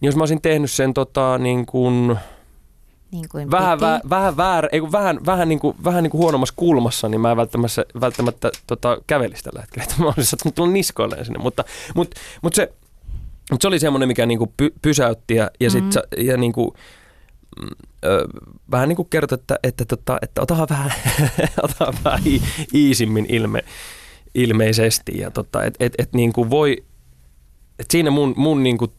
jos 0.01 0.15
mä 0.15 0.21
olisin 0.21 0.41
tehnyt 0.41 0.71
sen 0.71 0.93
tota, 0.93 1.37
niin 1.37 1.65
kuin, 1.65 2.17
Niin 3.11 3.29
kuin 3.31 3.51
vähän, 3.51 3.79
vä, 3.79 3.99
vähän, 4.09 4.37
väär, 4.37 4.67
ei, 4.71 4.81
vähän, 4.91 5.19
vähän, 5.25 5.49
niin 5.49 5.59
kuin, 5.59 5.77
vähän 5.83 6.03
niin 6.03 6.11
kuin 6.11 6.21
huonommassa 6.21 6.53
kulmassa, 6.57 7.09
niin 7.09 7.21
mä 7.21 7.31
en 7.31 7.37
välttämättä, 7.37 7.85
välttämättä 8.01 8.51
tota, 8.67 8.97
kävelisi 9.07 9.43
tällä 9.43 9.61
hetkellä. 9.61 9.83
Että 9.83 9.95
mä 10.03 10.05
olisin 10.05 10.25
sattunut 10.25 10.55
tulla 10.55 10.71
niskoilleen 10.71 11.25
sinne. 11.25 11.39
Mutta, 11.39 11.63
mutta, 11.95 12.19
mutta, 12.41 12.55
se, 12.55 12.73
mutta 13.51 13.61
se 13.63 13.67
oli 13.67 13.79
semmoinen, 13.79 14.07
mikä 14.07 14.25
niin 14.25 14.37
kuin 14.37 14.53
py, 14.57 14.73
pysäytti 14.81 15.35
ja, 15.35 15.51
ja, 15.59 15.69
sit, 15.69 15.83
Mhm. 15.83 15.91
sä- 15.91 16.03
ja 16.17 16.37
niin 16.37 16.53
kuin, 16.53 16.71
mm, 17.61 17.67
ö, 18.05 18.27
vähän 18.71 18.89
niin 18.89 18.95
kuin 18.97 19.07
kertoi, 19.09 19.37
että, 19.41 19.59
että, 19.63 19.85
tota, 19.85 20.17
että 20.21 20.41
otahan 20.41 20.67
vähän, 20.69 20.93
otahan 21.63 21.93
vähän 22.03 22.19
iisimmin 22.73 23.25
ilme, 23.29 23.63
ilmeisesti. 24.35 25.17
Ja 25.17 25.31
tota, 25.31 25.63
et, 25.63 25.75
et, 25.79 25.93
et 25.97 26.13
niin 26.13 26.33
kuin 26.33 26.49
voi, 26.49 26.83
et 27.79 27.85
siinä 27.91 28.11
mun, 28.11 28.33
mun 28.37 28.63
niin 28.63 28.77
kuin 28.77 28.91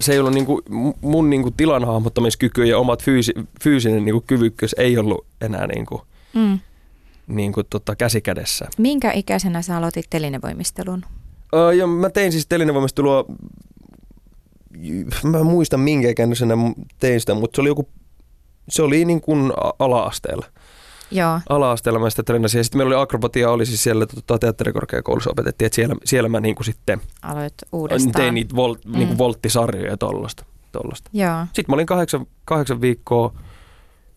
se 0.00 0.12
ei 0.12 0.18
ollut 0.18 0.34
niinku, 0.34 0.62
mun 1.00 1.30
niinku 1.30 1.50
tilan 1.50 1.84
hahmottamiskyky 1.84 2.64
ja 2.64 2.78
omat 2.78 3.02
fyysi, 3.02 3.32
fyysinen 3.62 4.04
niinku 4.04 4.24
kyvykkyys 4.26 4.74
ei 4.78 4.98
ollut 4.98 5.26
enää 5.40 5.66
niinku, 5.66 6.02
Mm. 6.34 6.58
niinku 7.26 7.62
tota 7.64 7.96
käsikädessä. 7.96 8.68
Minkä 8.78 9.12
ikäisenä 9.12 9.62
sä 9.62 9.76
aloitit 9.76 10.06
telinevoimistelun? 10.10 11.02
Öö, 11.54 11.72
ja 11.72 11.86
mä 11.86 12.10
tein 12.10 12.32
siis 12.32 12.46
telinevoimistelua, 12.46 13.24
mä 15.22 15.38
en 15.38 15.46
muista 15.46 15.76
minkä 15.78 16.08
ikäisenä 16.10 16.54
tein 17.00 17.20
sitä, 17.20 17.34
mutta 17.34 17.56
se 17.56 17.60
oli 17.60 17.68
joku, 17.68 17.88
se 18.68 18.82
oli 18.82 19.04
niin 19.04 19.20
kuin 19.20 19.52
ala-asteella. 19.78 20.46
Joo. 21.10 21.40
Ala-asteella 21.48 21.98
mä 22.00 22.10
sitä 22.10 22.22
treenasin 22.22 22.58
ja 22.58 22.64
sitten 22.64 22.78
meillä 22.78 22.96
oli 22.96 23.02
akrobatia, 23.02 23.50
oli 23.50 23.66
siis 23.66 23.82
siellä 23.82 24.06
tota, 24.06 24.38
teatterikorkeakoulussa 24.38 25.30
opetettiin, 25.30 25.66
että 25.66 25.76
siellä, 25.76 25.94
siellä 26.04 26.28
mä 26.28 26.40
niinku 26.40 26.62
sitten 26.62 27.00
Aloit 27.22 27.54
uudestaan. 27.72 28.12
tein 28.12 28.34
niitä 28.34 28.56
volt, 28.56 28.84
Mm. 28.84 28.92
niinku 28.98 29.18
volttisarjoja 29.18 29.90
ja 29.90 29.96
tollasta. 29.96 30.44
tollasta. 30.72 31.10
Joo. 31.12 31.46
Sitten 31.46 31.64
mä 31.68 31.74
olin 31.74 31.86
kahdeksan, 31.86 32.26
kahdeksan 32.44 32.80
viikkoa 32.80 33.32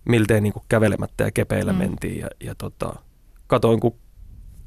miltei 0.05 0.41
niin 0.41 0.53
kuin 0.53 0.63
kävelemättä 0.69 1.23
ja 1.23 1.31
kepeillä 1.31 1.73
mm. 1.73 1.79
mentiin 1.79 2.19
ja, 2.19 2.27
ja 2.39 2.55
tota, 2.55 2.95
katoin, 3.47 3.79
kun 3.79 3.95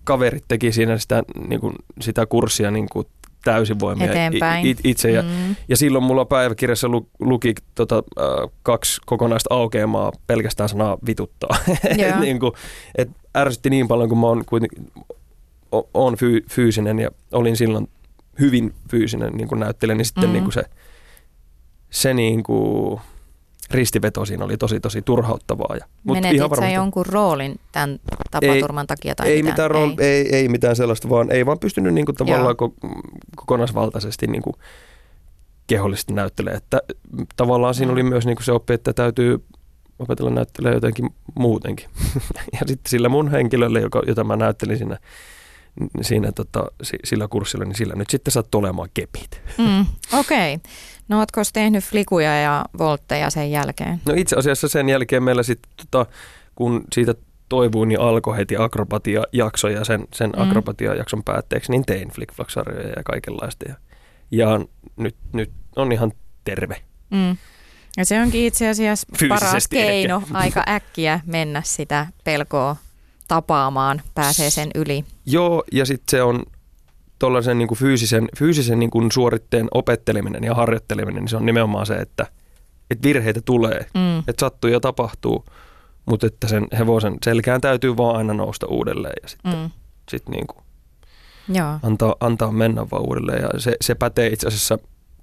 kaverit 0.05 0.45
teki 0.49 0.72
siinä 0.72 0.99
sitä, 0.99 1.22
niin 1.49 1.61
kuin, 1.61 1.75
sitä 2.01 2.27
kurssia 2.27 2.70
niin 2.70 2.89
kuin 2.93 3.07
täysin 3.45 3.80
voimia 3.80 4.07
Eteenpäin. 4.11 4.66
it, 4.66 4.78
itse. 4.84 5.11
Ja, 5.11 5.22
Mm. 5.22 5.57
ja 5.68 5.76
silloin 5.76 6.05
mulla 6.05 6.24
päiväkirjassa 6.24 6.88
lu, 6.88 7.09
luki 7.20 7.55
tota, 7.74 8.03
äh, 8.20 8.51
kaksi 8.62 9.01
kokonaista 9.07 9.55
aukeamaa 9.55 10.12
pelkästään 10.26 10.68
sanaa 10.68 10.99
vituttaa. 11.07 11.57
Joo. 12.09 12.20
niin 12.20 12.40
kuin, 12.40 12.53
et 12.99 13.11
ärsytti 13.36 13.70
niin 13.70 13.88
paljon, 13.88 14.09
kun 14.09 14.18
mä 14.18 14.26
oon 14.26 14.45
kuitenkin 14.47 14.92
o- 15.74 15.88
on 15.95 16.16
fyy, 16.16 16.45
fyysinen 16.51 16.99
ja 16.99 17.11
olin 17.32 17.57
silloin 17.57 17.88
hyvin 18.40 18.74
fyysinen 18.90 19.32
niin 19.32 19.49
kuin 19.49 19.61
näyttelijä, 19.61 19.95
niin 19.97 20.05
sitten 20.07 20.24
Mm. 20.24 20.32
niin 20.32 20.45
kuin 20.45 20.53
se, 20.55 20.62
se 21.90 22.14
niin 22.14 22.42
kuin 22.42 23.01
ristiveto 23.71 24.25
siinä 24.25 24.45
oli 24.45 24.57
tosi 24.57 24.81
tosi 24.81 25.03
turhauttavaa. 25.03 25.77
Ja, 25.77 25.87
mut 26.05 26.17
Menetit 26.17 26.39
sä 26.39 26.51
varmasti- 26.51 26.75
jonkun 26.75 27.07
roolin 27.07 27.61
tämän 27.73 28.01
tapaturman 28.31 28.87
takia 28.87 29.15
tai 29.15 29.29
ei 29.29 29.43
mitä? 29.43 29.53
mitään, 29.53 29.71
rool, 29.71 29.91
ei. 29.99 30.07
Ei, 30.07 30.37
ei 30.37 30.49
mitään 30.49 30.77
sellaista, 30.77 31.09
vaan 31.09 31.33
ei 31.33 31.47
vaan 31.47 31.59
pystynyt 31.59 31.95
niin 31.95 32.07
kuin 32.07 32.17
tavallaan 32.17 32.57
ko, 32.57 32.75
kokonaisvaltaisesti 33.37 34.27
niin 34.27 34.43
kuin 34.43 34.55
kehollisesti 35.67 36.12
näyttelemään. 36.12 36.57
Että 36.57 36.81
tavallaan 37.37 37.75
siinä 37.75 37.93
oli 37.93 38.03
myös 38.03 38.27
niin 38.27 38.37
kuin 38.37 38.45
se 38.45 38.53
oppi, 38.53 38.75
että 38.75 38.93
täytyy 38.93 39.45
opetella 39.99 40.31
näyttelemään 40.31 40.77
jotenkin 40.77 41.11
muutenkin. 41.35 41.89
ja 42.61 42.61
sitten 42.67 42.91
sillä 42.91 43.09
mun 43.09 43.31
henkilölle, 43.31 43.81
joka, 43.81 44.03
jota 44.07 44.25
mä 44.25 44.37
näyttelin 44.37 44.79
siinä, 44.79 44.99
siinä 46.03 46.33
tota, 46.33 46.65
si- 46.83 46.99
sillä 47.05 47.29
kurssilla, 47.29 47.65
niin 47.65 47.77
sillä 47.77 47.95
nyt 47.95 48.11
sitten 48.11 48.33
sattui 48.33 48.59
olemaan 48.59 48.89
kepit. 48.95 49.41
Mm. 49.59 49.87
Okei. 50.19 50.55
Okay. 50.55 50.73
No 51.09 51.18
ootko 51.18 51.42
tehnyt 51.52 51.84
flikuja 51.84 52.40
ja 52.40 52.64
voltteja 52.78 53.30
sen 53.30 53.50
jälkeen? 53.50 54.00
No 54.07 54.14
itse 54.16 54.36
asiassa 54.36 54.68
sen 54.68 54.88
jälkeen 54.88 55.22
meillä 55.22 55.42
sitten, 55.42 55.72
tota, 55.76 56.11
kun 56.55 56.84
siitä 56.92 57.14
toivuin, 57.48 57.88
niin 57.88 58.00
alkoi 58.00 58.36
heti 58.36 58.57
akrobatia-jakso 58.57 59.68
ja 59.68 59.84
sen, 59.84 60.05
sen 60.14 60.30
Mm. 60.36 60.42
akrobatia-jakson 60.42 61.24
päätteeksi 61.24 61.70
niin 61.72 61.84
tein 61.86 62.09
flickflack-sarjoja 62.09 62.88
ja 62.96 63.02
kaikenlaista. 63.05 63.64
Ja, 63.68 63.74
ja 64.30 64.61
nyt, 64.96 65.16
nyt 65.32 65.50
on 65.76 65.92
ihan 65.92 66.12
terve. 66.44 66.76
Mm. 67.11 67.36
Ja 67.96 68.05
se 68.05 68.20
onkin 68.20 68.44
itse 68.46 68.68
asiassa 68.68 69.07
paras 69.28 69.40
Fyysisesti 69.42 69.78
ehkä. 69.78 69.88
keino 69.88 70.22
aika 70.32 70.64
äkkiä 70.68 71.20
mennä 71.26 71.62
sitä 71.64 72.07
pelkoa 72.24 72.76
tapaamaan, 73.28 74.02
pääsee 74.14 74.50
sen 74.50 74.70
yli. 74.74 75.05
Joo, 75.26 75.64
ja 75.72 75.84
sitten 75.86 76.11
se 76.11 76.22
on 76.22 76.42
tuollaisen 77.19 77.59
niin 77.59 77.75
fyysisen, 77.77 78.29
fyysisen 78.39 78.79
niin 78.79 78.91
kuin 78.91 79.12
suoritteen 79.12 79.69
opetteleminen 79.75 80.45
ja 80.45 80.55
harjoitteleminen, 80.55 81.23
niin 81.23 81.29
se 81.29 81.37
on 81.37 81.47
nimenomaan 81.47 81.87
se, 81.87 81.95
että, 81.95 82.27
että 82.91 83.03
virheitä 83.09 83.41
tulee, 83.45 83.87
Mm. 83.95 84.19
että 84.19 84.41
sattuu 84.41 84.71
ja 84.71 84.81
tapahtuu, 84.81 85.45
mutta 86.07 86.27
että 86.27 86.49
sen 86.49 86.67
hevosen 86.79 87.17
selkään 87.25 87.61
täytyy 87.61 87.97
vaan 87.97 88.17
aina 88.17 88.35
nousta 88.35 88.67
uudelleen 88.67 89.15
ja 89.23 89.29
sitten 89.29 89.53
Mm. 89.55 89.71
sit 90.11 90.29
niin 90.29 90.47
kuin 90.47 90.65
Joo. 91.49 91.79
antaa, 91.83 92.15
antaa 92.21 92.53
mennä 92.53 92.87
vaan 92.91 93.03
uudelleen. 93.03 93.43
Ja 93.43 93.61
se, 93.61 93.77
se 93.81 93.95
pätee 93.95 94.27
itse 94.27 94.47
asiassa 94.49 94.79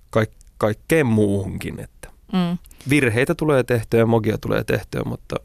kaik, 0.09 0.31
kaikkeen 0.57 1.05
muuhunkin, 1.05 1.79
että 1.79 2.09
Mm. 2.33 2.57
virheitä 2.89 3.35
tulee 3.35 3.63
tehtyä 3.63 3.99
ja 3.99 4.05
mogia 4.05 4.37
tulee 4.37 4.63
tehtyä, 4.63 5.01
mutta 5.05 5.35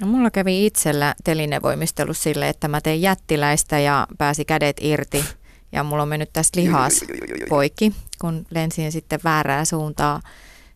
No, 0.00 0.06
mulla 0.06 0.30
kävi 0.30 0.66
itsellä 0.66 1.14
telinevoimistelu 1.24 2.14
sille, 2.14 2.48
että 2.48 2.68
mä 2.68 2.80
tein 2.80 3.02
jättiläistä 3.02 3.78
ja 3.78 4.06
pääsi 4.18 4.44
kädet 4.44 4.76
irti. 4.80 5.24
Ja 5.72 5.82
mulla 5.82 6.02
on 6.02 6.08
mennyt 6.08 6.32
tästä 6.32 6.60
lihas 6.60 7.00
poikki, 7.48 7.92
kun 8.20 8.46
lensin 8.50 8.92
sitten 8.92 9.20
väärää 9.24 9.64
suuntaa. 9.64 10.20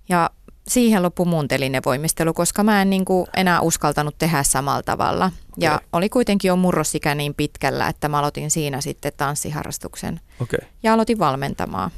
Ja 0.09 0.31
siihen 0.69 1.03
loppui 1.03 1.27
mun 1.27 1.49
telinevoimistelu, 1.49 2.35
koska 2.35 2.63
mä 2.63 2.83
en 2.83 2.91
niin 2.91 3.05
kuin 3.05 3.27
enää 3.37 3.61
uskaltanut 3.61 4.19
tehdä 4.19 4.43
samalla 4.43 4.83
tavalla. 4.83 5.31
Ja 5.59 5.75
Okei. 5.75 5.89
oli 5.93 6.09
kuitenkin 6.09 6.49
jo 6.49 6.57
murrosikä 6.57 7.15
niin 7.15 7.35
pitkällä, 7.35 7.89
että 7.89 8.09
mä 8.09 8.19
aloitin 8.19 8.51
siinä 8.51 8.81
sitten 8.81 9.13
tanssiharrastuksen. 9.17 10.21
Okay. 10.41 10.59
Ja 10.83 10.93
aloitin 10.93 11.19
valmentamaan. 11.19 11.91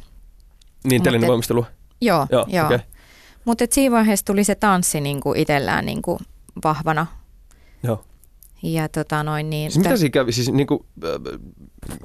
Niin 0.85 1.03
voimistelua? 1.27 1.67
Joo, 2.01 2.27
Joo, 2.31 2.47
joo. 2.49 2.67
okei. 2.67 2.79
Mutta 3.45 3.65
siinä 3.71 3.97
vaiheessa 3.97 4.27
tuli 4.27 4.45
se 4.45 4.55
tanssi 4.55 5.01
niin 5.01 5.21
kuin 5.21 5.39
itsellään 5.39 5.87
niin 5.87 6.03
kuin 6.03 6.19
vahvana. 6.65 7.07
Joo. 7.83 8.05
Ja 8.63 8.89
tota 8.89 9.23
noin 9.23 9.51
niin. 9.51 9.71
Siis 9.73 9.85
mitä 9.85 9.97
siinä 9.97 10.11
kävi? 10.11 10.33
Siis 10.33 10.53
niinku, 10.53 10.87
äh, 11.05 11.11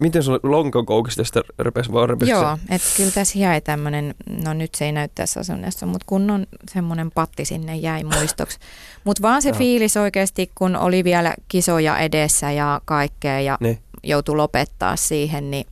miten 0.02 0.24
sulla 0.24 0.40
lonkakoukista 0.44 1.22
tästä 1.22 1.42
repesi 1.60 1.92
vaan 1.94 2.10
repesi 2.10 2.32
Joo, 2.32 2.58
että 2.70 2.88
kyllä 2.98 3.12
tässä 3.12 3.40
jäi 3.40 3.62
tämmöinen, 3.62 4.16
no 4.46 4.54
nyt 4.54 4.76
se 4.76 4.86
ei 4.86 4.92
näy 4.92 5.08
tässä 5.16 5.40
asennossa, 5.40 5.86
mutta 5.86 6.06
kun 6.06 6.32
on 6.32 6.48
semmoinen 6.74 7.12
patti 7.12 7.46
sinne 7.46 7.76
jäi 7.76 8.04
muistoksi. 8.04 8.60
Mutta 9.06 9.22
vaan 9.22 9.42
se 9.42 9.50
Joo. 9.50 9.58
fiilis 9.58 9.98
oikeasti, 9.98 10.52
kun 10.56 10.76
oli 10.76 11.04
vielä 11.04 11.34
kisoja 11.48 11.98
edessä 11.98 12.52
ja 12.52 12.82
kaikkea 12.86 13.40
ja 13.40 13.58
Niin. 13.60 13.80
joutui 14.04 14.36
lopettaa 14.36 14.96
siihen, 14.96 15.52
niin 15.52 15.66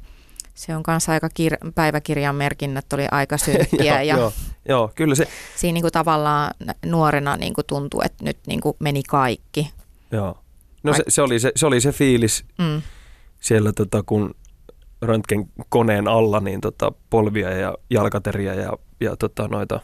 se 0.55 0.75
on 0.75 0.83
kanssa 0.83 1.11
aika 1.11 1.27
kir- 1.27 1.71
päiväkirjan 1.75 2.35
merkinnät 2.35 2.93
oli 2.93 3.07
aika 3.11 3.37
synkkiä 3.45 4.01
ja 4.01 4.15
joo, 4.15 4.19
joo, 4.19 4.31
joo, 4.69 4.91
kyllä 4.95 5.15
se, 5.15 5.27
siinä 5.55 5.73
niinku 5.73 5.91
tavallaan 5.91 6.53
nuorena 6.85 7.37
niinku 7.37 7.61
tuntui, 7.63 8.05
että 8.05 8.25
nyt 8.25 8.37
niinku 8.47 8.75
meni 8.79 9.03
kaikki. 9.03 9.71
joo. 10.11 10.37
No 10.83 10.93
se, 10.93 11.03
se, 11.07 11.21
oli 11.21 11.39
se, 11.39 11.51
se 11.55 11.65
oli 11.65 11.81
se 11.81 11.91
fiilis 11.91 12.45
Mm. 12.57 12.81
siellä, 13.39 13.71
tota, 13.73 14.03
kun 14.03 14.35
röntgen 15.01 15.45
koneen 15.69 16.07
alla 16.07 16.39
niin 16.39 16.61
tota, 16.61 16.91
polvia 17.09 17.49
ja 17.51 17.75
jalkateriä 17.89 18.53
ja, 18.53 18.73
ja 18.99 19.15
tota, 19.17 19.47
noita 19.47 19.79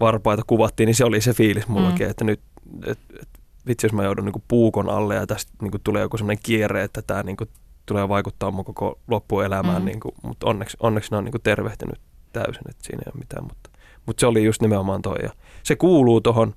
varpaita 0.00 0.42
kuvattiin, 0.46 0.86
niin 0.86 0.94
se 0.94 1.04
oli 1.04 1.20
se 1.20 1.32
fiilis 1.32 1.68
mullakin, 1.68 2.06
Mm. 2.06 2.10
että 2.10 2.24
nyt 2.24 2.40
et, 2.86 2.98
et, 3.22 3.28
vitsi, 3.66 3.86
jos 3.86 3.92
mä 3.92 4.04
joudun 4.04 4.24
niinku 4.24 4.42
puukon 4.48 4.90
alle 4.90 5.14
ja 5.14 5.26
tästä 5.26 5.52
niinku 5.62 5.78
tulee 5.84 6.02
joku 6.02 6.16
semmoinen 6.18 6.42
kierre, 6.42 6.82
että 6.84 7.02
tämä 7.02 7.22
niinku 7.22 7.44
tulee 7.86 8.08
vaikuttaa 8.08 8.50
mun 8.50 8.64
koko 8.64 8.98
loppuelämään, 9.08 9.82
Mm. 9.82 9.86
niinku, 9.86 10.14
mutta 10.22 10.46
onneksi, 10.46 10.76
onneksi 10.80 11.10
ne 11.10 11.16
on 11.16 11.24
niinku 11.24 11.38
tervehtynyt 11.38 12.00
täysin, 12.32 12.62
että 12.70 12.84
siinä 12.86 13.02
ei 13.06 13.12
ole 13.14 13.18
mitään, 13.18 13.44
mutta, 13.44 13.70
mutta 14.06 14.20
se 14.20 14.26
oli 14.26 14.44
just 14.44 14.62
nimenomaan 14.62 15.02
toi 15.02 15.16
ja 15.22 15.30
se 15.62 15.76
kuuluu 15.76 16.20
tohon, 16.20 16.54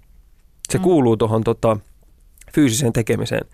se 0.70 0.78
Mm. 0.78 0.82
kuuluu 0.84 1.18
tohon 1.18 1.44
tota, 1.44 1.78
fyysiseen 2.54 2.94
tekemiseen. 2.94 3.46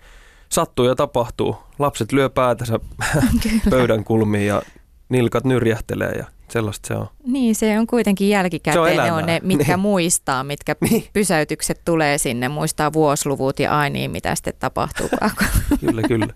Sattuu 0.48 0.84
ja 0.86 0.94
tapahtuu. 0.94 1.56
Lapset 1.78 2.12
lyö 2.12 2.30
päätänsä 2.30 2.80
pöydän 3.70 4.04
kulmiin 4.04 4.46
ja 4.46 4.62
nilkat 5.08 5.44
nyrjähtelee 5.44 6.12
ja 6.12 6.24
sellaista 6.48 6.88
se 6.88 6.94
on. 6.94 7.06
Niin, 7.26 7.54
se 7.54 7.78
on 7.78 7.86
kuitenkin 7.86 8.24
Se 8.24 8.28
on 8.28 8.30
jälkikäteen. 8.40 8.96
ne 8.96 9.12
on 9.12 9.26
ne, 9.26 9.40
mitkä 9.42 9.72
Niin. 9.72 9.80
muistaa, 9.80 10.44
mitkä 10.44 10.76
Niin. 10.90 11.04
pysäytykset 11.12 11.80
tulee 11.84 12.18
sinne, 12.18 12.48
muistaa 12.48 12.92
vuosiluvut 12.92 13.60
ja 13.60 13.78
ai 13.78 13.90
niin, 13.90 14.10
mitä 14.10 14.34
sitten 14.34 14.54
tapahtuu. 14.58 15.08
Kyllä, 15.80 16.02
kyllä. 16.02 16.26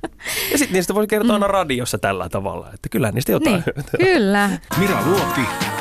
Ja 0.52 0.58
sitten 0.58 0.72
niistä 0.72 0.94
voi 0.94 1.06
kertoa 1.06 1.34
aina 1.34 1.46
radiossa 1.46 1.98
tällä 1.98 2.28
tavalla, 2.28 2.70
että 2.74 2.88
kyllä 2.88 3.12
niistä 3.12 3.32
jotain 3.32 3.54
niin, 3.54 3.64
hyötyä. 3.76 3.98
kyllä. 4.14 4.50
Mira 4.78 5.02
Luoti 5.06 5.40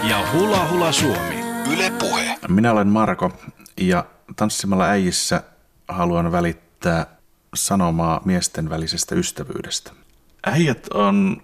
ja 0.09 0.23
Hula 0.33 0.67
Hula 0.71 0.91
Suomi. 0.91 1.41
Yle 1.73 1.91
Puhe. 1.99 2.37
Minä 2.47 2.71
olen 2.71 2.87
Marko 2.87 3.31
ja 3.81 4.05
tanssimalla 4.35 4.85
äijissä 4.85 5.43
haluan 5.87 6.31
välittää 6.31 6.70
sanomaa 7.55 8.21
miesten 8.25 8.69
välisestä 8.69 9.15
ystävyydestä. 9.15 9.91
Äijät 10.45 10.87
on 10.93 11.41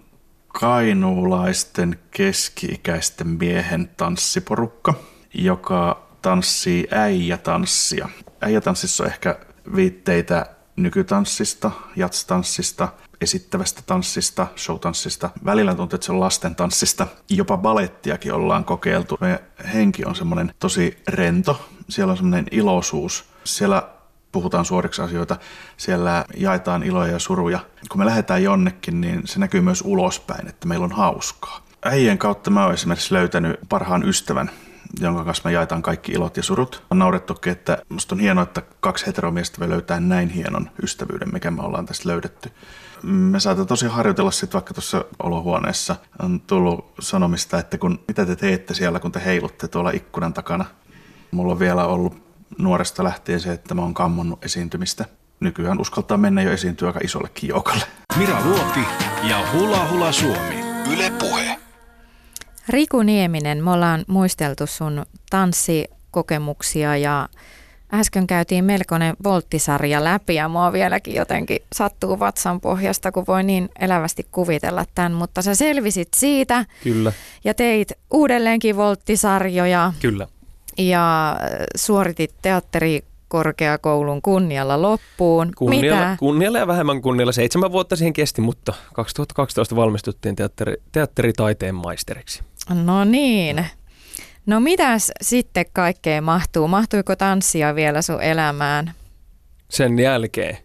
kainuulaisten 0.47 1.99
keski-ikäisten 2.11 3.27
miehen 3.27 3.89
tanssiporukka, 3.97 4.93
joka 5.33 6.07
tanssii 6.21 6.87
äijätanssia. 6.91 8.09
Äijätanssissa 8.41 9.03
on 9.03 9.09
ehkä 9.09 9.39
viitteitä 9.75 10.45
nykytanssista, 10.75 11.71
jatstanssista, 11.95 12.87
esittävästä 13.21 13.81
tanssista, 13.85 14.47
showtanssista. 14.57 15.29
Välillä 15.45 15.75
tuntuu, 15.75 15.95
että 15.95 16.05
se 16.05 16.11
on 16.11 16.19
lasten 16.19 16.55
tanssista. 16.55 17.07
Jopa 17.29 17.57
balettiakin 17.57 18.33
ollaan 18.33 18.65
kokeiltu. 18.65 19.17
Meidän 19.21 19.39
henki 19.73 20.05
on 20.05 20.15
semmoinen 20.15 20.53
tosi 20.59 20.97
rento. 21.07 21.69
Siellä 21.89 22.11
on 22.11 22.17
semmoinen 22.17 22.45
iloisuus. 22.51 23.25
Siellä 23.43 23.89
puhutaan 24.37 24.65
suoriksi 24.65 25.01
asioita, 25.01 25.37
siellä 25.77 26.25
jaetaan 26.35 26.83
iloja 26.83 27.11
ja 27.11 27.19
suruja. 27.19 27.59
Kun 27.89 28.01
me 28.01 28.05
lähdetään 28.05 28.43
jonnekin, 28.43 29.01
niin 29.01 29.21
se 29.25 29.39
näkyy 29.39 29.61
myös 29.61 29.83
ulospäin, 29.85 30.47
että 30.47 30.67
meillä 30.67 30.83
on 30.83 30.91
hauskaa. 30.91 31.61
Äijien 31.85 32.17
kautta 32.17 32.49
mä 32.49 32.63
oon 32.63 32.73
esimerkiksi 32.73 33.13
löytänyt 33.13 33.59
parhaan 33.69 34.03
ystävän, 34.03 34.51
jonka 34.99 35.23
kanssa 35.23 35.41
me 35.45 35.51
jaetaan 35.51 35.81
kaikki 35.81 36.11
ilot 36.11 36.37
ja 36.37 36.43
surut. 36.43 36.83
On 36.91 36.99
naurettukin, 36.99 37.51
että 37.51 37.77
musta 37.89 38.15
on 38.15 38.19
hienoa, 38.19 38.43
että 38.43 38.61
kaksi 38.79 39.07
heteromiestä 39.07 39.59
voi 39.59 39.69
löytää 39.69 39.99
näin 39.99 40.29
hienon 40.29 40.69
ystävyyden, 40.83 41.33
mikä 41.33 41.51
me 41.51 41.61
ollaan 41.61 41.85
tästä 41.85 42.09
löydetty. 42.09 42.51
Me 43.03 43.39
saatan 43.39 43.67
tosi 43.67 43.87
harjoitella 43.87 44.31
sitten 44.31 44.53
vaikka 44.53 44.73
tuossa 44.73 45.05
olohuoneessa. 45.23 45.95
On 46.23 46.41
tullut 46.41 46.93
sanomista, 46.99 47.59
että 47.59 47.77
kun, 47.77 47.99
mitä 48.07 48.25
te 48.25 48.35
teette 48.35 48.73
siellä, 48.73 48.99
kun 48.99 49.11
te 49.11 49.21
heilutte 49.25 49.67
tuolla 49.67 49.91
ikkunan 49.91 50.33
takana. 50.33 50.65
Mulla 51.31 51.53
on 51.53 51.59
vielä 51.59 51.85
ollut 51.85 52.26
nuoresta 52.57 53.03
lähtien 53.03 53.39
se, 53.39 53.51
että 53.51 53.75
mä 53.75 53.81
oon 53.81 53.93
kammonnut 53.93 54.45
esiintymistä. 54.45 55.05
Nykyään 55.39 55.81
uskaltaa 55.81 56.17
mennä 56.17 56.41
jo 56.41 56.51
esiintyä 56.51 56.87
aika 56.87 56.99
isollekin 57.03 57.49
joukolle. 57.49 57.83
Mira 58.17 58.45
Luoti 58.45 58.79
ja 59.29 59.43
Hula 59.53 59.87
Hula 59.89 60.11
Suomi. 60.11 60.55
Yle 60.93 61.11
Puhe. 61.19 61.59
Riku 62.69 63.01
Nieminen, 63.01 63.63
me 63.63 63.71
ollaan 63.71 64.05
muisteltu 64.07 64.67
sun 64.67 65.05
tanssikokemuksia 65.29 66.97
ja 66.97 67.29
äsken 67.93 68.27
käytiin 68.27 68.65
melkoinen 68.65 69.15
volttisarja 69.23 70.03
läpi 70.03 70.35
ja 70.35 70.49
mua 70.49 70.73
vieläkin 70.73 71.15
jotenkin 71.15 71.59
sattuu 71.75 72.19
vatsan 72.19 72.61
pohjasta, 72.61 73.11
kun 73.11 73.23
voi 73.27 73.43
niin 73.43 73.69
elävästi 73.79 74.27
kuvitella 74.31 74.85
tämän, 74.95 75.11
mutta 75.11 75.41
sä 75.41 75.55
selvisit 75.55 76.07
siitä 76.15 76.65
Kyllä, 76.83 77.13
ja 77.43 77.53
teit 77.53 77.91
uudelleenkin 78.11 78.77
volttisarjoja 78.77 79.93
kyllä. 80.01 80.27
Ja 80.77 81.31
äh, 81.31 81.37
suoritit 81.75 82.33
teatterikorkeakoulun 82.41 84.21
kunnialla 84.21 84.81
loppuun. 84.81 85.51
Kunnialla, 85.55 86.09
Mitä? 86.09 86.17
kunnialla 86.19 86.59
ja 86.59 86.67
vähemmän 86.67 87.01
kunnialla. 87.01 87.31
Seitsemän 87.31 87.71
vuotta 87.71 87.95
siihen 87.95 88.13
kesti, 88.13 88.41
mutta 88.41 88.73
2012 88.93 89.75
valmistuttiin 89.75 90.35
teatteri, 90.35 90.73
teatteritaiteen 90.91 91.75
maisteriksi. 91.75 92.43
No 92.83 93.03
niin. 93.03 93.65
No 94.45 94.59
mitäs 94.59 95.11
sitten 95.21 95.65
kaikkea 95.73 96.21
mahtuu? 96.21 96.67
Mahtuiko 96.67 97.15
tanssia 97.15 97.75
vielä 97.75 98.01
sun 98.01 98.21
elämään? 98.21 98.91
Sen 99.69 99.99
jälkeen. 99.99 100.57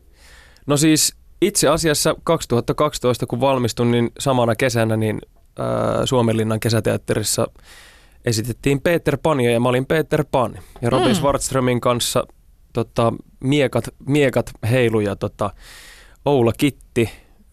No 0.66 0.76
siis 0.76 1.14
itse 1.40 1.68
asiassa 1.68 2.14
2012, 2.24 3.26
kun 3.26 3.40
valmistun, 3.40 3.90
niin 3.90 4.10
samana 4.18 4.56
kesänä 4.56 4.96
niin 4.96 5.20
ää, 5.58 6.06
Suomenlinnan 6.06 6.60
kesäteatterissa 6.60 7.46
esitettiin 8.24 8.80
Peter 8.80 9.18
Pania 9.22 9.50
ja 9.50 9.60
mä 9.60 9.68
olin 9.68 9.86
Peter 9.86 10.24
Pan. 10.30 10.58
Ja 10.82 10.90
Robin 10.90 11.16
Mm. 11.16 11.22
kanssa 11.80 12.26
tota, 12.72 13.12
miekat, 13.44 13.84
miekat 14.06 14.50
heilu 14.70 15.00
ja 15.00 15.16
tota, 15.16 15.50
Oula 16.24 16.52
Kitti, 16.52 17.10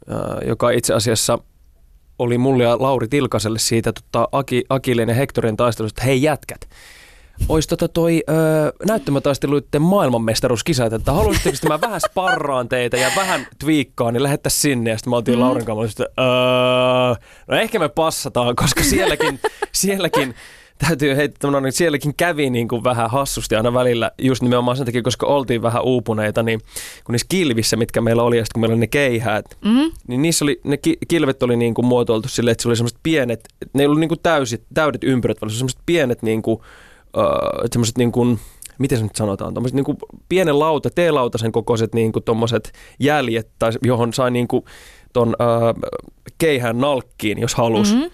ää, 0.08 0.38
joka 0.46 0.70
itse 0.72 0.94
asiassa 0.94 1.40
oli 2.20 2.38
mulle 2.38 2.64
ja 2.64 2.78
Lauri 2.80 3.08
Tilkaselle 3.08 3.60
siitä 3.60 3.94
tota, 3.94 4.30
Aki, 4.32 4.64
Akilleen 4.70 5.10
ja 5.10 5.16
Hektorin 5.16 5.58
taistelusta, 5.58 6.00
että 6.02 6.06
hei 6.06 6.22
jätkät, 6.22 6.70
olisi 7.50 7.70
tota 7.70 7.88
toi 7.88 8.24
öö, 8.30 8.72
näyttämätaisteluiden 8.88 9.82
maailmanmestaruuskisat, 9.82 10.94
että 10.94 11.12
haluaisitteko, 11.12 11.56
että 11.56 11.68
mä 11.68 11.82
vähän 11.82 12.02
sparraan 12.02 12.70
teitä 12.70 12.98
ja 12.98 13.12
vähän 13.16 13.48
twiikkaan, 13.60 14.14
niin 14.14 14.24
lähettäisiin 14.24 14.62
sinne. 14.62 14.90
Ja 14.90 14.98
sitten 14.98 15.10
mä 15.10 15.16
oltiin 15.16 15.38
mm. 15.38 15.42
Laurin 15.42 15.66
kanssa, 15.66 16.04
että 16.04 16.22
öö, 16.24 17.26
no 17.48 17.58
ehkä 17.62 17.80
me 17.80 17.90
passataan, 17.90 18.56
koska 18.56 18.84
sielläkin, 18.84 19.40
sielläkin 19.72 20.36
täytyy 20.88 21.16
heittää, 21.16 21.52
no, 21.52 21.60
niin 21.60 21.72
sielläkin 21.72 22.14
kävi 22.18 22.50
niin 22.50 22.68
kuin 22.68 22.84
vähän 22.84 23.10
hassusti 23.10 23.56
aina 23.56 23.74
välillä, 23.74 24.12
just 24.18 24.42
nimenomaan 24.42 24.78
sen 24.78 24.86
takia, 24.86 25.02
koska 25.02 25.26
oltiin 25.28 25.62
vähän 25.62 25.84
uupuneita, 25.84 26.44
niin 26.44 26.60
kun 27.04 27.14
niissä 27.14 27.26
kilvissä, 27.30 27.78
mitkä 27.78 28.02
meillä 28.02 28.24
oli, 28.24 28.38
ja 28.38 28.44
sitten 28.46 28.54
kun 28.54 28.62
meillä 28.62 28.74
oli 28.74 28.80
ne 28.80 28.88
keihäät, 28.88 29.46
Mm? 29.66 29.92
niin 30.08 30.22
niissä 30.22 30.46
oli, 30.46 30.62
ne 30.64 30.78
ki- 30.78 30.98
kilvet 31.08 31.44
oli 31.44 31.56
niin 31.56 31.74
kuin 31.74 31.86
muotoiltu 31.86 32.28
silleen, 32.30 32.52
että 32.52 32.62
se 32.62 32.68
oli 32.70 32.76
semmoiset 32.76 33.00
pienet, 33.04 33.40
ne 33.74 33.84
ei 33.84 33.86
ollut 33.86 34.00
niin 34.00 34.10
kuin 34.10 34.20
täysit, 34.24 34.64
täydet 34.74 35.04
ympyrät, 35.04 35.42
vaan 35.42 35.50
se 35.50 35.54
oli 35.54 35.58
semmoiset 35.58 35.80
pienet 35.86 36.22
niin 36.24 36.42
kuin, 36.42 36.60
uh, 37.18 37.70
semmoiset 37.72 37.98
niin 37.98 38.12
kuin 38.12 38.40
miten 38.80 38.98
se 38.98 39.04
nyt 39.04 39.16
sanotaan, 39.16 39.54
tuommoiset 39.54 39.76
niin 39.76 39.98
pienen 40.30 40.60
lauta, 40.60 40.90
T-lautasen 40.90 41.52
kokoiset 41.52 41.94
niin 41.96 42.12
kuin 42.12 42.24
tommoset 42.24 42.72
jäljet, 43.00 43.50
tai 43.60 43.72
johon 43.84 44.14
sai 44.14 44.32
niin 44.32 44.48
kuin 44.48 44.66
ton 45.14 45.36
äh, 45.42 45.92
keihään 46.38 46.78
nalkkiin, 46.78 47.40
jos 47.40 47.56
halus. 47.56 47.94
Mm-hmm. 47.94 48.10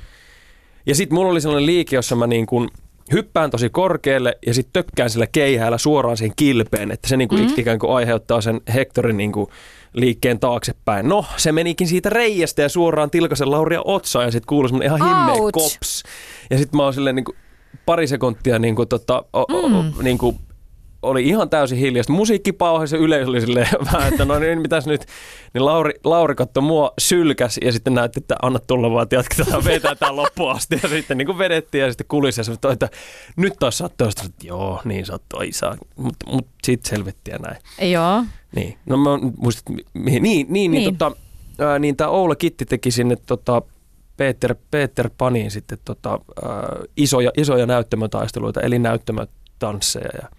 Ja 0.86 0.96
sitten 0.96 1.16
mulla 1.16 1.32
oli 1.32 1.42
sellainen 1.42 1.66
liike, 1.66 1.96
jossa 1.96 2.16
mä 2.16 2.28
niin 2.28 2.46
kuin 2.46 2.70
hyppään 3.12 3.52
tosi 3.52 3.70
korkealle 3.70 4.38
ja 4.46 4.54
sitten 4.54 4.74
tökkään 4.74 5.10
sillä 5.10 5.28
keihäällä 5.28 5.78
suoraan 5.78 6.18
siihen 6.18 6.36
kilpeen, 6.36 6.92
että 6.92 7.08
se 7.08 7.18
niin 7.18 7.28
kuin 7.28 7.42
mm-hmm. 7.42 7.60
ikään 7.60 7.80
kuin 7.80 7.96
aiheuttaa 7.96 8.42
sen 8.42 8.62
Hectorin 8.74 9.18
niin 9.18 9.32
kuin 9.32 9.48
liikkeen 9.94 10.40
taaksepäin. 10.40 11.10
No, 11.10 11.26
se 11.38 11.52
menikin 11.52 11.88
siitä 11.88 12.10
reiästä 12.10 12.62
ja 12.62 12.70
suoraan 12.70 13.12
Tilkasen 13.12 13.52
Lauria 13.52 13.82
otsaan 13.86 14.26
ja 14.26 14.32
sitten 14.32 14.48
kuului 14.48 14.70
semmoinen 14.70 14.96
ihan 14.96 15.10
himmeä 15.10 15.52
kops. 15.52 16.04
Ja 16.50 16.58
sitten 16.58 16.78
mä 16.78 16.84
oon 16.84 16.94
silleen 16.94 17.16
niin 17.16 17.26
kuin 17.26 17.38
pari 17.86 18.08
sekuntia 18.08 18.60
niin 18.60 18.76
kuin, 18.76 18.88
tota, 18.88 19.24
o, 19.34 19.42
o, 19.42 19.70
mm. 19.70 19.94
niin 20.04 20.18
kuin, 20.18 20.40
oli 21.02 21.24
ihan 21.28 21.50
täysin 21.50 21.78
hiljasta. 21.78 22.14
Musiikki 22.14 22.52
pauhasi 22.54 22.96
ja 22.96 23.02
yleisö 23.02 23.30
oli 23.30 23.42
silleen 23.42 23.68
vähän, 23.94 24.08
että 24.08 24.26
no 24.26 24.40
niin, 24.40 24.62
mitäs 24.62 24.88
nyt. 24.88 25.06
Niin 25.54 25.66
Lauri, 25.66 25.94
Lauri 26.04 26.36
katsoi 26.36 26.64
mua 26.64 26.94
sylkäs 27.00 27.60
ja 27.64 27.72
sitten 27.72 27.94
näytti, 27.94 28.20
että 28.20 28.36
anna 28.42 28.60
tulla 28.60 28.92
vaan, 28.92 29.04
että 29.04 29.16
jatketaan 29.16 29.64
vetää 29.74 29.96
tämä 29.96 30.16
loppuun 30.16 30.52
asti. 30.52 30.80
Ja 30.84 30.90
sitten 30.90 31.18
niin 31.18 31.26
kuin 31.26 31.38
vedettiin 31.38 31.82
ja 31.82 31.92
sitten 31.92 32.08
kulisi 32.08 32.40
ja 32.40 32.44
sanoi, 32.44 32.74
että 32.74 32.90
nyt 33.38 33.54
taas 33.60 33.78
sattuu. 33.78 34.12
Sitten, 34.12 34.26
että 34.26 34.48
joo, 34.48 34.82
niin 34.86 35.06
sattuu, 35.06 35.40
ei 35.40 35.52
saa. 35.52 35.76
Mutta 35.96 36.32
mut 36.32 36.48
sitten 36.64 36.90
selvittiin 36.90 37.34
ja 37.34 37.40
näin. 37.40 37.92
Joo. 37.92 38.24
Niin, 38.56 38.78
no 38.86 38.98
mä 38.98 39.10
muistat, 39.38 39.64
mihin, 39.94 40.24
niin, 40.24 40.48
niin, 40.50 40.72
niin, 40.72 40.72
Niin. 40.72 40.98
tota, 40.98 41.18
ää, 41.60 41.80
niin 41.80 41.96
tämä 41.96 42.10
Oula 42.10 42.36
Kitti 42.36 42.66
teki 42.66 42.92
sinne 42.92 43.16
tota, 43.26 43.62
Peter, 44.18 44.56
Peter 44.72 45.10
Paniin 45.18 45.52
sitten 45.52 45.78
tota, 45.86 46.10
ää, 46.44 46.52
isoja, 46.98 47.32
isoja 47.38 47.66
näyttämötaisteluita, 47.66 48.62
eli 48.62 48.80
näyttämötansseja 48.80 50.10
ja, 50.22 50.30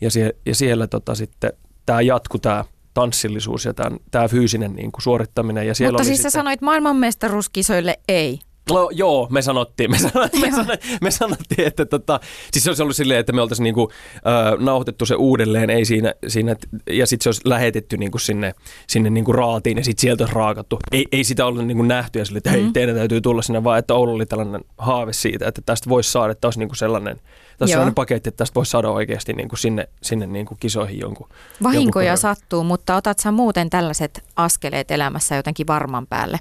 ja, 0.00 0.10
sie, 0.10 0.34
ja 0.46 0.54
siellä 0.54 0.86
tota, 0.86 1.14
sitten 1.14 1.52
tämä 1.86 2.00
jatku 2.00 2.38
tämä 2.38 2.64
tanssillisuus 2.94 3.64
ja 3.64 3.74
tämä 4.10 4.28
fyysinen 4.28 4.72
niin 4.72 4.92
kuin, 4.92 5.02
suorittaminen. 5.02 5.66
Ja 5.66 5.74
siellä 5.74 5.92
Mutta 5.92 6.00
oli 6.00 6.06
siis 6.06 6.18
sitten, 6.18 6.30
sä 6.30 6.38
sanoit 6.38 6.60
maailmanmestaruuskisoille 6.60 8.00
ei. 8.08 8.40
No 8.74 8.90
joo, 8.92 9.26
me 9.30 9.42
sanottiin, 9.42 9.90
me 9.90 9.98
sanottiin, 9.98 10.40
me 10.42 10.50
sanottiin, 10.50 10.98
me 11.00 11.10
sanottiin 11.10 11.66
että 11.66 11.84
tota, 11.86 12.20
siis 12.52 12.64
se 12.64 12.70
olisi 12.70 12.82
ollut 12.82 12.96
silleen, 12.96 13.20
että 13.20 13.32
me 13.32 13.40
oltaisiin 13.42 13.64
niinku, 13.64 13.90
äh, 14.14 14.58
nauhoitettu 14.58 15.06
se 15.06 15.14
uudelleen, 15.14 15.70
ei 15.70 15.84
siinä, 15.84 16.14
siinä 16.28 16.56
ja 16.90 17.06
sitten 17.06 17.22
se 17.22 17.28
olisi 17.28 17.40
lähetetty 17.44 17.96
niinku 17.96 18.18
sinne, 18.18 18.54
sinne 18.86 19.10
niinku 19.10 19.32
raatiin 19.32 19.78
ja 19.78 19.84
sitten 19.84 20.00
sieltä 20.00 20.24
olisi 20.24 20.34
raakattu. 20.34 20.78
Ei, 20.92 21.06
ei 21.12 21.24
sitä 21.24 21.46
ollut 21.46 21.66
niinku 21.66 21.82
nähty 21.82 22.18
ja 22.18 22.24
silleen, 22.24 22.38
että 22.38 22.50
hei, 22.50 22.62
Mhm. 22.62 22.72
teidän 22.72 22.94
täytyy 22.96 23.20
tulla 23.20 23.42
sinne, 23.42 23.64
vaan 23.64 23.78
että 23.78 23.94
Oulu 23.94 24.14
oli 24.14 24.26
tällainen 24.26 24.64
haave 24.78 25.12
siitä, 25.12 25.48
että 25.48 25.62
tästä 25.66 25.88
voisi 25.90 26.12
saada, 26.12 26.32
että 26.32 26.46
olisi 26.46 26.58
niinku 26.58 26.74
sellainen, 26.74 27.16
tässä 27.58 27.72
sellainen 27.72 27.94
paketti, 27.94 28.28
että 28.28 28.38
tästä 28.38 28.54
voisi 28.54 28.70
saada 28.70 28.90
oikeasti 28.90 29.32
niinku 29.32 29.56
sinne, 29.56 29.88
sinne 30.02 30.26
niinku 30.26 30.56
kisoihin 30.60 30.98
jonkun. 30.98 31.28
Vahinkoja 31.62 32.06
jonkun 32.06 32.18
sattuu, 32.20 32.64
mutta 32.64 32.96
otat 32.96 33.18
sä 33.18 33.32
muuten 33.32 33.70
tällaiset 33.70 34.24
askeleet 34.36 34.90
elämässä 34.90 35.36
jotenkin 35.36 35.66
varman 35.66 36.06
päälle? 36.06 36.38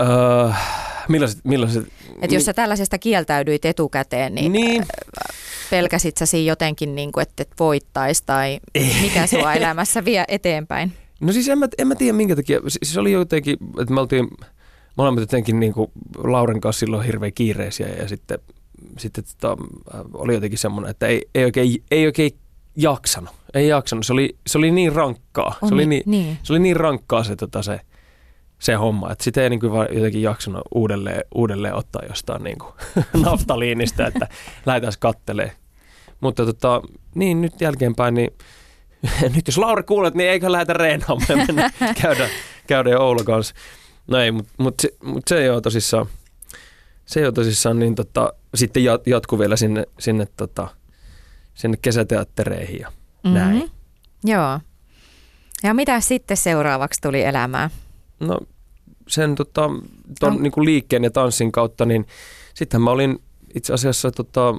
Öö, 0.00 0.50
millaiset, 1.08 1.44
millaiset, 1.44 1.86
Että 2.22 2.36
jos 2.36 2.44
sä 2.44 2.52
tällaisesta 2.52 2.98
kieltäydyit 2.98 3.64
etukäteen, 3.64 4.34
niin, 4.34 4.52
niin, 4.52 4.84
pelkäsit 5.70 6.16
sä 6.16 6.26
siinä 6.26 6.48
jotenkin, 6.48 6.94
niin 6.94 7.12
kuin, 7.12 7.22
että 7.22 7.42
et 7.42 7.50
voittaisi 7.60 8.22
tai 8.26 8.60
mikä 9.02 9.26
sua 9.26 9.54
elämässä 9.54 10.04
vie 10.04 10.24
eteenpäin? 10.28 10.92
No 11.20 11.32
siis 11.32 11.48
en 11.48 11.58
mä, 11.58 11.68
en 11.78 11.88
mä 11.88 11.94
tiedä 11.94 12.12
minkä 12.12 12.36
takia. 12.36 12.60
Siis 12.68 12.98
oli 12.98 13.12
jotenkin, 13.12 13.56
että 13.80 13.94
me 13.94 14.00
oltiin 14.00 14.28
molemmat 14.96 15.20
jotenkin 15.20 15.60
niin 15.60 15.72
kuin 15.72 15.90
Lauren 16.16 16.60
kanssa 16.60 16.80
silloin 16.80 17.06
hirveän 17.06 17.32
kiireisiä 17.32 17.88
ja 17.88 18.08
sitten, 18.08 18.38
sitten 18.98 19.24
tota, 19.40 19.62
äh, 19.94 20.00
oli 20.14 20.34
jotenkin 20.34 20.58
semmoinen, 20.58 20.90
että 20.90 21.06
ei, 21.06 21.22
ei, 21.34 21.44
oikein, 21.44 21.82
ei 21.90 22.06
oikein 22.06 22.32
jaksanut. 22.76 23.34
Ei 23.54 23.68
jaksanut. 23.68 24.06
Se 24.06 24.12
oli, 24.12 24.36
se 24.46 24.58
oli 24.58 24.70
niin 24.70 24.92
rankkaa. 24.92 25.54
On 25.62 25.68
se, 25.68 25.74
oli 25.74 25.86
niin- 25.86 26.02
niin, 26.06 26.26
niin. 26.26 26.38
se 26.42 26.52
oli 26.52 26.60
niin 26.60 26.76
rankkaa 26.76 27.24
se, 27.24 27.36
tota, 27.36 27.62
se, 27.62 27.80
se 28.64 28.74
homma, 28.74 29.12
että 29.12 29.24
sitä 29.24 29.42
ei 29.42 29.50
niin 29.50 29.60
kuin 29.60 29.72
vaan 29.72 29.86
jotenkin 29.90 30.22
jaksanut 30.22 30.62
uudelleen, 30.74 31.24
uudelleen 31.34 31.74
ottaa 31.74 32.02
jostain 32.08 32.44
niin 32.44 32.58
kuin 32.58 32.72
naftaliinista, 33.24 34.06
että 34.06 34.28
lähdetään 34.66 34.92
kattelee. 34.98 35.52
Mutta 36.20 36.46
tota, 36.46 36.82
niin 37.14 37.40
nyt 37.40 37.60
jälkeenpäin, 37.60 38.14
niin 38.14 38.30
nyt 39.36 39.46
jos 39.46 39.58
Lauri 39.58 39.82
kuulet, 39.82 40.14
niin 40.14 40.30
eikö 40.30 40.52
lähdetä 40.52 40.72
reenaamaan 40.72 41.46
mennä 41.46 41.70
käydä, 42.02 42.28
käydä 42.66 42.90
jo 42.90 43.00
Oula 43.00 43.24
kanssa. 43.24 43.54
No 44.06 44.18
ei, 44.18 44.32
mutta 44.32 44.52
mut 44.58 44.74
se, 44.80 44.94
mut 45.04 45.22
se 45.28 45.38
ei 45.38 45.50
ole 45.50 45.60
tosissaan, 45.60 46.06
se 47.06 47.20
ei 47.20 47.26
ole 47.26 47.32
tosissaan 47.32 47.78
niin 47.78 47.94
tota, 47.94 48.32
sitten 48.54 48.82
jat- 48.82 49.02
jatku 49.06 49.38
vielä 49.38 49.56
sinne, 49.56 49.84
sinne, 49.98 50.26
tota, 50.36 50.68
sinne 51.54 51.78
kesäteattereihin 51.82 52.80
ja 52.80 52.92
näin. 53.22 53.70
Joo. 54.24 54.60
Ja 55.62 55.74
mitä 55.74 56.00
sitten 56.00 56.36
seuraavaksi 56.36 57.00
tuli 57.00 57.22
elämään? 57.22 57.70
No 58.20 58.40
sen 59.08 59.34
tota, 59.34 59.70
ton 60.20 60.32
On- 60.32 60.42
niin 60.42 60.52
kuin 60.52 60.64
liikkeen 60.64 61.04
ja 61.04 61.10
tanssin 61.10 61.52
kautta, 61.52 61.84
niin 61.84 62.06
sitten 62.54 62.82
mä 62.82 62.90
olin 62.90 63.18
itse 63.54 63.72
asiassa 63.72 64.10
tota, 64.10 64.54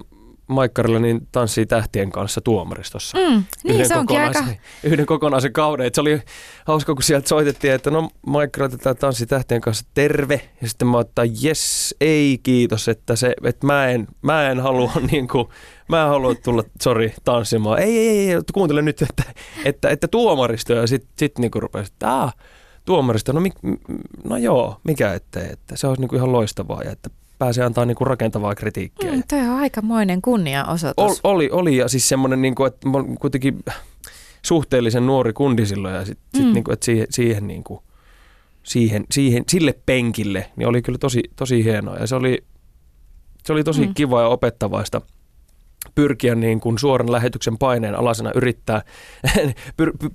Maikkarilla 0.48 1.00
niin 1.00 1.28
tanssii 1.32 1.66
tähtien 1.66 2.12
kanssa 2.12 2.42
tuomaristossa. 2.42 3.18
Mm, 3.18 3.44
niin, 3.64 3.88
se 3.88 3.96
onkin 3.96 4.20
aika... 4.20 4.44
yhden 4.84 5.06
kokonaisen 5.06 5.54
kauden. 5.54 5.86
Et 5.86 5.96
se 5.96 6.02
oli 6.02 6.22
hauska, 6.66 6.94
kun 6.94 7.04
sieltä 7.04 7.28
soitettiin, 7.28 7.74
että 7.74 7.92
no 7.92 8.10
Maikkari 8.28 8.70
tätä 8.70 8.96
tanssi 8.96 9.26
tähtien 9.26 9.62
kanssa 9.62 9.86
terve. 9.94 10.42
Ja 10.62 10.68
sitten 10.68 10.88
mä 10.88 10.98
ottaa 10.98 11.26
jes, 11.42 11.96
ei 12.02 12.40
kiitos, 12.44 12.88
että, 12.88 13.16
se, 13.16 13.36
että 13.44 13.68
mä, 13.68 13.88
en, 13.88 14.08
mä 14.22 14.50
en 14.50 14.60
halua 14.60 14.92
niin 15.12 15.28
kuin, 15.28 15.48
mä 15.90 16.04
en 16.04 16.10
halua 16.10 16.36
tulla, 16.36 16.64
sori, 16.82 17.14
tanssimaan. 17.24 17.80
Ei, 17.80 17.98
ei, 17.98 18.08
ei, 18.08 18.32
ei 18.32 18.42
kuuntele 18.54 18.82
nyt, 18.82 19.02
että, 19.02 19.24
että, 19.66 19.90
että 19.90 20.08
tuomaristo. 20.08 20.74
Ja 20.74 20.88
sitten 20.88 21.12
sit 21.20 21.38
niin 21.38 21.52
rupesi, 21.56 21.92
että 21.94 22.12
aah, 22.12 22.34
tuomaristo, 22.86 23.32
no, 23.32 23.42
mik, 23.42 23.54
no 24.24 24.38
joo, 24.38 24.78
mikä 24.84 25.14
ettei, 25.14 25.48
että 25.52 25.78
se 25.78 25.88
olisi 25.88 26.02
niin 26.02 26.10
kuin 26.10 26.18
ihan 26.18 26.32
loistavaa 26.32 26.84
ja 26.84 26.92
että 26.92 27.10
pääsee 27.40 27.66
antaa 27.66 27.86
niin 27.86 27.96
kuin 27.96 28.08
rakentavaa 28.08 28.56
kritiikkiä. 28.56 29.12
Mm, 29.12 29.24
toi 29.30 29.40
on 29.40 29.50
aikamoinen 29.50 30.22
kunniaosoitus. 30.22 31.22
Ol, 31.24 31.34
oli, 31.34 31.50
oli 31.52 31.78
ja 31.78 31.88
siis 31.88 32.10
semmoinen, 32.10 32.42
niin 32.42 32.56
kuin, 32.56 32.68
että 32.68 32.90
mä 32.90 32.98
kuitenkin 33.20 33.64
suhteellisen 34.42 35.06
nuori 35.06 35.34
kundi 35.34 35.66
silloin 35.66 35.96
ja 35.96 36.06
sit, 36.06 36.20
mm. 36.38 36.54
sit, 36.54 36.64
kuin, 36.64 36.74
että 36.74 36.86
siihen, 36.86 37.08
siihen, 37.10 37.48
niin 37.48 37.64
kuin, 37.64 37.80
siihen, 38.64 39.06
siihen, 39.12 39.44
sille 39.50 39.76
penkille 39.86 40.52
niin 40.56 40.68
oli 40.68 40.82
kyllä 40.82 40.98
tosi, 40.98 41.24
tosi 41.36 41.64
hienoa 41.64 41.96
ja 41.96 42.08
se 42.08 42.16
oli, 42.16 42.44
se 43.44 43.54
oli 43.54 43.64
tosi 43.64 43.88
mm. 43.88 43.94
Kiva 43.94 44.22
ja 44.22 44.28
opettavaista 44.28 45.02
pyrkiä 45.96 46.36
niin 46.36 46.60
kuin 46.60 46.80
suoran 46.80 47.12
lähetyksen 47.12 47.58
paineen 47.58 47.96
alasena 47.96 48.32
yrittää 48.36 48.82
pyr, 49.78 49.98
py, 49.98 50.10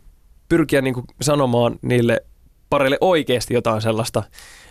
pyrkiä 0.49 0.83
niin 0.83 0.95
kuin 0.95 1.07
sanomaan 1.21 1.79
niille 1.83 2.25
pareille 2.71 2.99
oikeasti 3.01 3.55
jotain 3.55 3.83
sellaista 3.83 4.23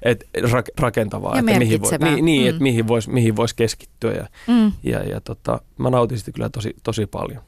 että 0.02 0.26
rak, 0.52 0.66
rakentavaa, 0.80 1.36
Ja 1.36 1.40
että 1.40 1.60
mihin, 1.60 1.82
voi, 1.82 1.92
niin, 2.00 2.26
niin, 2.26 2.44
Mm. 2.44 2.50
että 2.50 2.62
mihin 2.64 2.88
voisi 2.88 3.10
mihin 3.10 3.36
vois 3.36 3.54
keskittyä 3.54 4.12
ja 4.14 4.28
Mm, 4.48 4.72
ja, 4.84 5.04
ja 5.04 5.22
tota, 5.22 5.62
mä 5.78 5.90
nautin 5.90 6.18
sitä 6.20 6.32
kyllä 6.32 6.50
tosi, 6.50 6.76
tosi 6.84 7.06
paljon. 7.06 7.42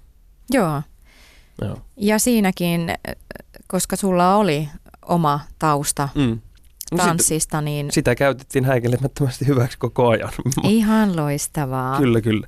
joo. 0.53 0.81
Joo. 1.61 1.77
Ja 1.97 2.19
siinäkin, 2.19 2.93
koska 3.67 3.95
sulla 3.95 4.35
oli 4.35 4.69
oma 5.05 5.39
tausta 5.59 6.09
Mm. 6.15 6.39
No 6.91 6.97
tanssista, 6.97 7.61
niin 7.61 7.91
sitä 7.91 8.15
käytettiin 8.15 8.65
häikelemättömästi 8.65 9.47
hyväksi 9.47 9.77
koko 9.77 10.07
ajan. 10.09 10.29
ihan 10.63 11.15
loistavaa. 11.15 11.97
kyllä, 11.97 12.21
kyllä. 12.21 12.47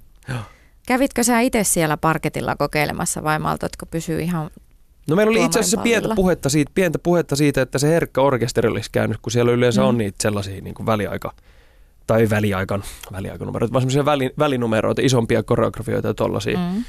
Kävitkö 0.87 1.23
sä 1.23 1.39
itse 1.39 1.63
siellä 1.63 1.97
parketilla 1.97 2.55
kokeilemassa 2.55 3.23
vai 3.23 3.39
maltoitko 3.39 3.85
pysyä 3.85 4.19
ihan... 4.19 4.49
No 5.09 5.15
meillä 5.15 5.29
oli 5.29 5.45
itse 5.45 5.59
asiassa 5.59 5.81
pientä 5.81 6.09
puhetta, 6.15 6.49
siitä, 6.49 6.71
pientä 6.75 6.99
puhetta 6.99 7.35
siitä, 7.35 7.61
että 7.61 7.77
se 7.77 7.87
herkkä 7.87 8.21
orkesteri 8.21 8.69
olisi 8.69 8.89
käynyt, 8.91 9.17
kun 9.21 9.31
siellä 9.31 9.51
yleensä 9.51 9.81
Mm. 9.81 9.87
on 9.87 9.97
niitä 9.97 10.17
sellaisia 10.21 10.61
niin 10.61 10.73
kuin 10.73 10.85
väliaika, 10.85 11.33
tai 12.07 12.29
väliaikan, 12.29 12.83
väliaikanumeroita, 13.11 13.73
vaan 13.73 13.81
semmoisia 13.81 14.05
väli, 14.05 14.33
välinumeroita, 14.39 15.01
isompia 15.05 15.43
koreografioita 15.43 16.07
ja 16.07 16.13
tollaisia. 16.13 16.57
Mm. 16.57 16.83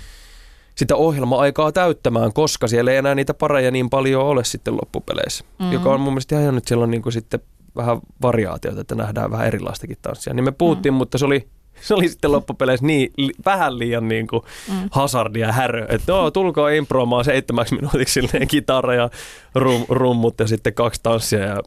Sitä 0.75 0.97
ohjelma-aikaa 0.97 1.73
täyttämään, 1.73 2.33
koska 2.33 2.69
siellä 2.69 2.91
ei 2.91 2.97
enää 2.97 3.15
niitä 3.15 3.35
pareja 3.35 3.71
niin 3.71 3.91
paljon 3.91 4.23
ole 4.23 4.45
sitten 4.45 4.75
loppupeleissä. 4.75 5.45
Mm. 5.59 5.73
Joka 5.73 5.95
on 5.95 6.01
mun 6.01 6.13
mielestä 6.13 6.41
ihan 6.41 6.61
siellä 6.67 6.83
on 6.85 6.91
niin 6.91 7.03
kuin 7.03 7.13
sitten 7.13 7.41
vähän 7.77 7.99
variaatiota, 8.23 8.81
että 8.81 8.95
nähdään 8.95 9.31
vähän 9.31 9.47
erilaistakin 9.47 9.97
tanssia. 10.03 10.35
Niin 10.35 10.45
me 10.45 10.53
puhuttiin, 10.53 10.93
mm. 10.95 10.97
mutta 10.99 11.19
se 11.19 11.25
oli, 11.25 11.49
se 11.81 11.95
oli 11.95 12.09
sitten 12.09 12.33
loppupeleissä 12.33 12.87
niin, 12.87 13.13
li, 13.17 13.33
vähän 13.47 13.79
liian 13.79 14.09
niin 14.09 14.27
kuin 14.27 14.43
Mm. 14.69 14.89
hazard 14.91 15.37
ja 15.37 15.53
härö. 15.53 15.87
Että 15.89 16.13
no, 16.13 16.31
tulkaa 16.31 16.71
improamaan 16.71 17.25
seitsemäksi 17.25 17.75
minuutiksi 17.75 18.13
silleen 18.21 18.49
kitara 18.49 18.95
ja 18.95 19.11
rum, 19.55 19.85
rummut 19.89 20.35
ja 20.41 20.47
sitten 20.47 20.75
kaksi 20.75 21.01
tanssia 21.03 21.41
ja 21.41 21.61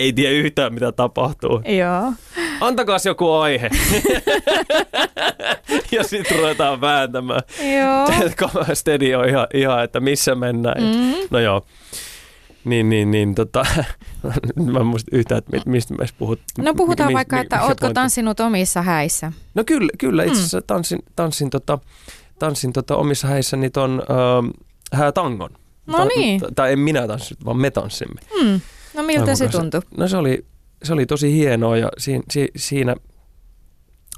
ei 0.00 0.12
tiedä 0.12 0.32
yhtään 0.34 0.74
mitä 0.74 0.92
tapahtuu. 0.92 1.62
Joo. 1.78 2.12
Antakaa 2.60 2.98
joku 3.04 3.32
aihe. 3.32 3.70
ja 5.92 6.04
sitten 6.04 6.38
ruvetaan 6.38 6.80
vääntämään. 6.80 7.42
Joo. 7.78 8.64
Steady 8.74 9.14
on 9.14 9.28
ihan, 9.28 9.46
ihan, 9.54 9.84
että 9.84 10.00
missä 10.00 10.34
mennään. 10.34 10.82
Mm. 10.82 11.14
No 11.30 11.38
joo. 11.38 11.66
Niin, 12.68 12.90
niin, 12.90 13.10
niin, 13.10 13.34
tota, 13.34 13.66
mä 14.72 14.78
en 14.80 14.86
muista 14.86 15.16
yhtään, 15.16 15.38
että 15.38 15.52
mi- 15.56 15.62
mistä 15.72 15.94
me 15.94 16.06
puhut. 16.18 16.40
No 16.58 16.74
puhutaan 16.74 17.06
mi- 17.10 17.14
vaikka, 17.14 17.36
mi- 17.36 17.42
että 17.42 17.62
ootko 17.62 17.92
tanssinut 17.92 18.40
omissa 18.40 18.82
häissä? 18.82 19.32
No 19.54 19.64
kyllä, 19.64 19.88
kyllä 19.98 20.22
itse 20.22 20.34
Mm. 20.34 20.38
asiassa 20.38 20.62
tanssin, 20.62 20.98
tanssin 21.16 21.50
tota, 21.50 21.78
tanssin 22.38 22.72
tota 22.72 22.96
omissa 22.96 23.28
häissäni 23.28 23.70
ton 23.70 24.02
äh, 24.10 24.50
häätangon. 24.92 25.50
No 25.86 26.04
niin. 26.16 26.40
Tai 26.54 26.72
en 26.72 26.78
minä 26.78 27.06
tanssittu, 27.06 27.44
vaan 27.44 27.56
me 27.56 27.70
tanssimme. 27.70 28.20
Hmm. 28.40 28.60
No 28.94 29.02
miltä 29.02 29.34
se 29.34 29.48
tuntui? 29.48 29.80
No 29.96 30.08
se 30.08 30.16
oli, 30.16 30.44
se 30.82 30.92
oli 30.92 31.06
tosi 31.06 31.32
hienoa 31.32 31.76
ja 31.76 31.88
siinä, 31.98 32.22
si, 32.30 32.48
siinä 32.56 32.96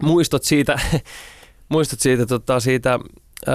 muistot 0.03 0.43
siitä, 0.45 0.79
muistot 1.69 2.01
siitä, 2.01 2.27
tota, 2.27 2.61
siitä 2.61 2.99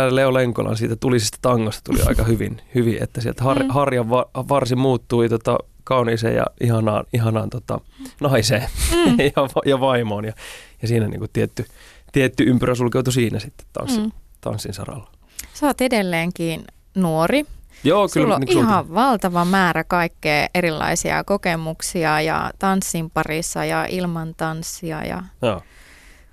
Leo 0.09 0.33
Lenkolan 0.33 0.77
siitä 0.77 0.95
tulisesta 0.95 1.37
tangosta 1.41 1.81
tuli 1.83 1.99
aika 2.07 2.23
hyvin, 2.33 2.61
hyvin 2.75 3.03
että 3.03 3.21
sieltä 3.21 3.43
har, 3.43 3.63
Mm. 3.63 3.69
harjan 3.69 4.09
va, 4.09 4.25
varsi 4.35 4.75
muuttui 4.75 5.29
tota, 5.29 5.57
kauniiseen 5.83 6.35
ja 6.35 6.45
ihanaan, 6.61 7.05
ihanaan 7.13 7.49
tota, 7.49 7.79
naiseen 8.21 8.67
Mm. 8.95 9.17
ja, 9.35 9.47
ja 9.65 9.79
vaimoon 9.79 10.25
ja, 10.25 10.33
ja 10.81 10.87
siinä 10.87 11.07
niin 11.07 11.19
kuin 11.19 11.29
tietty, 11.33 11.65
tietty 12.11 12.43
ympyrä 12.43 12.75
sulkeutui 12.75 13.13
siinä 13.13 13.39
sitten 13.39 13.67
tanssin, 13.73 14.03
Mm. 14.03 14.11
tanssin 14.41 14.73
saralla. 14.73 15.11
Sä 15.53 15.67
oot 15.67 15.81
edelleenkin 15.81 16.63
nuori. 16.95 17.45
Joo, 17.83 18.07
kyllä. 18.13 18.23
Sulla 18.25 18.35
on 18.35 18.41
niin 18.41 18.47
kuin 18.47 18.57
sulta- 18.65 18.69
ihan 18.69 18.93
valtava 18.93 19.45
määrä 19.45 19.83
kaikkea 19.83 20.47
erilaisia 20.55 21.23
kokemuksia 21.23 22.21
ja 22.21 22.51
tanssin 22.59 23.09
parissa 23.09 23.65
ja 23.65 23.85
ilman 23.85 24.33
tanssia. 24.37 25.03
Ja... 25.05 25.23
Joo. 25.41 25.61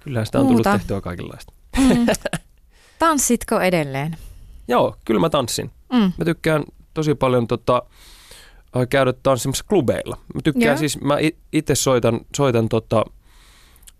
Kyllähän 0.04 0.26
sitä 0.26 0.38
on 0.38 0.46
tullut 0.46 0.66
Muuta. 0.66 0.78
tehtyä 0.78 1.00
kaikenlaista. 1.00 1.52
Mm. 1.78 2.06
Tanssitko 3.02 3.60
edelleen? 3.60 4.16
Joo, 4.68 4.96
kyllä 5.04 5.20
mä 5.20 5.30
tanssin. 5.30 5.70
Mm. 5.92 6.12
Mä 6.18 6.24
tykkään 6.24 6.64
tosi 6.94 7.14
paljon 7.14 7.48
tota, 7.48 7.82
äh, 8.76 8.88
käydä 8.90 9.12
tanssimassa 9.22 9.64
klubeilla. 9.68 10.18
Mä 10.34 10.40
tykkään 10.44 10.66
Joo. 10.66 10.76
siis, 10.76 11.00
mä 11.00 11.18
itse 11.52 11.74
soitan, 11.74 12.20
soitan 12.36 12.68
tota, 12.68 13.04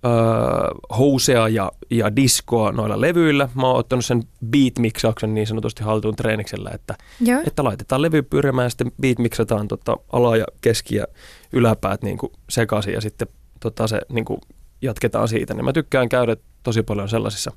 äh, 0.07 0.99
housea 0.99 1.49
ja, 1.49 1.73
ja 1.91 2.17
diskoa 2.17 2.73
noilla 2.73 3.01
levyillä. 3.01 3.49
Mä 3.55 3.67
oon 3.67 3.77
ottanut 3.77 4.05
sen 4.05 4.23
beat-miksauksen 4.47 5.35
niin 5.35 5.47
sanotusti 5.47 5.83
haltuun 5.83 6.17
treeniksellä, 6.17 6.71
että, 6.75 6.95
Joo. 7.21 7.43
että 7.47 7.65
laitetaan 7.65 8.03
levy 8.03 8.23
pyörimään 8.23 8.67
ja 8.67 8.71
sitten 8.71 8.93
beat-miksataan 9.03 9.69
tota, 9.69 9.97
ala- 10.13 10.37
ja 10.37 10.47
keski- 10.61 10.97
ja 10.97 11.07
yläpäät 11.53 12.03
niin 12.03 12.19
kuin 12.19 12.33
sekaisin 12.51 12.95
ja 12.95 13.01
sitten 13.01 13.29
tota, 13.61 13.87
se 13.87 14.01
niin 14.13 14.25
kuin 14.25 14.41
jatketaan 14.83 15.29
siitä. 15.29 15.55
Niin 15.55 15.65
mä 15.65 15.73
tykkään 15.73 16.09
käydä 16.09 16.37
tosi 16.63 16.83
paljon 16.83 17.09
sellaisissa, 17.09 17.53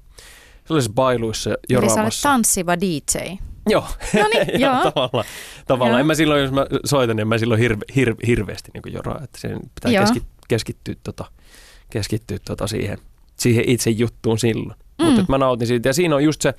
sellaisissa 0.65 0.93
bailuissa 0.93 1.49
ja 1.49 1.55
Eli 1.55 1.69
sä 1.69 1.77
olet 1.79 1.89
joraamassa. 1.91 2.29
tanssiva 2.29 2.75
DJ. 2.79 3.35
Joo, 3.69 3.85
No 4.13 4.27
niin, 4.33 4.61
Joo, 4.61 4.91
tavallaan. 4.91 5.25
tavallaan. 5.67 5.91
Joo. 5.91 5.99
En 5.99 6.05
mä 6.07 6.15
silloin, 6.15 6.41
jos 6.41 6.51
mä 6.51 6.65
soitan, 6.85 7.15
niin 7.15 7.21
en 7.21 7.27
mä 7.27 7.37
silloin 7.37 7.59
hirve, 7.59 7.85
hirve, 7.95 8.15
hirveästi 8.27 8.71
niin 8.73 8.93
joraa, 8.93 9.19
että 9.23 9.39
sen 9.39 9.59
pitää 9.75 9.91
Joo. 9.91 10.01
keski, 10.03 10.21
keskittyä, 10.47 10.95
tota, 11.03 11.25
keskittyä 11.89 12.37
tota 12.45 12.67
siihen, 12.67 12.97
siihen 13.39 13.63
itse 13.69 13.89
juttuun 13.89 14.39
silloin. 14.39 14.79
Mm. 15.01 15.05
Mutta 15.05 15.25
mä 15.29 15.37
nautin 15.37 15.67
siitä. 15.67 15.89
Ja 15.89 15.93
siinä 15.93 16.15
on 16.15 16.23
just 16.23 16.41
se, 16.41 16.53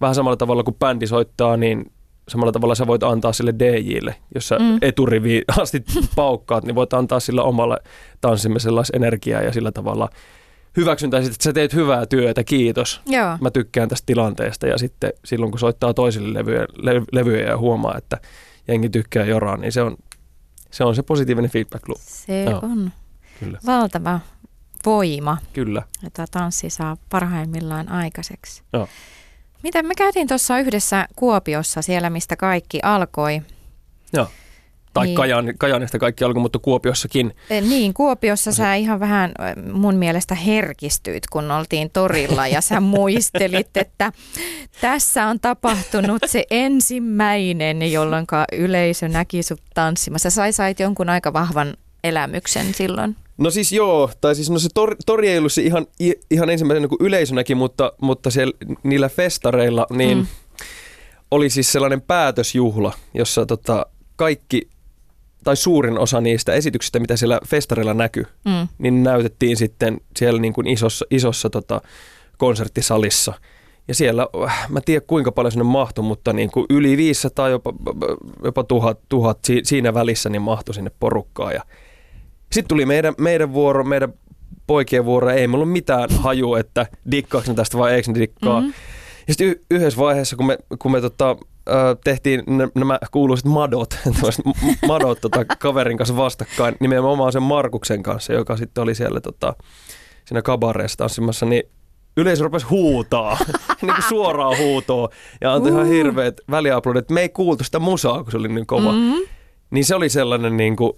vähän 0.00 0.14
samalla 0.14 0.36
tavalla 0.36 0.62
kuin 0.62 0.74
bändi 0.78 1.06
soittaa, 1.06 1.56
niin 1.56 1.92
samalla 2.28 2.52
tavalla 2.52 2.74
sä 2.74 2.86
voit 2.86 3.02
antaa 3.02 3.32
sille 3.32 3.54
DJlle, 3.58 4.14
jos 4.34 4.48
sä 4.48 4.58
Mm. 4.58 4.64
mm. 4.64 4.78
eturiviin 4.82 5.42
asti 5.60 5.84
paukkaat, 6.16 6.64
niin 6.64 6.74
voit 6.74 6.92
antaa 6.92 7.20
sillä 7.20 7.42
omalla 7.42 7.78
tanssimisella 8.20 8.82
energiaa 8.92 9.42
ja 9.42 9.52
sillä 9.52 9.72
tavalla 9.72 10.08
hyväksyntä, 10.76 11.18
että 11.18 11.32
sä 11.40 11.52
teet 11.52 11.74
hyvää 11.74 12.06
työtä, 12.06 12.44
kiitos 12.44 13.00
Joo. 13.06 13.38
mä 13.40 13.50
tykkään 13.50 13.88
tästä 13.88 14.06
tilanteesta 14.06 14.66
ja 14.66 14.78
sitten 14.78 15.12
silloin 15.24 15.52
kun 15.52 15.58
soittaa 15.58 15.94
toisille 15.94 16.38
levyjä, 16.38 16.66
le, 16.76 17.02
levyjä 17.12 17.46
ja 17.46 17.58
huomaa, 17.58 17.98
että 17.98 18.20
jengi 18.68 18.88
tykkää 18.88 19.24
joraa, 19.24 19.56
niin 19.56 19.72
se 19.72 19.82
on 19.82 19.96
se, 20.70 20.84
on 20.84 20.94
se 20.94 21.02
positiivinen 21.02 21.50
feedback 21.50 21.88
loop. 21.88 22.00
Se 22.00 22.42
Joo. 22.42 22.58
on 22.62 22.92
Kyllä. 23.40 23.58
valtava 23.66 24.20
voima, 24.86 25.38
Kyllä. 25.52 25.82
jota 26.02 26.24
tanssi 26.30 26.70
saa 26.70 26.96
parhaimmillaan 27.10 27.88
aikaiseksi. 27.88 28.62
Joo. 28.72 28.88
Miten 29.62 29.86
me 29.86 29.94
käytiin 29.94 30.28
tuossa 30.28 30.58
yhdessä 30.58 31.08
Kuopiossa, 31.16 31.82
siellä 31.82 32.10
mistä 32.10 32.36
kaikki 32.36 32.80
alkoi. 32.82 33.42
Joo. 34.12 34.28
Tai 34.96 35.06
Niin. 35.06 35.16
Kajan, 35.16 35.54
Kajanista 35.58 35.98
kaikki 35.98 36.24
alkoi, 36.24 36.42
mutta 36.42 36.58
Kuopiossakin. 36.58 37.32
Eh, 37.50 37.62
Niin, 37.62 37.94
Kuopiossa 37.94 38.52
sä 38.52 38.74
ihan 38.74 39.00
vähän 39.00 39.30
eh, 39.30 39.72
mun 39.72 39.94
mielestä 39.94 40.34
herkistyit, 40.34 41.26
kun 41.32 41.50
oltiin 41.50 41.90
torilla 41.92 42.48
ja 42.48 42.60
sä 42.60 42.80
muistelit, 42.80 43.76
että 43.82 44.12
tässä 44.80 45.26
on 45.26 45.40
tapahtunut 45.40 46.22
se 46.26 46.44
ensimmäinen, 46.50 47.92
jolloin 47.92 48.26
yleisö 48.52 49.08
näki 49.08 49.42
sut 49.42 49.62
tanssimassa. 49.74 50.30
Sä 50.30 50.52
sait 50.52 50.80
jonkun 50.80 51.08
aika 51.08 51.32
vahvan 51.32 51.74
elämyksen 52.04 52.74
silloin. 52.74 53.16
No 53.38 53.50
siis 53.50 53.72
joo, 53.72 54.10
tai 54.20 54.34
siis 54.34 54.50
no 54.50 54.58
se 54.58 54.68
tor, 54.74 54.96
tori 55.06 55.28
ei 55.28 55.38
ollut 55.38 55.52
se 55.52 55.62
ihan, 55.62 55.86
ihan 56.30 56.50
ensimmäisenä 56.50 56.88
kuin 56.88 57.02
yleisönäkin, 57.02 57.56
mutta, 57.56 57.92
mutta 58.00 58.30
siellä, 58.30 58.52
niillä 58.82 59.08
festareilla 59.08 59.86
niin 59.90 60.18
mm. 60.18 60.26
oli 61.30 61.50
siis 61.50 61.72
sellainen 61.72 62.02
päätösjuhla, 62.02 62.92
jossa 63.14 63.46
tota, 63.46 63.86
kaikki 64.16 64.68
tai 65.46 65.56
suurin 65.56 65.98
osa 65.98 66.20
niistä 66.20 66.52
esityksistä, 66.52 66.98
mitä 67.00 67.16
siellä 67.16 67.40
festareilla 67.46 67.94
näkyy, 67.94 68.24
Mm. 68.44 68.68
niin 68.78 69.02
näytettiin 69.02 69.56
sitten 69.56 70.00
siellä 70.16 70.40
niin 70.40 70.52
kuin 70.52 70.66
isossa, 70.66 71.04
isossa 71.10 71.50
tota, 71.50 71.80
konserttisalissa. 72.38 73.32
Ja 73.88 73.94
siellä, 73.94 74.26
äh, 74.44 74.66
mä 74.70 74.78
en 74.78 74.82
tiedä 74.84 75.04
kuinka 75.06 75.32
paljon 75.32 75.52
sinne 75.52 75.64
mahtui, 75.64 76.04
mutta 76.04 76.32
niin 76.32 76.50
kuin 76.50 76.66
yli 76.70 76.96
500, 76.96 77.48
jopa, 77.48 77.72
jopa 78.44 78.64
tuhat, 78.64 78.98
tuhat 79.08 79.38
si- 79.44 79.60
siinä 79.64 79.94
välissä 79.94 80.28
niin 80.28 80.42
mahtui 80.42 80.74
sinne 80.74 80.90
porukkaa. 81.00 81.52
Ja 81.52 81.62
sitten 82.52 82.68
tuli 82.68 82.86
meidän, 82.86 83.14
meidän 83.18 83.52
vuoro, 83.52 83.84
meidän 83.84 84.12
poikien 84.66 85.04
vuoro, 85.04 85.30
ei 85.30 85.44
ollut 85.52 85.72
mitään 85.72 86.08
haju, 86.10 86.54
että 86.54 86.86
dikkaako 87.10 87.48
ne 87.48 87.54
tästä 87.54 87.78
vai 87.78 87.94
eikö 87.94 88.12
ne 88.12 88.20
dikkaa. 88.20 88.60
Mhm. 88.60 88.66
Mm-hmm. 88.68 88.82
Ja 89.28 89.34
sitten 89.34 89.48
y- 89.48 89.64
yhdessä 89.70 90.00
vaiheessa, 90.00 90.36
kun 90.36 90.46
me, 90.46 90.58
kun 90.78 90.92
me 90.92 91.00
tota, 91.00 91.36
ö, 91.68 91.96
tehtiin 92.04 92.42
nä- 92.46 92.68
nämä 92.74 92.98
kuuluiset 93.10 93.46
madot, 93.46 93.98
madot 94.88 95.20
tota, 95.20 95.44
kaverin 95.44 95.96
kanssa 95.98 96.16
vastakkain, 96.16 96.74
nimenomaan 96.80 97.32
sen 97.32 97.42
Markuksen 97.42 98.02
kanssa, 98.02 98.32
joka 98.32 98.56
sitten 98.56 98.82
oli 98.82 98.94
siellä 98.94 99.20
tota, 99.20 99.54
siinä 100.24 100.42
kabareessa 100.42 100.96
tanssimassa, 100.98 101.46
niin 101.46 101.62
yleisö 102.16 102.44
rupesi 102.44 102.66
huutaa, 102.66 103.38
niin 103.82 103.94
kuin 103.94 104.08
suoraan 104.08 104.58
huutoa, 104.58 105.08
ja 105.40 105.52
antoi 105.54 105.72
ihan 105.72 105.86
hirveät 105.86 106.40
väliaplodit, 106.50 106.98
että 106.98 107.14
me 107.14 107.20
ei 107.20 107.28
kuultu 107.28 107.64
sitä 107.64 107.78
musaa, 107.78 108.22
kun 108.22 108.32
se 108.32 108.38
oli 108.38 108.48
niin 108.48 108.66
kova. 108.66 108.92
Mm. 108.92 109.14
Niin 109.70 109.84
se 109.84 109.94
oli 109.94 110.08
sellainen, 110.08 110.56
niin 110.56 110.76
kuin, 110.76 110.92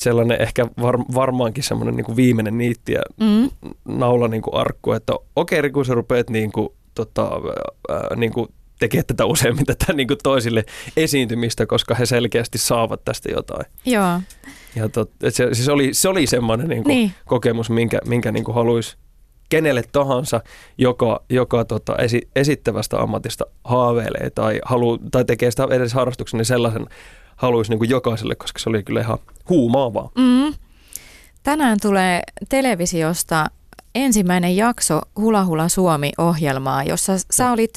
sellainen 0.00 0.40
ehkä 0.42 0.66
var, 0.82 0.98
varmaankin 1.14 1.64
semmoinen 1.64 1.96
niin 1.96 2.04
kuin 2.04 2.16
viimeinen 2.16 2.58
niitti 2.58 2.92
ja 2.92 3.00
Mm. 3.20 3.50
naula 3.84 4.28
niin 4.28 4.42
kuin 4.42 4.54
arkku, 4.54 4.92
että 4.92 5.12
okei 5.36 5.62
Riku, 5.62 5.84
sä 5.84 5.94
rupeat 5.94 6.30
niin 6.30 6.52
kuin, 6.52 6.68
tota, 6.94 7.30
ää, 7.88 8.16
niin 8.16 8.32
kuin 8.32 8.48
tekemään 8.78 9.06
tätä 9.06 9.24
useammin 9.24 9.66
tätä 9.66 9.92
niin 9.92 10.08
kuin 10.08 10.18
toisille 10.22 10.64
esiintymistä, 10.96 11.66
koska 11.66 11.94
he 11.94 12.06
selkeästi 12.06 12.58
saavat 12.58 13.04
tästä 13.04 13.28
jotain. 13.32 13.66
Joo, 13.84 14.20
Ja 14.76 14.88
tot, 14.88 15.10
et 15.22 15.34
se, 15.34 15.48
se, 15.52 15.72
oli, 15.72 15.94
se 15.94 16.08
oli 16.08 16.26
semmoinen 16.26 16.68
niin 16.68 16.84
kuin 16.84 16.94
Niin. 16.94 17.12
kokemus, 17.26 17.70
minkä, 17.70 17.98
minkä 18.06 18.32
niin 18.32 18.44
kuin 18.44 18.54
haluaisi 18.54 18.96
kenelle 19.48 19.82
tahansa, 19.92 20.40
joka, 20.78 21.22
joka 21.30 21.64
tota, 21.64 21.96
esi, 21.96 22.28
esittävästä 22.36 22.98
ammatista 23.00 23.44
haaveilee 23.64 24.30
tai, 24.30 24.60
halu, 24.64 24.98
tai 24.98 25.24
tekee 25.24 25.50
sitä 25.50 25.66
edes 25.70 25.92
harrastuksen, 25.94 26.38
niin 26.38 26.44
sellaisen 26.44 26.86
haluaisi 27.36 27.70
niin 27.70 27.78
kuin 27.78 27.90
jokaiselle, 27.90 28.34
koska 28.34 28.58
se 28.58 28.68
oli 28.70 28.82
kyllä 28.82 29.00
ihan 29.00 29.18
huumaavaa. 29.48 30.10
Mm. 30.18 30.54
Tänään 31.42 31.78
tulee 31.82 32.22
televisiosta 32.48 33.46
ensimmäinen 33.94 34.56
jakso 34.56 35.00
Hula 35.16 35.44
Hula 35.44 35.68
Suomi-ohjelmaa, 35.68 36.82
jossa 36.84 37.12
sä 37.30 37.52
olit 37.52 37.74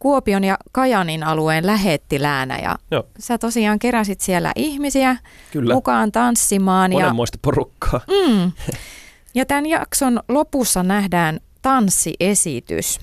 Kuopion 0.00 0.44
ja 0.44 0.56
Kajanin 0.72 1.22
alueen 1.22 1.66
lähettiläänä 1.66 2.58
ja 2.58 2.76
Joo. 2.90 3.04
sä 3.18 3.38
tosiaan 3.38 3.78
keräsit 3.78 4.20
siellä 4.20 4.52
ihmisiä 4.56 5.16
Kyllä, 5.52 5.74
mukaan 5.74 6.12
tanssimaan. 6.12 6.92
Ja, 6.92 6.98
monenmoista 6.98 7.38
porukkaa. 7.42 8.00
mm, 8.28 8.52
ja 9.34 9.46
tämän 9.46 9.66
jakson 9.66 10.20
lopussa 10.28 10.82
nähdään 10.82 11.40
tanssiesitys. 11.62 13.00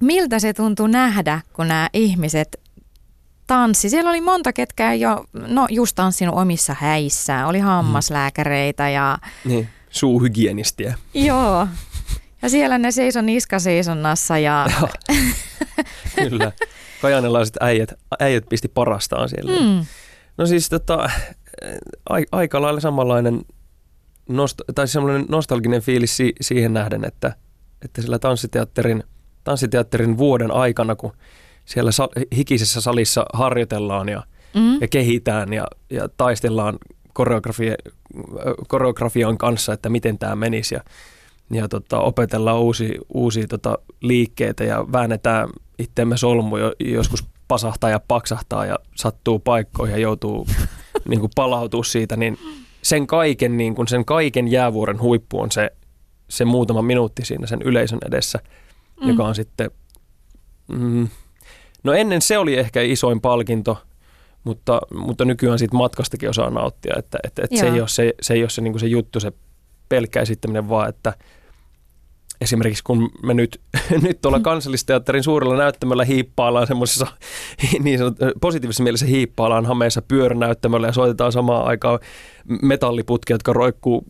Miltä 0.00 0.38
se 0.38 0.52
tuntui 0.52 0.88
nähdä, 0.88 1.40
kun 1.52 1.68
nämä 1.68 1.88
ihmiset 1.92 2.60
tanssi. 3.46 3.90
Siellä 3.90 4.10
oli 4.10 4.20
monta, 4.20 4.52
ketkä 4.52 4.92
ei 4.92 5.00
jo, 5.00 5.24
no 5.32 5.66
just 5.70 5.94
tanssinut 5.94 6.34
omissa 6.38 6.76
häissään. 6.80 7.46
Oli 7.46 7.58
hammaslääkäreitä 7.58 8.88
ja 8.88 9.18
Niin, 9.44 9.68
suuhygienistiä. 9.90 10.94
joo. 11.14 11.68
Ja 12.42 12.48
siellä 12.48 12.78
ne 12.78 12.90
seisoi 12.90 13.22
niskaseisonnassa 13.22 14.38
ja 14.38 14.66
Kyllä. 16.28 16.52
Kajanilaiset 17.02 17.56
äijät, 17.60 17.92
äijät 18.20 18.44
pisti 18.48 18.68
parastaan 18.68 19.28
siellä. 19.28 19.60
mm, 19.60 19.86
No 20.38 20.46
siis 20.46 20.68
tota, 20.68 21.10
ai, 22.08 22.24
aika 22.32 22.62
lailla 22.62 22.80
samanlainen 22.80 23.44
nost, 24.28 24.62
tai 24.74 24.88
semmoinen 24.88 25.26
nostalginen 25.28 25.82
fiilis 25.82 26.16
si, 26.16 26.32
siihen 26.40 26.72
nähden, 26.74 27.04
että, 27.04 27.36
että 27.82 28.02
sillä 28.02 28.18
tanssiteatterin, 28.18 29.04
tanssiteatterin 29.44 30.18
vuoden 30.18 30.50
aikana, 30.50 30.96
kun 30.96 31.12
siellä 31.64 31.92
sa, 31.92 32.08
hikisessä 32.36 32.80
salissa 32.80 33.26
harjoitellaan 33.32 34.08
ja, 34.08 34.22
mm, 34.54 34.80
ja 34.80 34.88
kehitään 34.88 35.52
ja, 35.52 35.66
ja 35.90 36.08
taistellaan 36.16 36.78
koreografia, 37.12 37.74
koreografian 38.68 39.38
kanssa, 39.38 39.72
että 39.72 39.88
miten 39.88 40.18
tämä 40.18 40.36
menisi 40.36 40.74
ja, 40.74 40.80
ja 41.50 41.68
tota, 41.68 42.00
opetellaan 42.00 42.60
uusia, 42.60 43.00
uusia 43.14 43.46
tota, 43.46 43.78
liikkeitä 44.00 44.64
ja 44.64 44.84
väännetään 44.92 45.48
itteemme 45.78 46.16
solmu 46.16 46.56
jo, 46.56 46.72
joskus 46.80 47.24
pasahtaa 47.48 47.90
ja 47.90 48.00
paksahtaa 48.08 48.66
ja 48.66 48.78
sattuu 48.94 49.38
paikkoihin 49.38 49.94
ja 49.94 50.00
joutuu 50.00 50.46
niin 51.08 51.20
kuin 51.20 51.32
palautua 51.34 51.84
siitä, 51.84 52.16
niin 52.16 52.38
sen 52.82 53.06
kaiken, 53.06 53.56
niin 53.56 53.74
kuin 53.74 53.88
sen 53.88 54.04
kaiken 54.04 54.48
jäävuoren 54.48 55.00
huippu 55.00 55.40
on 55.40 55.52
se, 55.52 55.70
se 56.28 56.44
muutama 56.44 56.82
minuutti 56.82 57.24
siinä 57.24 57.46
sen 57.46 57.62
yleisön 57.62 57.98
edessä, 58.06 58.38
mm. 59.00 59.08
joka 59.08 59.24
on 59.24 59.34
sitten, 59.34 59.70
mm, 60.68 61.08
no 61.82 61.92
ennen 61.92 62.22
se 62.22 62.38
oli 62.38 62.58
ehkä 62.58 62.82
isoin 62.82 63.20
palkinto, 63.20 63.78
mutta, 64.44 64.80
mutta 64.94 65.24
nykyään 65.24 65.58
siitä 65.58 65.76
matkastakin 65.76 66.30
osaa 66.30 66.50
nauttia, 66.50 66.94
että, 66.98 67.18
että, 67.24 67.42
että 67.44 67.56
se 67.56 67.66
ei 67.66 67.80
ole 67.80 67.88
se, 67.88 68.14
se, 68.20 68.34
ei 68.34 68.42
ole 68.42 68.50
se, 68.50 68.60
niin 68.60 68.72
kuin 68.72 68.80
se 68.80 68.86
juttu, 68.86 69.20
se 69.20 69.32
pelkkä 69.88 70.20
esittäminen, 70.20 70.68
vaan 70.68 70.88
että– 70.88 71.12
esimerkiksi 72.40 72.84
kun 72.84 73.10
me 73.22 73.34
nyt, 73.34 73.60
nyt 74.02 74.20
tuolla 74.20 74.40
kansallisteatterin 74.40 75.22
suurella 75.22 75.56
näyttämöllä 75.56 76.04
hiippaillaan 76.04 76.66
semmoisessa 76.66 77.06
niin 77.82 77.98
sanot, 77.98 78.16
positiivisessa 78.40 78.82
mielessä 78.82 79.06
hiippaillaan 79.06 79.66
hameessa 79.66 80.02
pyöränäyttämöllä 80.02 80.86
ja 80.86 80.92
soitetaan 80.92 81.32
samaan 81.32 81.66
aikaan 81.66 81.98
metalliputkia, 82.62 83.34
jotka 83.34 83.52
roikkuu 83.52 84.04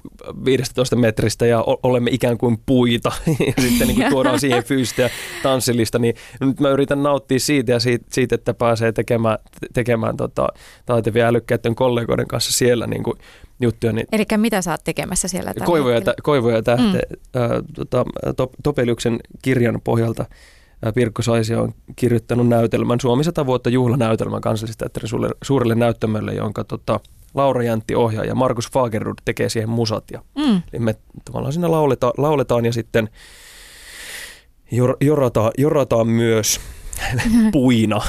15 0.44 0.96
metristä 0.96 1.46
ja 1.46 1.64
olemme 1.82 2.10
ikään 2.10 2.38
kuin 2.38 2.58
puita 2.66 3.12
ja 3.56 3.62
sitten 3.62 3.88
niin 3.88 3.96
kuin 3.96 4.10
tuodaan 4.10 4.40
siihen 4.40 4.64
fyysistä 4.64 5.02
ja 5.02 5.10
tanssillista, 5.42 5.98
niin 5.98 6.14
nyt 6.40 6.60
mä 6.60 6.68
yritän 6.68 7.02
nauttia 7.02 7.38
siitä 7.38 7.72
ja 7.72 7.80
siitä, 7.80 8.06
siitä 8.12 8.34
että 8.34 8.54
pääsee 8.54 8.92
tekemään, 8.92 9.38
tekemään 9.74 10.16
tota, 10.16 10.48
taitavia 10.86 11.28
älykkäiden 11.28 11.74
kollegoiden 11.74 12.28
kanssa 12.28 12.52
siellä 12.52 12.86
niin 12.86 13.02
kuin 13.02 13.18
juttuja. 13.60 13.92
Niin 13.92 14.06
Eli 14.12 14.24
mitä 14.36 14.62
sä 14.62 14.70
oot 14.70 14.84
tekemässä 14.84 15.28
siellä 15.28 15.54
Koivoja, 15.64 16.00
tä, 16.00 16.14
koivoja 16.22 16.62
tähte, 16.62 17.02
mm. 17.08 17.40
ää, 17.40 17.62
tota, 17.74 18.04
to, 18.36 18.50
Topeliuksen 18.62 19.18
kirjan 19.42 19.80
pohjalta 19.84 20.24
Pirkko 20.94 21.22
Saisi 21.22 21.54
on 21.54 21.74
kirjoittanut 21.96 22.48
näytelmän, 22.48 23.00
Suomi 23.00 23.24
100 23.24 23.46
vuotta 23.46 23.70
juhlanäytelmän 23.70 24.40
kansallisteatterin 24.40 25.08
suurelle, 25.08 25.36
suurelle 25.42 25.74
näyttämölle, 25.74 26.34
jonka 26.34 26.64
tota, 26.64 27.00
Laura 27.36 27.62
Jäntti 27.62 27.94
ohjaa 27.94 28.24
ja 28.24 28.34
Markus 28.34 28.70
Fagerud 28.70 29.18
tekee 29.24 29.48
siihen 29.48 29.68
musat. 29.68 30.04
Ja, 30.12 30.22
mm. 30.38 30.62
Eli 30.72 30.80
me 30.80 30.94
tavallaan 31.24 31.52
siinä 31.52 31.70
lauleta, 31.70 32.12
lauletaan 32.18 32.64
ja 32.64 32.72
sitten 32.72 33.08
jor, 34.70 34.96
jorataan, 35.00 35.50
jorataan 35.58 36.08
myös 36.08 36.60
puina. 37.52 38.00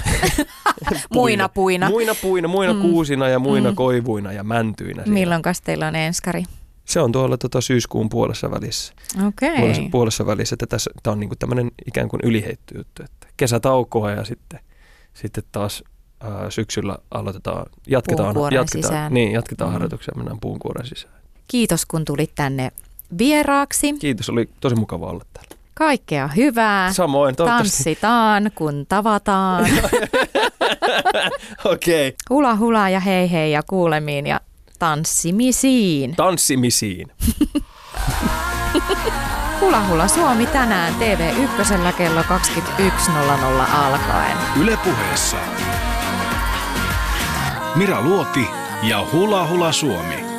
muina 1.14 1.50
puina. 1.50 1.90
Muina 1.90 2.16
puina, 2.22 2.48
muina 2.48 2.74
mm. 2.74 2.82
kuusina 2.82 3.30
ja 3.30 3.40
muina 3.40 3.70
mm. 3.70 3.76
koivuina 3.76 4.34
ja 4.34 4.44
mäntyinä. 4.44 5.04
Milloin 5.06 5.42
teillä 5.64 5.88
on 5.88 5.96
enskari? 5.96 6.44
Se 6.86 7.00
on 7.00 7.12
tuolla 7.12 7.38
tota 7.38 7.62
syyskuun 7.62 8.10
puolessa 8.10 8.52
välissä. 8.52 8.94
Okei. 9.28 9.50
Okay. 9.50 9.60
Puolessa, 9.60 9.82
puolessa 9.92 10.26
välissä. 10.26 10.54
Että 10.54 10.68
tässä, 10.68 10.92
tämä 11.04 11.12
on 11.12 11.20
niinku 11.20 11.36
tämmöinen 11.40 11.72
ikään 11.88 12.10
kuin 12.10 12.20
yliheitty 12.24 12.78
juttu. 12.78 13.04
Että 13.04 13.28
kesätaukoa 13.38 14.12
ja 14.12 14.24
sitten, 14.24 14.60
sitten 15.14 15.44
taas 15.52 15.84
ää, 16.20 16.50
syksyllä 16.50 16.98
aloitetaan, 17.12 17.66
jatketaan, 17.88 18.36
jatketaan, 18.36 18.68
sisään. 18.68 19.14
Niin, 19.14 19.32
jatketaan 19.32 19.70
mm. 19.70 19.74
harjoituksia 19.74 20.12
ja 20.16 20.18
mennään 20.18 20.40
puunkuoren 20.40 20.88
sisään. 20.88 21.14
Kiitos 21.48 21.86
kun 21.86 22.06
tulit 22.06 22.32
tänne 22.36 22.72
vieraaksi. 23.18 23.94
Kiitos, 23.94 24.30
oli 24.30 24.50
tosi 24.60 24.76
mukava 24.76 25.06
olla 25.06 25.26
täällä. 25.34 25.58
Kaikkea 25.74 26.28
hyvää. 26.28 26.94
Samoin, 26.94 27.36
Tanssitaan, 27.36 28.52
kun 28.56 28.86
tavataan. 28.90 29.66
Okei. 31.66 32.08
Okay. 32.08 32.18
Hula 32.30 32.56
hula 32.56 32.90
ja 32.90 33.00
hei 33.00 33.32
hei 33.32 33.52
ja 33.52 33.64
kuulemiin 33.64 34.28
ja 34.28 34.42
tanssimisiin. 34.80 36.16
Tanssimisiin. 36.16 37.08
Hula 39.62 39.88
Hula 39.88 40.08
Suomi 40.08 40.46
tänään 40.46 40.94
TV1 40.94 41.94
kello 41.98 42.22
21.00 42.22 42.26
alkaen. 43.76 44.38
Yle 44.60 44.78
puheessa. 44.84 45.38
Mira 47.78 48.02
Luoti 48.02 48.50
ja 48.84 49.06
Hula 49.12 49.48
Hula 49.48 49.72
Suomi. 49.72 50.37